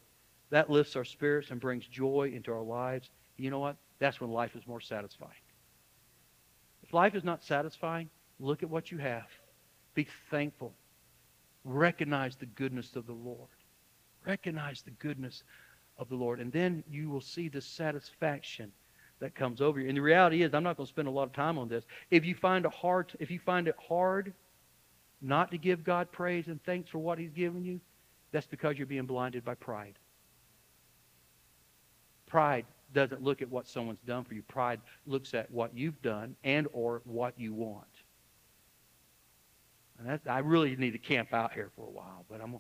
that 0.50 0.68
lifts 0.68 0.96
our 0.96 1.04
spirits 1.04 1.52
and 1.52 1.60
brings 1.60 1.86
joy 1.86 2.32
into 2.34 2.52
our 2.52 2.62
lives. 2.62 3.08
You 3.36 3.50
know 3.50 3.60
what? 3.60 3.76
That's 4.00 4.20
when 4.20 4.30
life 4.30 4.56
is 4.56 4.66
more 4.66 4.80
satisfying. 4.80 5.30
If 6.90 6.94
life 6.94 7.14
is 7.14 7.22
not 7.22 7.44
satisfying, 7.44 8.10
look 8.40 8.64
at 8.64 8.68
what 8.68 8.90
you 8.90 8.98
have. 8.98 9.28
Be 9.94 10.08
thankful. 10.28 10.74
Recognize 11.62 12.34
the 12.34 12.46
goodness 12.46 12.96
of 12.96 13.06
the 13.06 13.12
Lord. 13.12 13.48
Recognize 14.26 14.82
the 14.82 14.90
goodness 14.90 15.44
of 15.98 16.08
the 16.08 16.16
Lord. 16.16 16.40
And 16.40 16.50
then 16.50 16.82
you 16.90 17.08
will 17.08 17.20
see 17.20 17.48
the 17.48 17.60
satisfaction 17.60 18.72
that 19.20 19.36
comes 19.36 19.60
over 19.60 19.78
you. 19.78 19.86
And 19.86 19.96
the 19.96 20.02
reality 20.02 20.42
is, 20.42 20.52
I'm 20.52 20.64
not 20.64 20.76
going 20.76 20.88
to 20.88 20.92
spend 20.92 21.06
a 21.06 21.12
lot 21.12 21.28
of 21.28 21.32
time 21.32 21.58
on 21.58 21.68
this. 21.68 21.84
If 22.10 22.24
you 22.24 22.34
find 22.34 22.66
a 22.66 22.70
hard, 22.70 23.12
if 23.20 23.30
you 23.30 23.38
find 23.38 23.68
it 23.68 23.76
hard 23.78 24.32
not 25.22 25.52
to 25.52 25.58
give 25.58 25.84
God 25.84 26.10
praise 26.10 26.48
and 26.48 26.60
thanks 26.64 26.90
for 26.90 26.98
what 26.98 27.20
He's 27.20 27.30
given 27.30 27.64
you, 27.64 27.80
that's 28.32 28.48
because 28.48 28.76
you're 28.76 28.86
being 28.88 29.06
blinded 29.06 29.44
by 29.44 29.54
pride. 29.54 29.94
Pride 32.26 32.66
doesn't 32.92 33.22
look 33.22 33.42
at 33.42 33.50
what 33.50 33.68
someone's 33.68 34.00
done 34.06 34.24
for 34.24 34.34
you. 34.34 34.42
Pride 34.42 34.80
looks 35.06 35.34
at 35.34 35.50
what 35.50 35.76
you've 35.76 36.00
done 36.02 36.36
and 36.44 36.66
or 36.72 37.02
what 37.04 37.38
you 37.38 37.54
want. 37.54 37.86
And 39.98 40.08
that, 40.08 40.20
I 40.26 40.38
really 40.38 40.74
need 40.76 40.92
to 40.92 40.98
camp 40.98 41.32
out 41.32 41.52
here 41.52 41.70
for 41.76 41.86
a 41.86 41.90
while, 41.90 42.24
but 42.28 42.40
I'm 42.40 42.58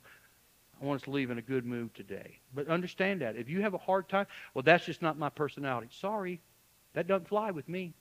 I 0.80 0.86
want 0.86 1.02
us 1.02 1.04
to 1.04 1.10
leave 1.10 1.30
in 1.30 1.36
a 1.36 1.42
good 1.42 1.66
mood 1.66 1.94
today. 1.94 2.38
But 2.54 2.68
understand 2.68 3.20
that. 3.20 3.36
If 3.36 3.50
you 3.50 3.60
have 3.60 3.74
a 3.74 3.78
hard 3.78 4.08
time, 4.08 4.26
well, 4.54 4.62
that's 4.62 4.86
just 4.86 5.02
not 5.02 5.18
my 5.18 5.28
personality. 5.28 5.88
Sorry, 5.90 6.40
that 6.94 7.06
doesn't 7.06 7.28
fly 7.28 7.50
with 7.50 7.68
me. 7.68 7.92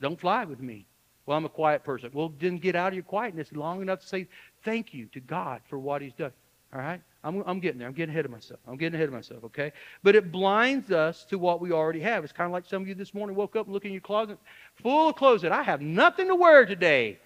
Don't 0.00 0.20
fly 0.20 0.44
with 0.44 0.60
me. 0.60 0.86
Well, 1.24 1.38
I'm 1.38 1.44
a 1.44 1.48
quiet 1.48 1.84
person. 1.84 2.10
Well, 2.12 2.32
then 2.40 2.58
get 2.58 2.74
out 2.74 2.88
of 2.88 2.94
your 2.94 3.04
quietness 3.04 3.52
long 3.52 3.80
enough 3.80 4.00
to 4.00 4.06
say 4.06 4.28
thank 4.64 4.92
you 4.92 5.06
to 5.12 5.20
God 5.20 5.62
for 5.68 5.78
what 5.78 6.02
He's 6.02 6.12
done. 6.12 6.32
All 6.72 6.80
right? 6.80 7.00
I'm, 7.24 7.42
I'm 7.46 7.60
getting 7.60 7.78
there. 7.78 7.86
I'm 7.86 7.94
getting 7.94 8.12
ahead 8.12 8.24
of 8.24 8.30
myself. 8.30 8.60
I'm 8.66 8.76
getting 8.76 8.94
ahead 8.94 9.08
of 9.08 9.14
myself, 9.14 9.44
okay? 9.44 9.72
But 10.02 10.16
it 10.16 10.32
blinds 10.32 10.90
us 10.90 11.24
to 11.26 11.38
what 11.38 11.60
we 11.60 11.70
already 11.70 12.00
have. 12.00 12.24
It's 12.24 12.32
kind 12.32 12.46
of 12.46 12.52
like 12.52 12.66
some 12.66 12.82
of 12.82 12.88
you 12.88 12.94
this 12.94 13.14
morning 13.14 13.36
woke 13.36 13.54
up 13.54 13.66
and 13.66 13.72
looked 13.72 13.86
in 13.86 13.92
your 13.92 14.00
closet 14.00 14.38
full 14.82 15.10
of 15.10 15.16
clothes 15.16 15.42
that 15.42 15.52
I 15.52 15.62
have 15.62 15.80
nothing 15.80 16.28
to 16.28 16.34
wear 16.34 16.66
today. 16.66 17.18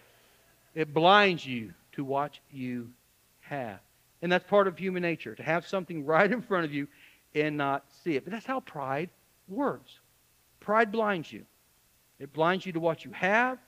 It 0.74 0.92
blinds 0.92 1.46
you 1.46 1.72
to 1.92 2.04
what 2.04 2.38
you 2.52 2.90
have. 3.40 3.78
And 4.20 4.30
that's 4.30 4.48
part 4.48 4.66
of 4.66 4.76
human 4.76 5.02
nature, 5.02 5.34
to 5.34 5.42
have 5.42 5.66
something 5.66 6.04
right 6.04 6.30
in 6.30 6.42
front 6.42 6.64
of 6.64 6.74
you 6.74 6.88
and 7.34 7.56
not 7.56 7.84
see 8.02 8.16
it. 8.16 8.24
But 8.24 8.32
that's 8.32 8.46
how 8.46 8.60
pride 8.60 9.10
works. 9.48 10.00
Pride 10.60 10.90
blinds 10.90 11.32
you. 11.32 11.44
It 12.18 12.32
blinds 12.32 12.66
you 12.66 12.72
to 12.72 12.80
what 12.80 13.04
you 13.04 13.12
have, 13.12 13.58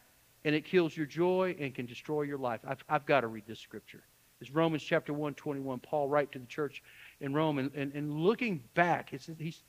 and 0.44 0.54
it 0.54 0.64
kills 0.64 0.96
your 0.96 1.06
joy 1.06 1.54
and 1.60 1.74
can 1.74 1.86
destroy 1.86 2.22
your 2.22 2.38
life. 2.38 2.60
I've, 2.66 2.82
I've 2.88 3.06
got 3.06 3.20
to 3.20 3.28
read 3.28 3.44
this 3.46 3.60
scripture. 3.60 4.02
It's 4.40 4.52
Romans 4.52 4.84
chapter 4.84 5.12
1, 5.12 5.34
21. 5.34 5.80
Paul 5.80 6.08
write 6.08 6.30
to 6.30 6.38
the 6.38 6.46
church 6.46 6.80
in 7.20 7.34
Rome. 7.34 7.58
And, 7.58 7.72
and, 7.74 7.92
and 7.92 8.20
looking 8.20 8.62
back, 8.74 9.10
he's 9.10 9.62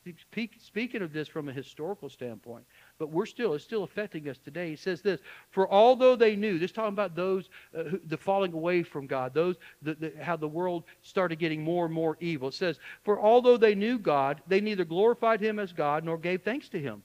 speaking 0.60 1.02
of 1.02 1.12
this 1.12 1.28
from 1.28 1.50
a 1.50 1.52
historical 1.52 2.08
standpoint, 2.08 2.66
but 3.00 3.10
we're 3.10 3.26
still, 3.26 3.56
it's 3.56 3.64
still 3.64 3.84
affecting 3.84 4.30
us 4.30 4.38
today. 4.38 4.70
He 4.70 4.76
says 4.76 5.02
this, 5.02 5.22
for 5.50 5.68
although 5.72 6.16
they 6.16 6.36
knew, 6.36 6.60
this 6.60 6.72
talking 6.72 6.94
about 6.94 7.16
those, 7.16 7.50
uh, 7.76 7.84
who, 7.84 8.00
the 8.06 8.18
falling 8.18 8.54
away 8.54 8.84
from 8.84 9.08
God, 9.08 9.34
those, 9.34 9.56
the, 9.82 9.96
the, 9.96 10.14
how 10.22 10.36
the 10.36 10.48
world 10.48 10.84
started 11.02 11.40
getting 11.40 11.64
more 11.64 11.86
and 11.86 11.94
more 11.94 12.16
evil. 12.20 12.50
It 12.50 12.54
says, 12.54 12.80
for 13.04 13.20
although 13.20 13.58
they 13.58 13.74
knew 13.74 13.98
God, 13.98 14.40
they 14.46 14.62
neither 14.62 14.86
glorified 14.86 15.42
him 15.42 15.58
as 15.58 15.74
God 15.74 16.04
nor 16.04 16.18
gave 16.20 16.44
thanks 16.44 16.70
to 16.70 16.80
him. 16.80 17.02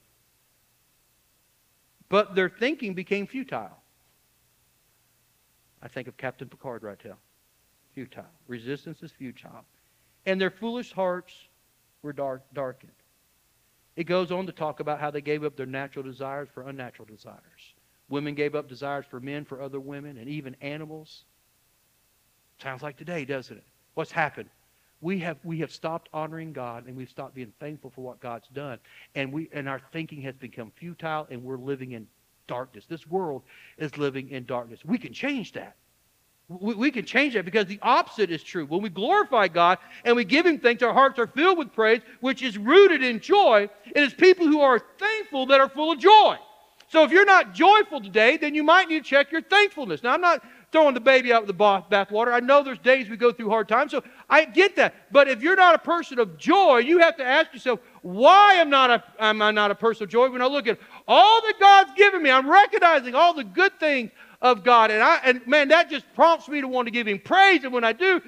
But 2.10 2.34
their 2.34 2.50
thinking 2.50 2.92
became 2.92 3.26
futile. 3.26 3.78
I 5.82 5.88
think 5.88 6.08
of 6.08 6.18
Captain 6.18 6.48
Picard 6.48 6.82
right 6.82 7.02
now. 7.02 7.16
Futile. 7.94 8.24
Resistance 8.48 9.02
is 9.02 9.12
futile 9.12 9.64
and 10.26 10.40
their 10.40 10.50
foolish 10.50 10.92
hearts 10.92 11.32
were 12.02 12.12
dark, 12.12 12.42
darkened. 12.52 12.92
It 13.96 14.04
goes 14.04 14.32
on 14.32 14.46
to 14.46 14.52
talk 14.52 14.80
about 14.80 15.00
how 15.00 15.10
they 15.10 15.20
gave 15.20 15.44
up 15.44 15.56
their 15.56 15.66
natural 15.66 16.04
desires 16.04 16.48
for 16.52 16.68
unnatural 16.68 17.06
desires. 17.06 17.74
Women 18.08 18.34
gave 18.34 18.54
up 18.54 18.68
desires 18.68 19.04
for 19.08 19.20
men 19.20 19.44
for 19.44 19.62
other 19.62 19.80
women, 19.80 20.18
and 20.18 20.28
even 20.28 20.56
animals. 20.60 21.24
Sounds 22.62 22.82
like 22.82 22.96
today, 22.96 23.24
doesn't 23.24 23.56
it? 23.56 23.64
What's 23.94 24.10
happened? 24.10 24.50
We 25.00 25.18
have, 25.20 25.38
we 25.44 25.58
have 25.58 25.70
stopped 25.70 26.08
honoring 26.12 26.52
God 26.52 26.86
and 26.86 26.96
we've 26.96 27.10
stopped 27.10 27.34
being 27.34 27.52
thankful 27.60 27.90
for 27.90 28.00
what 28.00 28.20
God's 28.20 28.48
done. 28.48 28.78
And, 29.14 29.32
we, 29.32 29.50
and 29.52 29.68
our 29.68 29.80
thinking 29.92 30.22
has 30.22 30.34
become 30.34 30.72
futile 30.76 31.26
and 31.30 31.44
we're 31.44 31.58
living 31.58 31.92
in 31.92 32.06
darkness. 32.46 32.86
This 32.88 33.06
world 33.06 33.42
is 33.76 33.98
living 33.98 34.30
in 34.30 34.46
darkness. 34.46 34.80
We 34.84 34.96
can 34.96 35.12
change 35.12 35.52
that. 35.52 35.76
We, 36.48 36.74
we 36.74 36.90
can 36.90 37.04
change 37.04 37.34
that 37.34 37.44
because 37.44 37.66
the 37.66 37.78
opposite 37.82 38.30
is 38.30 38.42
true. 38.42 38.66
When 38.66 38.82
we 38.82 38.90
glorify 38.90 39.48
God 39.48 39.78
and 40.04 40.14
we 40.14 40.24
give 40.24 40.44
Him 40.44 40.58
thanks, 40.58 40.82
our 40.82 40.92
hearts 40.92 41.18
are 41.18 41.26
filled 41.26 41.58
with 41.58 41.72
praise, 41.72 42.02
which 42.20 42.42
is 42.42 42.58
rooted 42.58 43.02
in 43.02 43.20
joy. 43.20 43.68
It 43.86 44.02
is 44.02 44.12
people 44.12 44.46
who 44.46 44.60
are 44.60 44.80
thankful 44.98 45.46
that 45.46 45.60
are 45.60 45.68
full 45.68 45.92
of 45.92 45.98
joy. 45.98 46.36
So 46.88 47.02
if 47.02 47.10
you're 47.10 47.24
not 47.24 47.54
joyful 47.54 48.00
today, 48.00 48.36
then 48.36 48.54
you 48.54 48.62
might 48.62 48.88
need 48.88 49.04
to 49.04 49.10
check 49.10 49.32
your 49.32 49.42
thankfulness. 49.42 50.02
Now, 50.02 50.12
I'm 50.12 50.20
not 50.20 50.44
throwing 50.70 50.92
the 50.92 51.00
baby 51.00 51.32
out 51.32 51.46
with 51.46 51.56
the 51.56 51.64
bathwater. 51.90 52.32
I 52.32 52.40
know 52.40 52.62
there's 52.62 52.78
days 52.78 53.08
we 53.08 53.16
go 53.16 53.32
through 53.32 53.48
hard 53.48 53.68
times, 53.68 53.92
so 53.92 54.02
I 54.28 54.44
get 54.44 54.76
that. 54.76 54.94
But 55.12 55.28
if 55.28 55.40
you're 55.40 55.56
not 55.56 55.74
a 55.74 55.78
person 55.78 56.18
of 56.18 56.36
joy, 56.36 56.78
you 56.78 56.98
have 56.98 57.16
to 57.16 57.24
ask 57.24 57.52
yourself, 57.52 57.80
why 58.02 58.54
am, 58.54 58.70
not 58.70 58.90
a, 58.90 59.02
am 59.18 59.40
I 59.40 59.50
not 59.50 59.70
a 59.70 59.74
person 59.74 60.04
of 60.04 60.10
joy? 60.10 60.28
When 60.28 60.42
I 60.42 60.46
look 60.46 60.66
at 60.66 60.78
all 61.08 61.40
that 61.42 61.54
God's 61.58 61.94
given 61.96 62.22
me, 62.22 62.30
I'm 62.30 62.50
recognizing 62.50 63.14
all 63.14 63.34
the 63.34 63.44
good 63.44 63.78
things 63.80 64.10
of 64.40 64.64
God. 64.64 64.90
And 64.90 65.02
I 65.02 65.16
and 65.24 65.46
man, 65.46 65.68
that 65.68 65.90
just 65.90 66.04
prompts 66.14 66.48
me 66.48 66.60
to 66.60 66.68
want 66.68 66.86
to 66.86 66.90
give 66.92 67.06
him 67.06 67.18
praise. 67.18 67.64
And 67.64 67.72
when 67.72 67.84
I 67.84 67.92
do, 67.92 68.20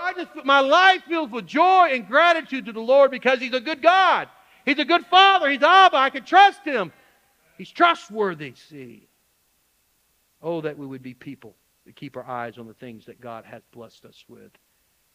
I 0.00 0.12
just 0.14 0.44
my 0.44 0.60
life 0.60 1.02
fills 1.08 1.30
with 1.30 1.46
joy 1.46 1.90
and 1.92 2.06
gratitude 2.06 2.66
to 2.66 2.72
the 2.72 2.80
Lord 2.80 3.10
because 3.10 3.40
he's 3.40 3.54
a 3.54 3.60
good 3.60 3.82
God. 3.82 4.28
He's 4.64 4.78
a 4.78 4.84
good 4.84 5.06
father. 5.06 5.50
He's 5.50 5.62
Abba. 5.62 5.96
I 5.96 6.10
can 6.10 6.24
trust 6.24 6.64
him. 6.64 6.92
He's 7.58 7.70
trustworthy, 7.70 8.54
see. 8.54 9.08
Oh, 10.42 10.60
that 10.60 10.76
we 10.76 10.86
would 10.86 11.02
be 11.02 11.14
people 11.14 11.54
that 11.86 11.96
keep 11.96 12.16
our 12.16 12.26
eyes 12.26 12.58
on 12.58 12.66
the 12.66 12.74
things 12.74 13.06
that 13.06 13.20
God 13.20 13.44
has 13.44 13.62
blessed 13.72 14.04
us 14.04 14.24
with 14.28 14.50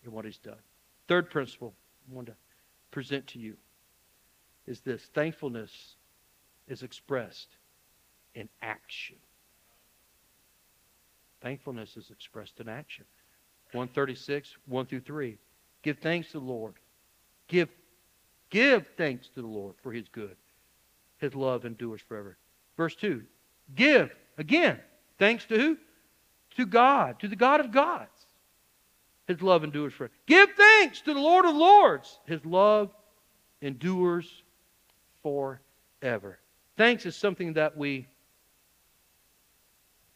and 0.03 0.13
what 0.13 0.25
he's 0.25 0.37
done. 0.37 0.59
Third 1.07 1.29
principle 1.29 1.73
I 2.09 2.15
want 2.15 2.27
to 2.27 2.35
present 2.91 3.27
to 3.27 3.39
you 3.39 3.55
is 4.67 4.79
this 4.81 5.03
thankfulness 5.13 5.95
is 6.67 6.83
expressed 6.83 7.57
in 8.35 8.47
action. 8.61 9.17
Thankfulness 11.41 11.95
is 11.95 12.09
expressed 12.11 12.59
in 12.59 12.67
action. 12.67 13.05
136, 13.71 14.57
1 14.65 14.85
through 14.85 14.99
3. 15.01 15.37
Give 15.83 15.97
thanks 15.97 16.31
to 16.31 16.39
the 16.39 16.45
Lord. 16.45 16.73
Give, 17.47 17.69
give 18.49 18.87
thanks 18.97 19.29
to 19.29 19.41
the 19.41 19.47
Lord 19.47 19.75
for 19.81 19.91
his 19.91 20.07
good. 20.09 20.35
His 21.17 21.35
love 21.35 21.65
endures 21.65 22.01
forever. 22.01 22.37
Verse 22.77 22.95
2. 22.95 23.23
Give, 23.75 24.13
again, 24.37 24.79
thanks 25.17 25.45
to 25.45 25.57
who? 25.57 25.77
To 26.57 26.65
God, 26.65 27.19
to 27.19 27.27
the 27.27 27.35
God 27.35 27.59
of 27.59 27.71
gods. 27.71 28.09
His 29.27 29.41
love 29.41 29.63
endures 29.63 29.93
forever. 29.93 30.13
Give 30.25 30.49
thanks 30.57 31.01
to 31.01 31.13
the 31.13 31.19
Lord 31.19 31.45
of 31.45 31.55
lords. 31.55 32.19
His 32.25 32.43
love 32.43 32.89
endures 33.61 34.43
forever. 35.21 36.39
Thanks 36.77 37.05
is 37.05 37.15
something 37.15 37.53
that 37.53 37.77
we, 37.77 38.07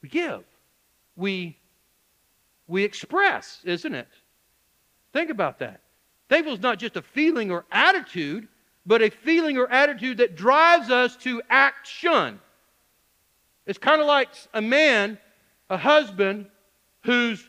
we 0.01 0.09
give 0.09 0.43
we, 1.15 1.57
we 2.67 2.83
express, 2.83 3.59
isn't 3.63 3.93
it? 3.93 4.07
Think 5.11 5.29
about 5.29 5.59
that. 5.59 5.81
Thankful 6.29 6.53
is 6.53 6.61
not 6.61 6.79
just 6.79 6.95
a 6.95 7.01
feeling 7.01 7.51
or 7.51 7.65
attitude, 7.71 8.47
but 8.85 9.01
a 9.01 9.09
feeling 9.09 9.57
or 9.57 9.69
attitude 9.69 10.17
that 10.17 10.35
drives 10.35 10.89
us 10.89 11.15
to 11.17 11.41
action. 11.49 12.39
It's 13.65 13.77
kind 13.77 14.01
of 14.01 14.07
like 14.07 14.29
a 14.53 14.61
man, 14.61 15.17
a 15.69 15.77
husband, 15.77 16.47
whose, 17.03 17.47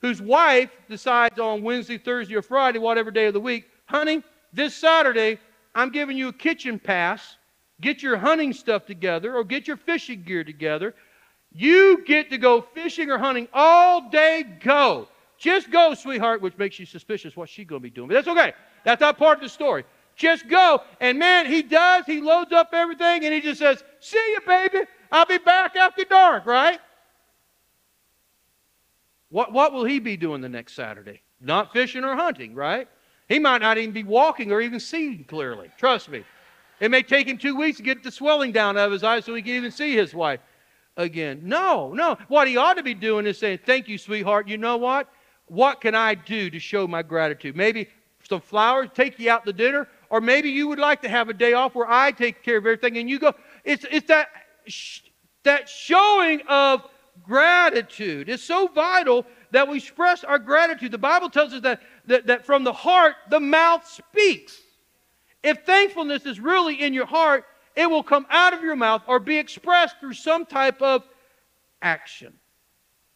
whose 0.00 0.20
wife 0.20 0.70
decides 0.88 1.38
on 1.38 1.62
Wednesday, 1.62 1.98
Thursday, 1.98 2.34
or 2.34 2.42
Friday, 2.42 2.78
whatever 2.78 3.10
day 3.10 3.26
of 3.26 3.34
the 3.34 3.40
week, 3.40 3.68
honey, 3.86 4.22
this 4.52 4.74
Saturday, 4.74 5.38
I'm 5.74 5.90
giving 5.90 6.16
you 6.16 6.28
a 6.28 6.32
kitchen 6.32 6.78
pass. 6.78 7.36
Get 7.80 8.02
your 8.02 8.16
hunting 8.16 8.52
stuff 8.52 8.86
together 8.86 9.34
or 9.34 9.44
get 9.44 9.66
your 9.66 9.76
fishing 9.76 10.22
gear 10.22 10.44
together. 10.44 10.94
You 11.54 12.02
get 12.04 12.30
to 12.30 12.38
go 12.38 12.62
fishing 12.62 13.10
or 13.10 13.18
hunting 13.18 13.48
all 13.52 14.08
day. 14.08 14.44
Go. 14.60 15.08
Just 15.38 15.70
go, 15.70 15.94
sweetheart, 15.94 16.40
which 16.40 16.56
makes 16.56 16.78
you 16.78 16.86
suspicious 16.86 17.36
what's 17.36 17.50
she 17.50 17.64
going 17.64 17.80
to 17.80 17.82
be 17.82 17.90
doing. 17.90 18.08
But 18.08 18.14
that's 18.14 18.28
okay. 18.28 18.52
That's 18.84 19.00
not 19.00 19.18
part 19.18 19.38
of 19.38 19.42
the 19.42 19.48
story. 19.48 19.84
Just 20.14 20.48
go. 20.48 20.82
And 21.00 21.18
man, 21.18 21.46
he 21.46 21.62
does. 21.62 22.04
He 22.06 22.20
loads 22.20 22.52
up 22.52 22.70
everything 22.72 23.24
and 23.24 23.34
he 23.34 23.40
just 23.40 23.58
says, 23.58 23.82
See 24.00 24.16
you, 24.34 24.40
baby. 24.46 24.86
I'll 25.10 25.26
be 25.26 25.38
back 25.38 25.76
after 25.76 26.04
dark, 26.04 26.46
right? 26.46 26.78
What, 29.30 29.52
what 29.52 29.72
will 29.72 29.84
he 29.84 29.98
be 29.98 30.16
doing 30.16 30.40
the 30.42 30.48
next 30.48 30.74
Saturday? 30.74 31.22
Not 31.40 31.72
fishing 31.72 32.04
or 32.04 32.14
hunting, 32.14 32.54
right? 32.54 32.88
He 33.28 33.38
might 33.38 33.62
not 33.62 33.78
even 33.78 33.92
be 33.92 34.04
walking 34.04 34.52
or 34.52 34.60
even 34.60 34.78
seeing 34.78 35.24
clearly. 35.24 35.70
Trust 35.78 36.08
me. 36.08 36.24
It 36.80 36.90
may 36.90 37.02
take 37.02 37.26
him 37.26 37.38
two 37.38 37.56
weeks 37.56 37.78
to 37.78 37.82
get 37.82 38.02
the 38.02 38.10
swelling 38.10 38.52
down 38.52 38.76
out 38.76 38.86
of 38.86 38.92
his 38.92 39.04
eyes 39.04 39.24
so 39.24 39.34
he 39.34 39.42
can 39.42 39.54
even 39.54 39.70
see 39.70 39.94
his 39.94 40.14
wife 40.14 40.40
again. 40.96 41.40
No, 41.44 41.92
no. 41.92 42.18
What 42.28 42.48
he 42.48 42.56
ought 42.56 42.74
to 42.74 42.82
be 42.82 42.94
doing 42.94 43.26
is 43.26 43.38
saying, 43.38 43.60
Thank 43.64 43.88
you, 43.88 43.98
sweetheart. 43.98 44.48
You 44.48 44.58
know 44.58 44.76
what? 44.76 45.08
What 45.46 45.80
can 45.80 45.94
I 45.94 46.14
do 46.14 46.50
to 46.50 46.58
show 46.58 46.86
my 46.86 47.02
gratitude? 47.02 47.56
Maybe 47.56 47.88
some 48.28 48.40
flowers, 48.40 48.88
take 48.94 49.18
you 49.18 49.30
out 49.30 49.44
to 49.44 49.52
dinner, 49.52 49.88
or 50.10 50.20
maybe 50.20 50.48
you 50.48 50.68
would 50.68 50.78
like 50.78 51.02
to 51.02 51.08
have 51.08 51.28
a 51.28 51.34
day 51.34 51.52
off 51.52 51.74
where 51.74 51.90
I 51.90 52.12
take 52.12 52.42
care 52.42 52.56
of 52.56 52.66
everything 52.66 52.98
and 52.98 53.10
you 53.10 53.18
go. 53.18 53.34
It's, 53.64 53.84
it's 53.90 54.06
that, 54.08 54.28
that 55.42 55.68
showing 55.68 56.40
of 56.48 56.86
gratitude. 57.22 58.28
It's 58.28 58.42
so 58.42 58.68
vital 58.68 59.26
that 59.50 59.68
we 59.68 59.78
express 59.78 60.24
our 60.24 60.38
gratitude. 60.38 60.92
The 60.92 60.98
Bible 60.98 61.30
tells 61.30 61.52
us 61.52 61.62
that, 61.62 61.82
that, 62.06 62.26
that 62.26 62.46
from 62.46 62.64
the 62.64 62.72
heart, 62.72 63.16
the 63.28 63.40
mouth 63.40 63.86
speaks. 63.86 64.58
If 65.42 65.64
thankfulness 65.64 66.24
is 66.24 66.38
really 66.38 66.80
in 66.80 66.94
your 66.94 67.06
heart, 67.06 67.44
it 67.76 67.88
will 67.88 68.02
come 68.02 68.26
out 68.30 68.52
of 68.52 68.62
your 68.62 68.76
mouth 68.76 69.02
or 69.06 69.18
be 69.18 69.38
expressed 69.38 69.98
through 70.00 70.14
some 70.14 70.46
type 70.46 70.80
of 70.82 71.04
action. 71.80 72.32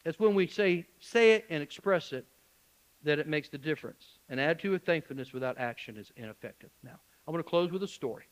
It's 0.04 0.18
when 0.18 0.34
we 0.34 0.46
say, 0.46 0.86
say 1.00 1.32
it 1.32 1.46
and 1.50 1.62
express 1.62 2.12
it 2.12 2.26
that 3.02 3.18
it 3.18 3.26
makes 3.26 3.48
the 3.48 3.59
difference. 3.59 4.04
An 4.28 4.38
attitude 4.38 4.74
of 4.74 4.82
thankfulness 4.82 5.32
without 5.32 5.59
action 5.59 5.96
is 5.96 6.12
ineffective. 6.16 6.70
Now, 6.82 6.98
I'm 7.26 7.32
going 7.32 7.42
to 7.42 7.48
close 7.48 7.70
with 7.70 7.82
a 7.82 7.88
story. 7.88 8.24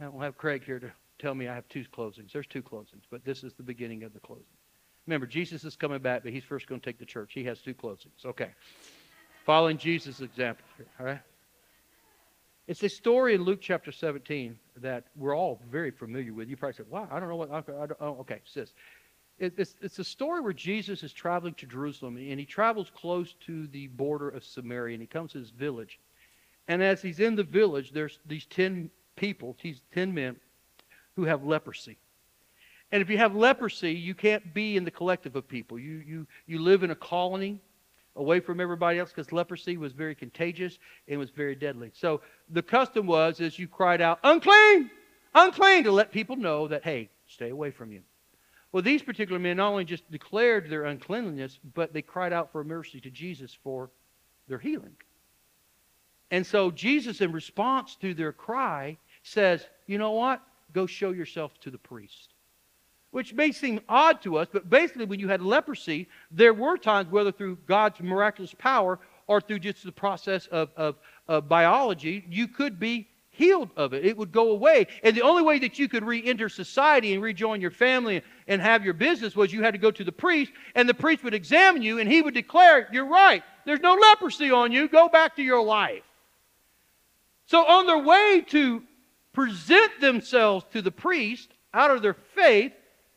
I 0.00 0.04
don't 0.04 0.20
have 0.20 0.36
Craig 0.36 0.64
here 0.64 0.80
to 0.80 0.90
tell 1.18 1.34
me 1.34 1.48
I 1.48 1.54
have 1.54 1.68
two 1.68 1.84
closings. 1.96 2.32
There's 2.32 2.46
two 2.46 2.62
closings, 2.62 3.02
but 3.10 3.24
this 3.24 3.44
is 3.44 3.52
the 3.54 3.62
beginning 3.62 4.02
of 4.02 4.12
the 4.12 4.20
closing. 4.20 4.44
Remember, 5.06 5.26
Jesus 5.26 5.64
is 5.64 5.76
coming 5.76 6.00
back, 6.00 6.22
but 6.24 6.32
he's 6.32 6.44
first 6.44 6.66
going 6.66 6.80
to 6.80 6.84
take 6.84 6.98
the 6.98 7.04
church. 7.04 7.32
He 7.34 7.44
has 7.44 7.60
two 7.60 7.74
closings. 7.74 8.24
Okay. 8.24 8.50
Following 9.44 9.76
Jesus' 9.76 10.20
example 10.20 10.64
all 10.98 11.06
right? 11.06 11.20
It's 12.66 12.82
a 12.82 12.88
story 12.88 13.34
in 13.34 13.42
Luke 13.42 13.60
chapter 13.60 13.92
17 13.92 14.58
that 14.78 15.04
we're 15.16 15.36
all 15.36 15.60
very 15.70 15.90
familiar 15.90 16.32
with. 16.32 16.48
You 16.48 16.56
probably 16.56 16.76
said, 16.76 16.88
wow, 16.88 17.06
I 17.10 17.20
don't 17.20 17.28
know 17.28 17.36
what. 17.36 17.50
I 17.50 17.60
don't, 17.60 17.92
oh, 18.00 18.16
okay, 18.20 18.40
it's 18.42 18.54
this 18.54 18.72
it's, 19.38 19.74
it's 19.80 19.98
a 19.98 20.04
story 20.04 20.40
where 20.40 20.52
Jesus 20.52 21.02
is 21.02 21.12
traveling 21.12 21.54
to 21.54 21.66
Jerusalem, 21.66 22.16
and 22.16 22.38
he 22.38 22.46
travels 22.46 22.90
close 22.94 23.34
to 23.46 23.66
the 23.68 23.88
border 23.88 24.28
of 24.28 24.44
Samaria, 24.44 24.94
and 24.94 25.02
he 25.02 25.06
comes 25.06 25.32
to 25.32 25.40
this 25.40 25.50
village. 25.50 25.98
And 26.68 26.82
as 26.82 27.02
he's 27.02 27.20
in 27.20 27.34
the 27.34 27.42
village, 27.42 27.90
there's 27.90 28.20
these 28.26 28.46
10 28.46 28.90
people, 29.16 29.56
these 29.62 29.82
10 29.92 30.14
men, 30.14 30.36
who 31.16 31.24
have 31.24 31.44
leprosy. 31.44 31.98
And 32.92 33.02
if 33.02 33.10
you 33.10 33.18
have 33.18 33.34
leprosy, 33.34 33.92
you 33.92 34.14
can't 34.14 34.54
be 34.54 34.76
in 34.76 34.84
the 34.84 34.90
collective 34.90 35.36
of 35.36 35.48
people. 35.48 35.78
You, 35.78 36.02
you, 36.06 36.26
you 36.46 36.60
live 36.60 36.82
in 36.82 36.90
a 36.90 36.96
colony 36.96 37.60
away 38.16 38.40
from 38.40 38.60
everybody 38.60 38.98
else 38.98 39.10
because 39.10 39.32
leprosy 39.32 39.76
was 39.76 39.92
very 39.92 40.14
contagious 40.14 40.78
and 41.08 41.18
was 41.18 41.30
very 41.30 41.54
deadly. 41.54 41.90
So 41.94 42.20
the 42.50 42.62
custom 42.62 43.06
was 43.06 43.40
as 43.40 43.58
you 43.58 43.66
cried 43.66 44.00
out, 44.00 44.18
unclean, 44.22 44.90
unclean, 45.34 45.84
to 45.84 45.92
let 45.92 46.12
people 46.12 46.36
know 46.36 46.68
that, 46.68 46.84
hey, 46.84 47.10
stay 47.26 47.50
away 47.50 47.70
from 47.70 47.92
you. 47.92 48.02
Well, 48.72 48.82
these 48.82 49.02
particular 49.02 49.38
men 49.38 49.58
not 49.58 49.70
only 49.70 49.84
just 49.84 50.10
declared 50.10 50.68
their 50.68 50.84
uncleanliness, 50.84 51.58
but 51.74 51.92
they 51.92 52.02
cried 52.02 52.32
out 52.32 52.50
for 52.50 52.64
mercy 52.64 53.00
to 53.00 53.10
Jesus 53.10 53.56
for 53.62 53.90
their 54.48 54.58
healing. 54.58 54.96
And 56.30 56.44
so 56.44 56.72
Jesus, 56.72 57.20
in 57.20 57.30
response 57.30 57.96
to 58.00 58.14
their 58.14 58.32
cry, 58.32 58.98
says, 59.22 59.64
You 59.86 59.98
know 59.98 60.10
what? 60.10 60.42
Go 60.72 60.86
show 60.86 61.12
yourself 61.12 61.52
to 61.60 61.70
the 61.70 61.78
priest. 61.78 62.33
Which 63.14 63.32
may 63.32 63.52
seem 63.52 63.78
odd 63.88 64.22
to 64.22 64.38
us, 64.38 64.48
but 64.52 64.68
basically, 64.68 65.04
when 65.04 65.20
you 65.20 65.28
had 65.28 65.40
leprosy, 65.40 66.08
there 66.32 66.52
were 66.52 66.76
times, 66.76 67.12
whether 67.12 67.30
through 67.30 67.58
God's 67.64 68.00
miraculous 68.00 68.52
power 68.54 68.98
or 69.28 69.40
through 69.40 69.60
just 69.60 69.84
the 69.84 69.92
process 69.92 70.48
of, 70.48 70.70
of, 70.76 70.96
of 71.28 71.48
biology, 71.48 72.24
you 72.28 72.48
could 72.48 72.80
be 72.80 73.06
healed 73.30 73.70
of 73.76 73.94
it. 73.94 74.04
It 74.04 74.16
would 74.16 74.32
go 74.32 74.50
away. 74.50 74.88
And 75.04 75.16
the 75.16 75.22
only 75.22 75.44
way 75.44 75.60
that 75.60 75.78
you 75.78 75.88
could 75.88 76.04
re 76.04 76.24
enter 76.26 76.48
society 76.48 77.14
and 77.14 77.22
rejoin 77.22 77.60
your 77.60 77.70
family 77.70 78.20
and 78.48 78.60
have 78.60 78.84
your 78.84 78.94
business 78.94 79.36
was 79.36 79.52
you 79.52 79.62
had 79.62 79.74
to 79.74 79.78
go 79.78 79.92
to 79.92 80.02
the 80.02 80.10
priest, 80.10 80.50
and 80.74 80.88
the 80.88 80.92
priest 80.92 81.22
would 81.22 81.34
examine 81.34 81.82
you, 81.82 82.00
and 82.00 82.10
he 82.10 82.20
would 82.20 82.34
declare, 82.34 82.88
You're 82.90 83.06
right. 83.06 83.44
There's 83.64 83.78
no 83.78 83.94
leprosy 83.94 84.50
on 84.50 84.72
you. 84.72 84.88
Go 84.88 85.08
back 85.08 85.36
to 85.36 85.42
your 85.44 85.62
life. 85.62 86.02
So, 87.46 87.64
on 87.64 87.86
their 87.86 88.02
way 88.02 88.44
to 88.48 88.82
present 89.32 90.00
themselves 90.00 90.66
to 90.72 90.82
the 90.82 90.90
priest 90.90 91.50
out 91.72 91.92
of 91.92 92.02
their 92.02 92.14
faith, 92.34 92.72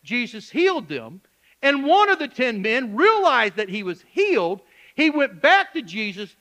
Jesus 0.08 0.50
healed 0.50 0.88
them. 0.88 1.22
And 1.62 1.86
one 1.86 2.10
of 2.10 2.20
the 2.20 2.28
ten 2.28 2.62
men 2.62 2.96
realized 2.96 3.58
that 3.58 3.70
he 3.70 3.84
was 3.84 4.04
healed. 4.10 4.62
He 4.96 5.10
went 5.10 5.42
back 5.42 5.74
to 5.74 5.82
Jesus 5.82 6.36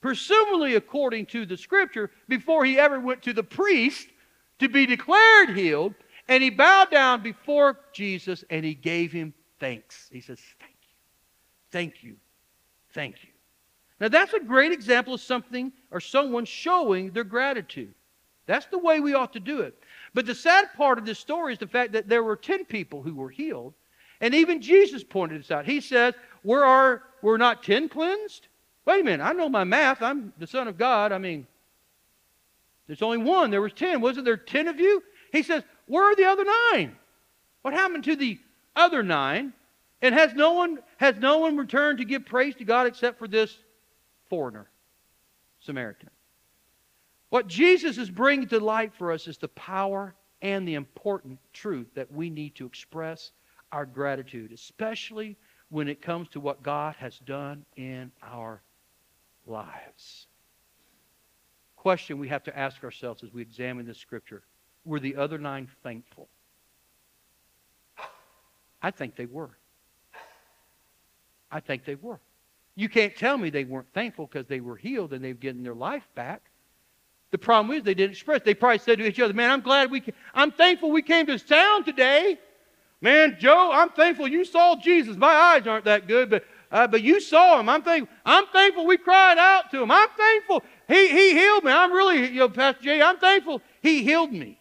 presumably 0.00 0.74
according 0.74 1.26
to 1.26 1.44
the 1.44 1.56
scripture, 1.56 2.10
before 2.28 2.64
he 2.64 2.78
ever 2.78 3.00
went 3.00 3.22
to 3.22 3.32
the 3.32 3.42
priest 3.42 4.08
to 4.58 4.68
be 4.68 4.86
declared 4.86 5.56
healed. 5.56 5.94
And 6.28 6.42
he 6.42 6.50
bowed 6.50 6.90
down 6.90 7.22
before 7.22 7.78
Jesus 7.92 8.44
and 8.50 8.64
he 8.64 8.74
gave 8.74 9.12
him 9.12 9.32
thanks. 9.60 10.08
He 10.12 10.20
says, 10.20 10.40
Thank 10.60 10.76
you. 10.82 10.88
Thank 11.70 12.04
you. 12.04 12.16
Thank 12.92 13.16
you. 13.22 13.30
Now, 14.00 14.08
that's 14.08 14.34
a 14.34 14.40
great 14.40 14.72
example 14.72 15.14
of 15.14 15.20
something 15.20 15.72
or 15.90 16.00
someone 16.00 16.44
showing 16.44 17.10
their 17.10 17.24
gratitude. 17.24 17.94
That's 18.46 18.66
the 18.66 18.78
way 18.78 19.00
we 19.00 19.14
ought 19.14 19.32
to 19.32 19.40
do 19.40 19.60
it. 19.62 19.82
But 20.18 20.26
the 20.26 20.34
sad 20.34 20.72
part 20.76 20.98
of 20.98 21.06
this 21.06 21.20
story 21.20 21.52
is 21.52 21.60
the 21.60 21.68
fact 21.68 21.92
that 21.92 22.08
there 22.08 22.24
were 22.24 22.34
10 22.34 22.64
people 22.64 23.02
who 23.02 23.14
were 23.14 23.30
healed. 23.30 23.72
And 24.20 24.34
even 24.34 24.60
Jesus 24.60 25.04
pointed 25.04 25.38
this 25.38 25.52
out. 25.52 25.64
He 25.64 25.80
says, 25.80 26.12
Were, 26.42 26.64
our, 26.64 27.04
were 27.22 27.38
not 27.38 27.62
10 27.62 27.88
cleansed? 27.88 28.48
Wait 28.84 29.02
a 29.02 29.04
minute, 29.04 29.22
I 29.22 29.32
know 29.32 29.48
my 29.48 29.62
math. 29.62 30.02
I'm 30.02 30.32
the 30.36 30.48
Son 30.48 30.66
of 30.66 30.76
God. 30.76 31.12
I 31.12 31.18
mean, 31.18 31.46
there's 32.88 33.00
only 33.00 33.18
one. 33.18 33.52
There 33.52 33.62
was 33.62 33.72
ten. 33.72 34.00
Wasn't 34.00 34.24
there 34.24 34.36
ten 34.36 34.66
of 34.66 34.80
you? 34.80 35.04
He 35.30 35.44
says, 35.44 35.62
Where 35.86 36.02
are 36.02 36.16
the 36.16 36.24
other 36.24 36.44
nine? 36.72 36.96
What 37.62 37.74
happened 37.74 38.02
to 38.02 38.16
the 38.16 38.40
other 38.74 39.04
nine? 39.04 39.52
And 40.02 40.16
has 40.16 40.34
no 40.34 40.54
one 40.54 40.80
has 40.96 41.14
no 41.18 41.38
one 41.38 41.56
returned 41.56 41.98
to 41.98 42.04
give 42.04 42.26
praise 42.26 42.56
to 42.56 42.64
God 42.64 42.88
except 42.88 43.20
for 43.20 43.28
this 43.28 43.56
foreigner, 44.28 44.68
Samaritan? 45.60 46.10
What 47.30 47.46
Jesus 47.46 47.98
is 47.98 48.10
bringing 48.10 48.48
to 48.48 48.60
light 48.60 48.94
for 48.94 49.12
us 49.12 49.28
is 49.28 49.38
the 49.38 49.48
power 49.48 50.14
and 50.40 50.66
the 50.66 50.74
important 50.74 51.38
truth 51.52 51.88
that 51.94 52.10
we 52.12 52.30
need 52.30 52.54
to 52.56 52.66
express 52.66 53.32
our 53.72 53.84
gratitude, 53.84 54.52
especially 54.52 55.36
when 55.68 55.88
it 55.88 56.00
comes 56.00 56.28
to 56.30 56.40
what 56.40 56.62
God 56.62 56.94
has 56.96 57.18
done 57.18 57.64
in 57.76 58.10
our 58.22 58.62
lives. 59.46 60.26
Question 61.76 62.18
we 62.18 62.28
have 62.28 62.44
to 62.44 62.58
ask 62.58 62.82
ourselves 62.82 63.22
as 63.22 63.32
we 63.32 63.42
examine 63.42 63.86
this 63.86 63.98
scripture 63.98 64.42
were 64.84 65.00
the 65.00 65.16
other 65.16 65.38
nine 65.38 65.68
thankful? 65.82 66.28
I 68.80 68.90
think 68.90 69.16
they 69.16 69.26
were. 69.26 69.50
I 71.50 71.60
think 71.60 71.84
they 71.84 71.94
were. 71.94 72.20
You 72.74 72.88
can't 72.88 73.16
tell 73.16 73.36
me 73.36 73.50
they 73.50 73.64
weren't 73.64 73.92
thankful 73.92 74.26
because 74.26 74.46
they 74.46 74.60
were 74.60 74.76
healed 74.76 75.12
and 75.12 75.22
they've 75.22 75.38
gotten 75.38 75.62
their 75.62 75.74
life 75.74 76.06
back. 76.14 76.47
The 77.30 77.38
problem 77.38 77.76
is 77.76 77.82
they 77.82 77.94
didn't 77.94 78.12
express. 78.12 78.42
They 78.42 78.54
probably 78.54 78.78
said 78.78 78.98
to 78.98 79.06
each 79.06 79.20
other, 79.20 79.34
"Man, 79.34 79.50
I'm 79.50 79.60
glad 79.60 79.90
we. 79.90 80.02
I'm 80.34 80.50
thankful 80.50 80.90
we 80.90 81.02
came 81.02 81.26
to 81.26 81.38
town 81.38 81.84
today. 81.84 82.38
Man, 83.00 83.36
Joe, 83.38 83.70
I'm 83.72 83.90
thankful 83.90 84.26
you 84.26 84.44
saw 84.44 84.76
Jesus. 84.76 85.16
My 85.16 85.32
eyes 85.32 85.66
aren't 85.66 85.84
that 85.84 86.08
good, 86.08 86.30
but 86.30 86.44
uh, 86.70 86.86
but 86.86 87.02
you 87.02 87.20
saw 87.20 87.60
him. 87.60 87.68
I'm 87.68 87.82
thankful. 87.82 88.14
I'm 88.24 88.46
thankful 88.46 88.86
we 88.86 88.96
cried 88.96 89.38
out 89.38 89.70
to 89.70 89.82
him. 89.82 89.90
I'm 89.90 90.08
thankful 90.16 90.62
he, 90.88 91.08
he 91.08 91.32
healed 91.32 91.64
me. 91.64 91.72
I'm 91.72 91.92
really, 91.92 92.26
you 92.28 92.40
know, 92.40 92.48
Pastor 92.48 92.82
Jay, 92.82 93.02
I'm 93.02 93.18
thankful 93.18 93.62
he 93.82 94.02
healed 94.02 94.32
me. 94.32 94.60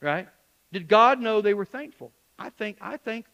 Right? 0.00 0.28
Did 0.72 0.86
God 0.86 1.20
know 1.20 1.40
they 1.40 1.54
were 1.54 1.64
thankful? 1.64 2.12
I 2.38 2.50
think, 2.50 2.78
I 2.80 2.96
think, 2.98 3.26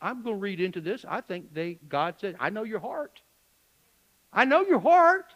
I'm 0.00 0.22
going 0.22 0.36
to 0.36 0.40
read 0.40 0.60
into 0.60 0.80
this. 0.80 1.04
I 1.08 1.20
think 1.20 1.52
they, 1.52 1.78
God 1.88 2.14
said, 2.20 2.36
I 2.38 2.50
know 2.50 2.64
your 2.64 2.80
heart. 2.80 3.20
I 4.32 4.44
know 4.44 4.62
your 4.62 4.78
heart. 4.78 5.34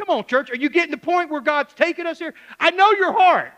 Come 0.00 0.16
on, 0.16 0.24
church. 0.24 0.50
Are 0.50 0.56
you 0.56 0.70
getting 0.70 0.92
the 0.92 0.96
point 0.96 1.30
where 1.30 1.42
God's 1.42 1.74
taking 1.74 2.06
us 2.06 2.18
here? 2.18 2.32
I 2.58 2.70
know 2.70 2.90
your 2.92 3.12
heart. 3.12 3.52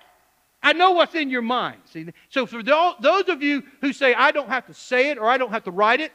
I 0.60 0.72
know 0.72 0.90
what's 0.90 1.14
in 1.14 1.30
your 1.30 1.42
mind. 1.42 1.80
See, 1.84 2.06
so 2.30 2.46
for 2.46 2.64
those 2.64 3.28
of 3.28 3.42
you 3.42 3.62
who 3.80 3.92
say 3.92 4.12
I 4.12 4.32
don't 4.32 4.48
have 4.48 4.66
to 4.66 4.74
say 4.74 5.10
it 5.10 5.18
or 5.18 5.26
I 5.26 5.38
don't 5.38 5.52
have 5.52 5.62
to 5.64 5.70
write 5.70 6.00
it, 6.00 6.10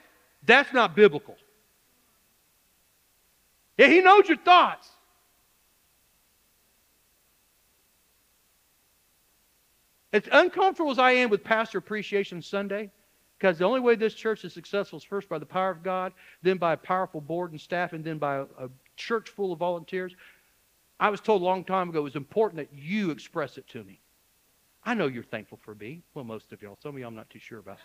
that's 0.45 0.73
not 0.73 0.95
biblical. 0.95 1.37
Yeah, 3.77 3.87
he 3.87 4.01
knows 4.01 4.27
your 4.27 4.37
thoughts. 4.37 4.89
As 10.11 10.23
uncomfortable 10.29 10.91
as 10.91 10.99
I 10.99 11.11
am 11.11 11.29
with 11.29 11.43
Pastor 11.43 11.77
Appreciation 11.77 12.41
Sunday, 12.41 12.91
because 13.37 13.59
the 13.59 13.65
only 13.65 13.79
way 13.79 13.95
this 13.95 14.13
church 14.13 14.43
is 14.43 14.51
successful 14.51 14.97
is 14.97 15.05
first 15.05 15.29
by 15.29 15.39
the 15.39 15.45
power 15.45 15.69
of 15.69 15.83
God, 15.83 16.11
then 16.41 16.57
by 16.57 16.73
a 16.73 16.77
powerful 16.77 17.21
board 17.21 17.51
and 17.51 17.61
staff, 17.61 17.93
and 17.93 18.03
then 18.03 18.17
by 18.17 18.37
a, 18.37 18.41
a 18.59 18.69
church 18.97 19.29
full 19.29 19.53
of 19.53 19.59
volunteers. 19.59 20.15
I 20.99 21.09
was 21.09 21.21
told 21.21 21.41
a 21.41 21.45
long 21.45 21.63
time 21.63 21.89
ago 21.89 21.99
it 21.99 22.03
was 22.03 22.15
important 22.15 22.57
that 22.57 22.77
you 22.77 23.11
express 23.11 23.57
it 23.57 23.67
to 23.69 23.83
me. 23.83 23.99
I 24.83 24.93
know 24.93 25.07
you're 25.07 25.23
thankful 25.23 25.59
for 25.61 25.75
me. 25.75 26.01
Well, 26.13 26.25
most 26.25 26.51
of 26.51 26.61
y'all. 26.61 26.77
Some 26.81 26.95
of 26.95 26.99
y'all 26.99 27.09
I'm 27.09 27.15
not 27.15 27.29
too 27.29 27.39
sure 27.39 27.59
about. 27.59 27.77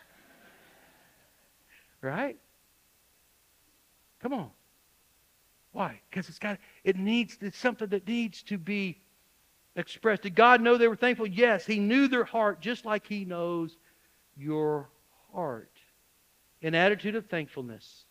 Right? 2.00 2.36
Come 4.20 4.32
on. 4.32 4.50
Why? 5.72 6.00
Because 6.10 6.28
it's 6.28 6.38
got 6.38 6.58
it 6.84 6.96
needs 6.96 7.38
it's 7.40 7.58
something 7.58 7.88
that 7.88 8.06
needs 8.06 8.42
to 8.44 8.58
be 8.58 9.00
expressed. 9.76 10.22
Did 10.22 10.34
God 10.34 10.60
know 10.60 10.76
they 10.76 10.88
were 10.88 10.96
thankful? 10.96 11.26
Yes. 11.26 11.66
He 11.66 11.78
knew 11.78 12.08
their 12.08 12.24
heart 12.24 12.60
just 12.60 12.84
like 12.84 13.06
He 13.06 13.24
knows 13.24 13.76
your 14.36 14.88
heart. 15.32 15.70
An 16.62 16.74
attitude 16.74 17.16
of 17.16 17.26
thankfulness, 17.26 18.04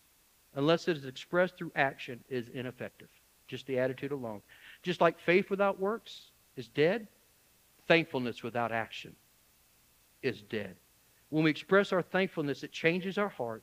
unless 0.54 0.88
it 0.88 0.96
is 0.96 1.04
expressed 1.04 1.56
through 1.56 1.72
action, 1.74 2.22
is 2.28 2.48
ineffective. 2.48 3.08
Just 3.48 3.66
the 3.66 3.78
attitude 3.78 4.12
alone. 4.12 4.42
Just 4.82 5.00
like 5.00 5.18
faith 5.20 5.50
without 5.50 5.80
works 5.80 6.30
is 6.56 6.68
dead, 6.68 7.08
thankfulness 7.88 8.42
without 8.42 8.72
action 8.72 9.14
is 10.22 10.42
dead. 10.42 10.76
When 11.30 11.44
we 11.44 11.50
express 11.50 11.92
our 11.92 12.02
thankfulness, 12.02 12.62
it 12.62 12.72
changes 12.72 13.18
our 13.18 13.28
heart. 13.28 13.62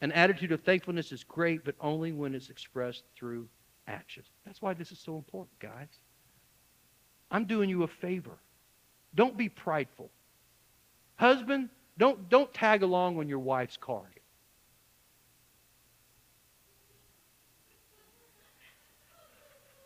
An 0.00 0.12
attitude 0.12 0.52
of 0.52 0.60
thankfulness 0.62 1.12
is 1.12 1.24
great, 1.24 1.64
but 1.64 1.74
only 1.80 2.12
when 2.12 2.34
it's 2.34 2.50
expressed 2.50 3.04
through 3.16 3.48
action. 3.86 4.22
That's 4.44 4.60
why 4.60 4.74
this 4.74 4.92
is 4.92 4.98
so 4.98 5.16
important, 5.16 5.58
guys. 5.60 5.88
I'm 7.30 7.46
doing 7.46 7.70
you 7.70 7.84
a 7.84 7.88
favor. 7.88 8.38
Don't 9.14 9.36
be 9.36 9.48
prideful. 9.48 10.10
Husband, 11.16 11.70
don't, 11.96 12.28
don't 12.28 12.52
tag 12.52 12.82
along 12.82 13.18
on 13.18 13.28
your 13.28 13.38
wife's 13.38 13.76
card. 13.76 14.20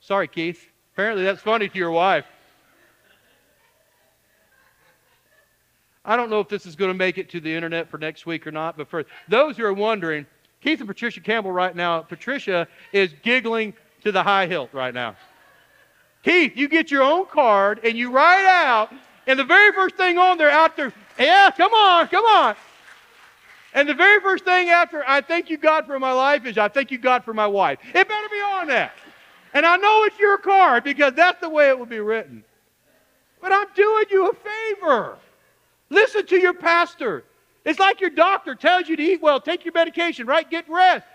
Sorry, 0.09 0.26
Keith. 0.26 0.66
Apparently 0.94 1.22
that's 1.22 1.42
funny 1.42 1.68
to 1.68 1.78
your 1.78 1.90
wife. 1.90 2.24
I 6.02 6.16
don't 6.16 6.30
know 6.30 6.40
if 6.40 6.48
this 6.48 6.64
is 6.64 6.76
going 6.76 6.88
to 6.90 6.96
make 6.96 7.18
it 7.18 7.28
to 7.32 7.40
the 7.40 7.54
internet 7.54 7.90
for 7.90 7.98
next 7.98 8.24
week 8.24 8.46
or 8.46 8.50
not, 8.50 8.78
but 8.78 8.88
for 8.88 9.04
those 9.28 9.59
who 9.59 9.66
are 9.66 9.74
wondering, 9.74 10.24
Keith 10.62 10.78
and 10.78 10.88
Patricia 10.88 11.20
Campbell 11.20 11.52
right 11.52 11.76
now, 11.76 12.00
Patricia 12.00 12.66
is 12.90 13.12
giggling 13.22 13.74
to 14.02 14.11
the 14.11 14.22
high 14.22 14.46
hilt 14.46 14.72
right 14.72 14.94
now. 14.94 15.14
Keith, 16.22 16.56
you 16.56 16.68
get 16.68 16.90
your 16.90 17.02
own 17.02 17.26
card 17.26 17.80
and 17.84 17.94
you 17.98 18.11
write 18.11 18.46
out, 18.46 18.90
and 19.26 19.38
the 19.38 19.44
very 19.44 19.72
first 19.72 19.96
thing 19.96 20.16
on 20.16 20.38
there 20.38 20.48
after, 20.48 20.90
yeah, 21.18 21.50
come 21.54 21.74
on, 21.74 22.09
come 22.09 22.24
on. 22.24 22.56
And 23.74 23.86
the 23.86 23.92
very 23.92 24.20
first 24.22 24.46
thing 24.46 24.70
after 24.70 25.06
I 25.06 25.20
thank 25.20 25.50
you 25.50 25.59
God 25.59 25.84
for 25.84 25.98
my 25.98 26.12
life 26.12 26.46
is 26.46 26.56
I 26.56 26.68
thank 26.68 26.90
you 26.90 26.96
God 26.96 27.24
for 27.24 27.34
my 27.34 27.46
wife. 27.46 27.78
It 27.84 28.09
better 28.09 28.28
be 28.30 28.40
on 28.40 28.68
that. 28.68 28.92
And 29.55 29.64
I 29.64 29.76
know 29.76 30.05
it's 30.05 30.18
your 30.18 30.38
card 30.38 30.84
because 30.84 31.14
that's 31.14 31.40
the 31.40 31.49
way 31.49 31.68
it 31.68 31.78
will 31.78 31.86
be 31.86 32.01
written. 32.01 32.44
But 33.40 33.53
I'm 33.53 33.68
doing 33.74 34.05
you 34.11 34.30
a 34.30 34.34
favor. 34.34 35.18
Listen 35.90 36.26
to 36.26 36.38
your 36.38 36.55
pastor. 36.55 37.24
It's 37.64 37.78
like 37.78 38.01
your 38.01 38.11
doctor 38.11 38.55
tells 38.55 38.88
you 38.88 38.96
to 38.96 39.03
eat 39.03 39.22
well, 39.22 39.40
take 39.40 39.64
your 39.64 39.74
medication, 39.74 40.26
right? 40.26 40.49
Get 40.49 40.68
rest. 40.68 41.07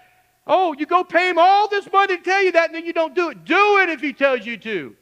Oh, 0.45 0.73
you 0.73 0.85
go 0.85 1.03
pay 1.03 1.29
him 1.29 1.37
all 1.37 1.67
this 1.67 1.89
money 1.91 2.17
to 2.17 2.23
tell 2.23 2.43
you 2.43 2.51
that, 2.51 2.67
and 2.67 2.75
then 2.75 2.85
you 2.85 2.93
don't 2.93 3.15
do 3.15 3.29
it. 3.29 3.45
Do 3.45 3.77
it 3.77 3.89
if 3.89 4.01
he 4.01 4.13
tells 4.13 4.45
you 4.45 4.57
to. 4.57 4.95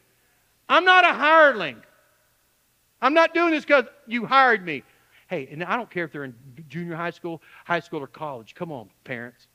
I'm 0.70 0.86
not 0.86 1.04
a 1.04 1.14
hireling. 1.14 1.82
I'm 3.02 3.14
not 3.14 3.34
doing 3.34 3.52
this 3.52 3.66
because 3.66 3.86
you 4.08 4.26
hired 4.26 4.64
me. 4.64 4.84
Hey, 5.28 5.48
and 5.52 5.64
I 5.64 5.78
don't 5.78 5.90
care 5.90 6.06
if 6.06 6.12
they're 6.12 6.26
in 6.26 6.36
junior 6.70 6.96
high 6.96 7.10
school, 7.10 7.42
high 7.66 7.80
school, 7.80 8.02
or 8.02 8.08
college. 8.08 8.54
Come 8.54 8.72
on, 8.72 8.90
parents. 9.04 9.48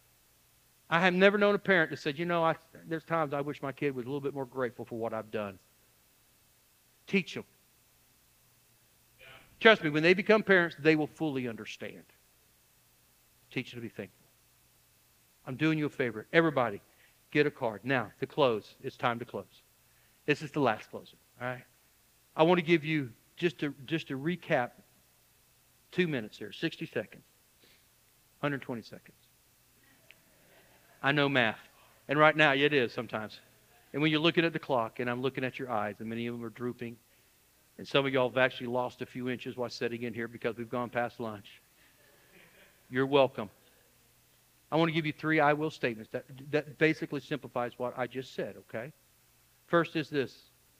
I 0.89 1.01
have 1.01 1.15
never 1.15 1.37
known 1.37 1.55
a 1.55 1.59
parent 1.59 1.91
that 1.91 1.99
said, 1.99 2.19
you 2.19 2.27
know, 2.27 2.45
I, 2.45 2.55
there's 2.87 3.05
times 3.05 3.33
I 3.33 3.41
wish 3.41 3.61
my 3.61 3.73
kid 3.73 3.95
was 3.95 4.05
a 4.05 4.09
little 4.09 4.21
bit 4.21 4.35
more 4.35 4.47
grateful 4.47 4.85
for 4.85 4.99
what 4.99 5.13
I've 5.13 5.31
done. 5.31 5.59
Teach 7.07 7.35
them. 7.35 7.45
Trust 9.59 9.83
me, 9.83 9.91
when 9.91 10.03
they 10.03 10.15
become 10.15 10.43
parents, 10.43 10.77
they 10.79 10.97
will 10.97 11.07
fully 11.07 11.49
understand. 11.49 12.05
Teach 13.51 13.71
them 13.71 13.81
to 13.81 13.83
be 13.83 13.89
thankful. 13.89 14.27
I'm 15.47 15.57
doing 15.57 15.79
you 15.79 15.87
a 15.87 15.91
favor. 15.91 16.27
Everybody, 16.33 16.81
get 17.31 17.47
a 17.47 17.51
card. 17.51 17.81
Now, 17.85 18.13
to 18.21 18.27
close, 18.27 18.75
it's 18.83 18.97
time 18.97 19.19
to 19.19 19.25
close. 19.25 19.63
This 20.27 20.43
is 20.43 20.51
the 20.51 20.61
last 20.61 20.91
closing. 20.91 21.19
All 21.41 21.49
right? 21.49 21.65
I 22.37 22.43
want 22.43 22.59
to 22.59 22.67
give 22.67 22.85
you 22.85 23.11
just 23.37 23.59
to 23.59 23.75
just 23.87 24.09
to 24.09 24.19
recap 24.19 24.73
two 25.93 26.09
minutes 26.09 26.37
here, 26.37 26.53
60 26.53 26.87
seconds, 26.87 27.25
120 28.41 28.83
seconds. 28.83 29.17
I 31.03 31.13
know 31.13 31.29
math. 31.29 31.59
And 32.09 32.19
right 32.19 32.37
now, 32.37 32.53
it 32.53 32.73
is 32.73 32.93
sometimes. 32.93 33.41
And 33.93 34.03
when 34.03 34.11
you're 34.11 34.21
looking 34.21 34.45
at 34.45 34.53
the 34.53 34.59
clock, 34.59 35.01
and 35.01 35.09
I'm 35.09 35.23
looking 35.23 35.45
at 35.45 35.59
your 35.59 35.71
eyes, 35.71 35.97
and 35.99 36.09
many 36.09 36.27
of 36.27 36.35
them 36.35 36.45
are 36.45 36.51
drooping, 36.51 36.97
and 37.79 37.87
some 37.87 38.07
of 38.07 38.13
y'all 38.13 38.29
have 38.29 38.39
actually 38.39 38.69
lost 38.69 39.03
a 39.03 39.07
few 39.07 39.29
inches 39.29 39.57
while 39.57 39.71
sitting 39.71 40.03
in 40.03 40.15
here 40.15 40.29
because 40.29 40.57
we've 40.57 40.71
gone 40.71 40.89
past 40.89 41.21
lunch. 41.21 41.61
You're 42.89 43.07
welcome. 43.07 43.51
I 44.71 44.77
want 44.77 44.89
to 44.89 44.93
give 44.93 45.07
you 45.07 45.13
three 45.13 45.41
I 45.41 45.53
will 45.53 45.71
statements 45.71 46.11
that, 46.13 46.25
that 46.51 46.79
basically 46.79 47.21
simplifies 47.21 47.73
what 47.77 47.95
I 47.97 48.07
just 48.07 48.35
said, 48.35 48.57
okay? 48.69 48.93
First 49.67 49.97
is 49.97 50.09
this. 50.09 50.35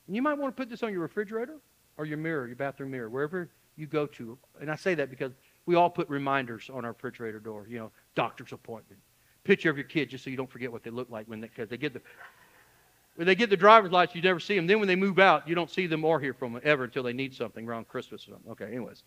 You 0.09 0.23
might 0.23 0.39
want 0.39 0.57
to 0.57 0.61
put 0.61 0.71
this 0.71 0.83
on 0.83 0.93
your 0.93 1.03
refrigerator 1.03 1.57
or 1.97 2.05
your 2.05 2.19
mirror, 2.19 2.47
your 2.47 2.57
bathroom 2.57 2.91
mirror, 2.91 3.09
wherever 3.09 3.49
you 3.77 3.87
go 3.87 4.07
to. 4.07 4.39
And 4.61 4.71
I 4.71 4.77
say 4.77 4.95
that 4.95 5.11
because 5.11 5.33
we 5.67 5.75
all 5.75 5.91
put 5.91 6.09
reminders 6.09 6.71
on 6.73 6.85
our 6.85 6.93
refrigerator 6.93 7.41
door, 7.41 7.67
you 7.69 7.79
know, 7.79 7.91
doctor's 8.15 8.53
appointment. 8.53 9.01
Picture 9.47 9.71
of 9.71 9.77
your 9.77 9.85
kid 9.85 10.11
just 10.11 10.25
so 10.25 10.31
you 10.31 10.37
don't 10.37 10.51
forget 10.51 10.73
what 10.73 10.83
they 10.83 10.91
look 10.91 11.09
like 11.09 11.29
when 11.29 11.41
they, 11.41 11.49
cause 11.49 11.69
they 11.69 11.77
get 11.77 11.93
the, 11.93 12.01
when 13.15 13.27
they 13.27 13.35
get 13.35 13.49
the 13.49 13.57
driver's 13.57 13.93
license, 13.93 14.17
you 14.17 14.23
never 14.23 14.41
see 14.41 14.57
them. 14.57 14.67
Then 14.67 14.81
when 14.81 14.89
they 14.89 14.97
move 14.97 15.19
out, 15.19 15.49
you 15.49 15.55
don't 15.55 15.71
see 15.71 15.87
them 15.87 16.05
or 16.05 16.19
hear 16.19 16.35
from 16.35 16.55
them 16.55 16.63
ever 16.65 16.85
until 16.85 17.03
they 17.03 17.13
need 17.13 17.33
something 17.33 17.67
around 17.67 17.89
Christmas 17.89 18.27
or 18.27 18.33
something. 18.33 18.51
Okay, 18.53 18.67
anyways. 18.67 19.03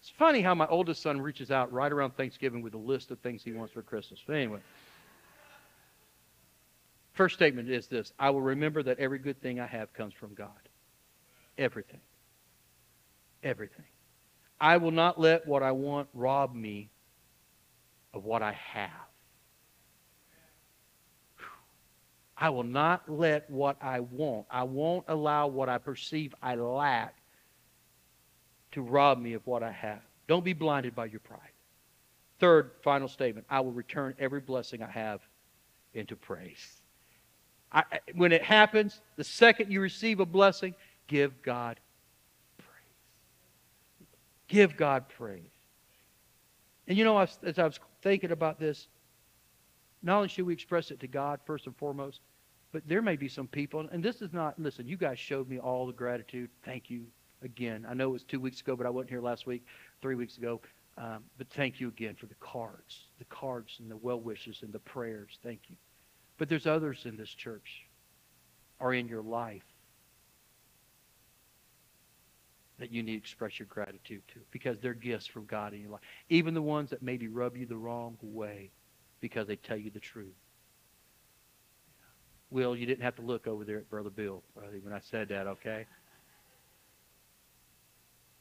It's 0.00 0.10
funny 0.10 0.42
how 0.42 0.54
my 0.54 0.66
oldest 0.68 1.02
son 1.02 1.20
reaches 1.20 1.50
out 1.50 1.72
right 1.72 1.90
around 1.90 2.12
Thanksgiving 2.16 2.62
with 2.62 2.74
a 2.74 2.78
list 2.78 3.10
of 3.10 3.18
things 3.18 3.42
he 3.42 3.52
wants 3.52 3.72
for 3.72 3.82
Christmas. 3.82 4.20
But 4.24 4.36
anyway. 4.36 4.60
First 7.14 7.34
statement 7.34 7.68
is 7.68 7.88
this 7.88 8.12
I 8.16 8.30
will 8.30 8.40
remember 8.40 8.80
that 8.84 9.00
every 9.00 9.18
good 9.18 9.42
thing 9.42 9.58
I 9.58 9.66
have 9.66 9.92
comes 9.92 10.14
from 10.14 10.34
God. 10.34 10.50
Everything. 11.58 12.00
Everything. 13.42 13.84
I 14.60 14.76
will 14.76 14.92
not 14.92 15.20
let 15.20 15.46
what 15.46 15.62
I 15.64 15.72
want 15.72 16.08
rob 16.14 16.54
me 16.54 16.90
of 18.14 18.24
what 18.24 18.42
I 18.42 18.52
have. 18.52 18.90
I 22.36 22.50
will 22.50 22.64
not 22.64 23.08
let 23.08 23.50
what 23.50 23.76
I 23.82 24.00
want, 24.00 24.46
I 24.50 24.62
won't 24.62 25.04
allow 25.08 25.48
what 25.48 25.68
I 25.68 25.78
perceive 25.78 26.34
I 26.40 26.54
lack 26.54 27.16
to 28.72 28.82
rob 28.82 29.18
me 29.18 29.32
of 29.32 29.44
what 29.46 29.62
I 29.62 29.72
have. 29.72 30.00
Don't 30.28 30.44
be 30.44 30.52
blinded 30.52 30.94
by 30.94 31.06
your 31.06 31.20
pride. 31.20 31.40
Third, 32.38 32.70
final 32.82 33.08
statement 33.08 33.46
I 33.50 33.60
will 33.60 33.72
return 33.72 34.14
every 34.18 34.40
blessing 34.40 34.82
I 34.82 34.90
have 34.90 35.20
into 35.94 36.14
praise. 36.14 36.80
I, 37.72 37.82
when 38.14 38.32
it 38.32 38.42
happens, 38.42 39.00
the 39.16 39.24
second 39.24 39.70
you 39.72 39.80
receive 39.80 40.20
a 40.20 40.26
blessing, 40.26 40.74
give 41.06 41.42
God 41.42 41.80
praise. 42.56 42.68
Give 44.46 44.76
God 44.76 45.08
praise. 45.08 45.50
And 46.86 46.96
you 46.96 47.04
know, 47.04 47.18
as 47.18 47.58
I 47.58 47.64
was 47.64 47.78
thinking 48.02 48.30
about 48.30 48.58
this, 48.58 48.88
not 50.02 50.16
only 50.16 50.28
should 50.28 50.46
we 50.46 50.52
express 50.52 50.90
it 50.90 51.00
to 51.00 51.08
God 51.08 51.40
first 51.44 51.66
and 51.66 51.76
foremost, 51.76 52.20
but 52.72 52.82
there 52.86 53.02
may 53.02 53.16
be 53.16 53.28
some 53.28 53.48
people, 53.48 53.88
and 53.90 54.02
this 54.02 54.20
is 54.20 54.32
not, 54.32 54.58
listen, 54.58 54.86
you 54.86 54.96
guys 54.96 55.18
showed 55.18 55.48
me 55.48 55.58
all 55.58 55.86
the 55.86 55.92
gratitude. 55.92 56.50
Thank 56.64 56.90
you 56.90 57.06
again. 57.42 57.86
I 57.88 57.94
know 57.94 58.10
it 58.10 58.12
was 58.12 58.24
two 58.24 58.40
weeks 58.40 58.60
ago, 58.60 58.76
but 58.76 58.86
I 58.86 58.90
wasn't 58.90 59.10
here 59.10 59.22
last 59.22 59.46
week, 59.46 59.64
three 60.02 60.14
weeks 60.14 60.36
ago. 60.36 60.60
Um, 60.98 61.24
but 61.38 61.48
thank 61.50 61.80
you 61.80 61.88
again 61.88 62.16
for 62.16 62.26
the 62.26 62.34
cards, 62.40 63.04
the 63.18 63.24
cards 63.26 63.76
and 63.78 63.90
the 63.90 63.96
well 63.96 64.20
wishes 64.20 64.62
and 64.62 64.72
the 64.72 64.80
prayers. 64.80 65.38
Thank 65.42 65.60
you. 65.68 65.76
But 66.38 66.48
there's 66.48 66.66
others 66.66 67.02
in 67.04 67.16
this 67.16 67.30
church 67.30 67.86
or 68.80 68.94
in 68.94 69.08
your 69.08 69.22
life 69.22 69.62
that 72.78 72.92
you 72.92 73.02
need 73.02 73.12
to 73.12 73.18
express 73.18 73.58
your 73.58 73.66
gratitude 73.66 74.22
to 74.32 74.40
because 74.50 74.78
they're 74.80 74.94
gifts 74.94 75.26
from 75.26 75.46
God 75.46 75.74
in 75.74 75.80
your 75.80 75.90
life. 75.90 76.00
Even 76.28 76.54
the 76.54 76.62
ones 76.62 76.90
that 76.90 77.02
maybe 77.02 77.28
rub 77.28 77.56
you 77.56 77.66
the 77.66 77.76
wrong 77.76 78.16
way 78.22 78.70
because 79.20 79.46
they 79.46 79.56
tell 79.56 79.76
you 79.76 79.90
the 79.90 80.00
truth. 80.00 80.34
Will, 82.50 82.76
you 82.76 82.86
didn't 82.86 83.02
have 83.02 83.16
to 83.16 83.22
look 83.22 83.46
over 83.46 83.64
there 83.64 83.78
at 83.78 83.90
Brother 83.90 84.10
Bill 84.10 84.42
when 84.54 84.92
I 84.92 85.00
said 85.00 85.28
that, 85.28 85.46
okay? 85.46 85.86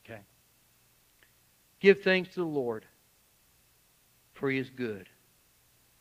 Okay. 0.05 0.21
Give 1.81 2.01
thanks 2.01 2.29
to 2.29 2.39
the 2.39 2.45
Lord, 2.45 2.85
for 4.33 4.49
he 4.49 4.57
is 4.59 4.69
good. 4.69 5.09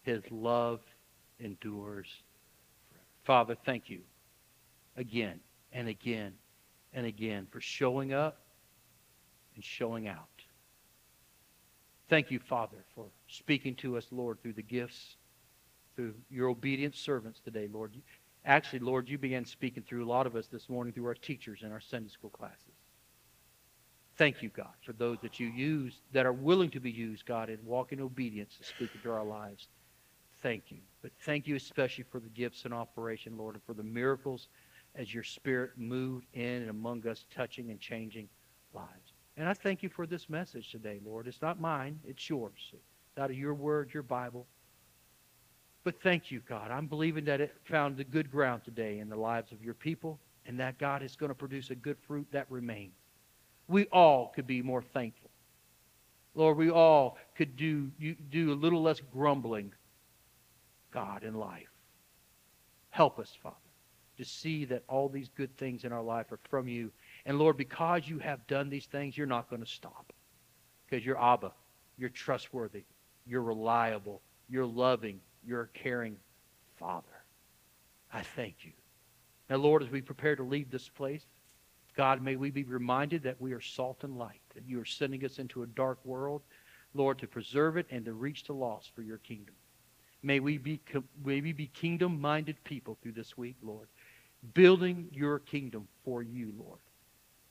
His 0.02 0.22
love 0.30 0.80
endures 1.40 2.06
forever. 2.88 3.02
Father, 3.24 3.56
thank 3.66 3.90
you 3.90 4.02
again 4.96 5.40
and 5.72 5.88
again 5.88 6.32
and 6.96 7.06
again 7.06 7.46
for 7.50 7.60
showing 7.60 8.12
up 8.12 8.40
and 9.54 9.62
showing 9.62 10.08
out. 10.08 10.26
Thank 12.08 12.30
you, 12.30 12.40
Father, 12.40 12.84
for 12.94 13.06
speaking 13.28 13.76
to 13.76 13.96
us, 13.96 14.06
Lord, 14.10 14.40
through 14.42 14.54
the 14.54 14.62
gifts, 14.62 15.16
through 15.94 16.14
your 16.30 16.48
obedient 16.48 16.96
servants 16.96 17.38
today, 17.40 17.68
Lord. 17.70 17.92
Actually, 18.44 18.78
Lord, 18.78 19.08
you 19.08 19.18
began 19.18 19.44
speaking 19.44 19.82
through 19.82 20.04
a 20.04 20.08
lot 20.08 20.26
of 20.26 20.36
us 20.36 20.46
this 20.46 20.68
morning 20.68 20.92
through 20.92 21.06
our 21.06 21.14
teachers 21.14 21.60
and 21.62 21.72
our 21.72 21.80
Sunday 21.80 22.08
school 22.08 22.30
classes. 22.30 22.74
Thank 24.16 24.42
you, 24.42 24.48
God, 24.48 24.72
for 24.82 24.94
those 24.94 25.18
that 25.20 25.38
you 25.38 25.48
use, 25.48 26.00
that 26.12 26.24
are 26.24 26.32
willing 26.32 26.70
to 26.70 26.80
be 26.80 26.90
used, 26.90 27.26
God, 27.26 27.50
in 27.50 27.58
walking 27.64 28.00
obedience 28.00 28.54
and 28.56 28.66
speaking 28.66 29.00
through 29.02 29.12
our 29.12 29.24
lives. 29.24 29.68
Thank 30.42 30.70
you. 30.70 30.78
But 31.02 31.10
thank 31.22 31.46
you 31.46 31.56
especially 31.56 32.04
for 32.04 32.20
the 32.20 32.28
gifts 32.28 32.64
in 32.64 32.72
operation, 32.72 33.36
Lord, 33.36 33.56
and 33.56 33.64
for 33.64 33.74
the 33.74 33.82
miracles 33.82 34.48
as 34.96 35.12
your 35.12 35.22
Spirit 35.22 35.72
moved 35.76 36.26
in 36.32 36.62
and 36.62 36.70
among 36.70 37.06
us, 37.06 37.24
touching 37.34 37.70
and 37.70 37.78
changing 37.78 38.28
lives. 38.74 39.12
And 39.36 39.48
I 39.48 39.54
thank 39.54 39.82
you 39.82 39.88
for 39.88 40.06
this 40.06 40.28
message 40.28 40.70
today, 40.70 41.00
Lord. 41.04 41.26
It's 41.26 41.42
not 41.42 41.60
mine, 41.60 42.00
it's 42.04 42.28
yours. 42.28 42.72
It's 42.72 43.18
out 43.18 43.30
of 43.30 43.36
your 43.36 43.54
word, 43.54 43.90
your 43.92 44.02
Bible. 44.02 44.46
But 45.84 46.02
thank 46.02 46.30
you, 46.30 46.40
God. 46.48 46.70
I'm 46.70 46.86
believing 46.86 47.24
that 47.26 47.40
it 47.40 47.54
found 47.64 47.96
the 47.96 48.04
good 48.04 48.30
ground 48.30 48.64
today 48.64 48.98
in 48.98 49.08
the 49.08 49.16
lives 49.16 49.52
of 49.52 49.62
your 49.62 49.74
people, 49.74 50.18
and 50.46 50.58
that 50.58 50.78
God 50.78 51.02
is 51.02 51.14
going 51.16 51.28
to 51.28 51.34
produce 51.34 51.70
a 51.70 51.74
good 51.74 51.96
fruit 52.06 52.26
that 52.32 52.50
remains. 52.50 52.94
We 53.68 53.84
all 53.86 54.32
could 54.34 54.46
be 54.46 54.62
more 54.62 54.82
thankful. 54.82 55.30
Lord, 56.34 56.56
we 56.56 56.70
all 56.70 57.18
could 57.36 57.56
do, 57.56 57.90
do 58.30 58.52
a 58.52 58.54
little 58.54 58.82
less 58.82 59.00
grumbling, 59.12 59.72
God, 60.92 61.24
in 61.24 61.34
life. 61.34 61.70
Help 62.90 63.18
us, 63.18 63.32
Father, 63.42 63.56
to 64.16 64.24
see 64.24 64.64
that 64.66 64.84
all 64.88 65.08
these 65.08 65.28
good 65.36 65.56
things 65.56 65.84
in 65.84 65.92
our 65.92 66.02
life 66.02 66.32
are 66.32 66.40
from 66.48 66.68
you 66.68 66.90
and 67.26 67.40
Lord, 67.40 67.56
because 67.56 68.08
you 68.08 68.20
have 68.20 68.46
done 68.46 68.70
these 68.70 68.86
things, 68.86 69.18
you're 69.18 69.26
not 69.26 69.50
going 69.50 69.62
to 69.62 69.68
stop. 69.68 70.12
Because 70.88 71.04
you're 71.04 71.20
Abba. 71.20 71.52
You're 71.98 72.08
trustworthy. 72.08 72.84
You're 73.26 73.42
reliable. 73.42 74.22
You're 74.48 74.64
loving. 74.64 75.20
You're 75.44 75.62
a 75.62 75.78
caring 75.78 76.16
Father. 76.78 77.24
I 78.12 78.22
thank 78.22 78.64
you. 78.64 78.70
Now, 79.50 79.56
Lord, 79.56 79.82
as 79.82 79.90
we 79.90 80.00
prepare 80.00 80.36
to 80.36 80.44
leave 80.44 80.70
this 80.70 80.88
place, 80.88 81.26
God, 81.96 82.22
may 82.22 82.36
we 82.36 82.50
be 82.50 82.62
reminded 82.62 83.24
that 83.24 83.40
we 83.40 83.52
are 83.52 83.60
salt 83.60 84.04
and 84.04 84.16
light, 84.16 84.40
that 84.54 84.64
you 84.66 84.80
are 84.80 84.84
sending 84.84 85.24
us 85.24 85.38
into 85.40 85.64
a 85.64 85.66
dark 85.66 85.98
world, 86.04 86.42
Lord, 86.94 87.18
to 87.18 87.26
preserve 87.26 87.76
it 87.76 87.86
and 87.90 88.04
to 88.04 88.12
reach 88.12 88.44
the 88.44 88.52
lost 88.52 88.94
for 88.94 89.02
your 89.02 89.18
kingdom. 89.18 89.54
May 90.22 90.38
we 90.38 90.58
be, 90.58 90.80
may 91.24 91.40
we 91.40 91.52
be 91.52 91.66
kingdom 91.68 92.20
minded 92.20 92.62
people 92.64 92.98
through 93.02 93.12
this 93.12 93.36
week, 93.36 93.56
Lord, 93.62 93.88
building 94.54 95.08
your 95.12 95.38
kingdom 95.38 95.88
for 96.04 96.22
you, 96.22 96.52
Lord 96.58 96.78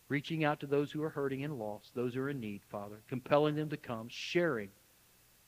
reaching 0.10 0.44
out 0.44 0.60
to 0.60 0.68
those 0.68 0.92
who 0.92 1.04
are 1.04 1.10
hurting 1.10 1.44
and 1.44 1.58
lost, 1.58 1.94
those 1.96 2.14
who 2.14 2.22
are 2.22 2.30
in 2.30 2.40
need, 2.40 2.62
Father, 2.70 3.02
compelling 3.08 3.56
them 3.56 3.70
to 3.70 3.78
come, 3.78 4.08
sharing 4.10 4.70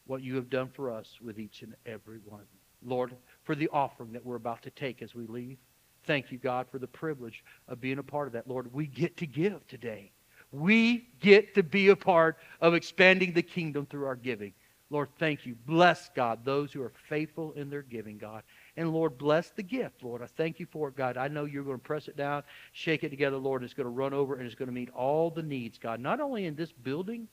what 0.07 0.23
you 0.23 0.35
have 0.35 0.49
done 0.49 0.69
for 0.69 0.89
us 0.89 1.19
with 1.21 1.39
each 1.39 1.61
and 1.61 1.75
every 1.85 2.19
one. 2.25 2.45
Lord, 2.83 3.15
for 3.43 3.55
the 3.55 3.69
offering 3.69 4.13
that 4.13 4.25
we're 4.25 4.35
about 4.35 4.61
to 4.63 4.69
take 4.71 5.01
as 5.01 5.13
we 5.13 5.27
leave, 5.27 5.57
thank 6.05 6.31
you, 6.31 6.37
God, 6.37 6.67
for 6.71 6.79
the 6.79 6.87
privilege 6.87 7.43
of 7.67 7.81
being 7.81 7.99
a 7.99 8.03
part 8.03 8.27
of 8.27 8.33
that. 8.33 8.47
Lord, 8.47 8.73
we 8.73 8.87
get 8.87 9.17
to 9.17 9.27
give 9.27 9.67
today. 9.67 10.11
We 10.51 11.09
get 11.19 11.53
to 11.55 11.63
be 11.63 11.89
a 11.89 11.95
part 11.95 12.37
of 12.61 12.73
expanding 12.73 13.33
the 13.33 13.41
kingdom 13.41 13.85
through 13.85 14.05
our 14.05 14.15
giving. 14.15 14.53
Lord, 14.89 15.09
thank 15.19 15.45
you. 15.45 15.55
Bless, 15.65 16.09
God, 16.15 16.45
those 16.45 16.71
who 16.71 16.81
are 16.81 16.93
faithful 17.09 17.51
in 17.53 17.69
their 17.69 17.81
giving, 17.81 18.17
God. 18.17 18.43
And 18.77 18.93
Lord, 18.93 19.17
bless 19.17 19.49
the 19.49 19.63
gift, 19.63 20.03
Lord. 20.03 20.21
I 20.21 20.27
thank 20.27 20.59
you 20.59 20.67
for 20.67 20.87
it, 20.89 20.95
God. 20.95 21.17
I 21.17 21.27
know 21.27 21.45
you're 21.45 21.63
going 21.63 21.79
to 21.79 21.83
press 21.83 22.07
it 22.07 22.15
down, 22.15 22.43
shake 22.73 23.03
it 23.03 23.09
together, 23.09 23.37
Lord, 23.37 23.63
it's 23.63 23.73
going 23.73 23.85
to 23.85 23.91
run 23.91 24.13
over 24.13 24.35
and 24.35 24.45
it's 24.45 24.55
going 24.55 24.67
to 24.67 24.73
meet 24.73 24.91
all 24.91 25.31
the 25.31 25.41
needs, 25.41 25.79
God, 25.79 25.99
not 25.99 26.21
only 26.21 26.45
in 26.45 26.55
this 26.55 26.71
building, 26.71 27.27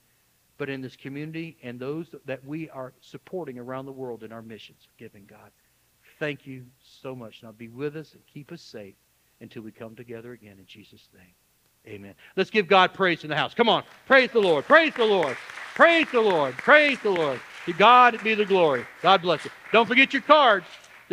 but 0.56 0.70
in 0.70 0.80
this 0.80 0.96
community 0.96 1.58
and 1.62 1.78
those 1.78 2.14
that 2.24 2.44
we 2.46 2.70
are 2.70 2.94
supporting 3.00 3.58
around 3.58 3.84
the 3.84 3.92
world 3.92 4.22
in 4.22 4.32
our 4.32 4.42
missions 4.42 4.88
giving, 4.98 5.26
God. 5.26 5.50
Thank 6.18 6.46
you 6.46 6.64
so 6.82 7.14
much. 7.14 7.42
Now 7.42 7.52
be 7.52 7.68
with 7.68 7.96
us 7.96 8.14
and 8.14 8.22
keep 8.26 8.50
us 8.50 8.62
safe 8.62 8.94
until 9.40 9.62
we 9.62 9.72
come 9.72 9.94
together 9.94 10.32
again 10.32 10.56
in 10.58 10.66
Jesus' 10.66 11.08
name. 11.14 11.34
Amen. 11.86 12.14
Let's 12.36 12.50
give 12.50 12.66
God 12.66 12.94
praise 12.94 13.24
in 13.24 13.30
the 13.30 13.36
house. 13.36 13.52
Come 13.52 13.68
on. 13.68 13.82
Praise 14.06 14.30
the 14.30 14.40
Lord. 14.40 14.64
Praise 14.64 14.94
the 14.94 15.04
Lord. 15.04 15.36
Praise 15.74 16.06
the 16.10 16.20
Lord. 16.20 16.54
Praise 16.54 16.98
the 17.00 17.10
Lord. 17.10 17.40
To 17.66 17.72
God 17.74 18.18
be 18.22 18.34
the 18.34 18.46
glory. 18.46 18.86
God 19.02 19.20
bless 19.20 19.44
you. 19.44 19.50
Don't 19.70 19.86
forget 19.86 20.14
your 20.14 20.22
cards. 20.22 20.64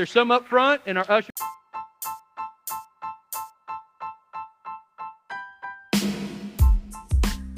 There's 0.01 0.09
some 0.09 0.31
up 0.31 0.47
front, 0.47 0.81
and 0.87 0.97
our 0.97 1.05
usher. 1.11 1.29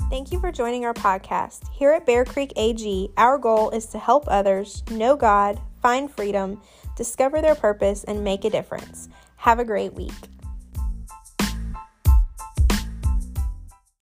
Thank 0.09 0.33
you 0.33 0.41
for 0.41 0.51
joining 0.51 0.83
our 0.83 0.93
podcast. 0.93 1.65
Here 1.71 1.93
at 1.93 2.05
Bear 2.05 2.25
Creek 2.25 2.51
AG, 2.57 3.09
our 3.15 3.37
goal 3.37 3.69
is 3.69 3.85
to 3.85 3.97
help 3.97 4.25
others 4.27 4.83
know 4.91 5.15
God, 5.15 5.57
find 5.81 6.11
freedom, 6.11 6.61
discover 6.97 7.41
their 7.41 7.55
purpose, 7.55 8.03
and 8.03 8.25
make 8.25 8.43
a 8.43 8.49
difference. 8.49 9.07
Have 9.37 9.59
a 9.59 9.63
great 9.63 9.93
week. 9.93 10.11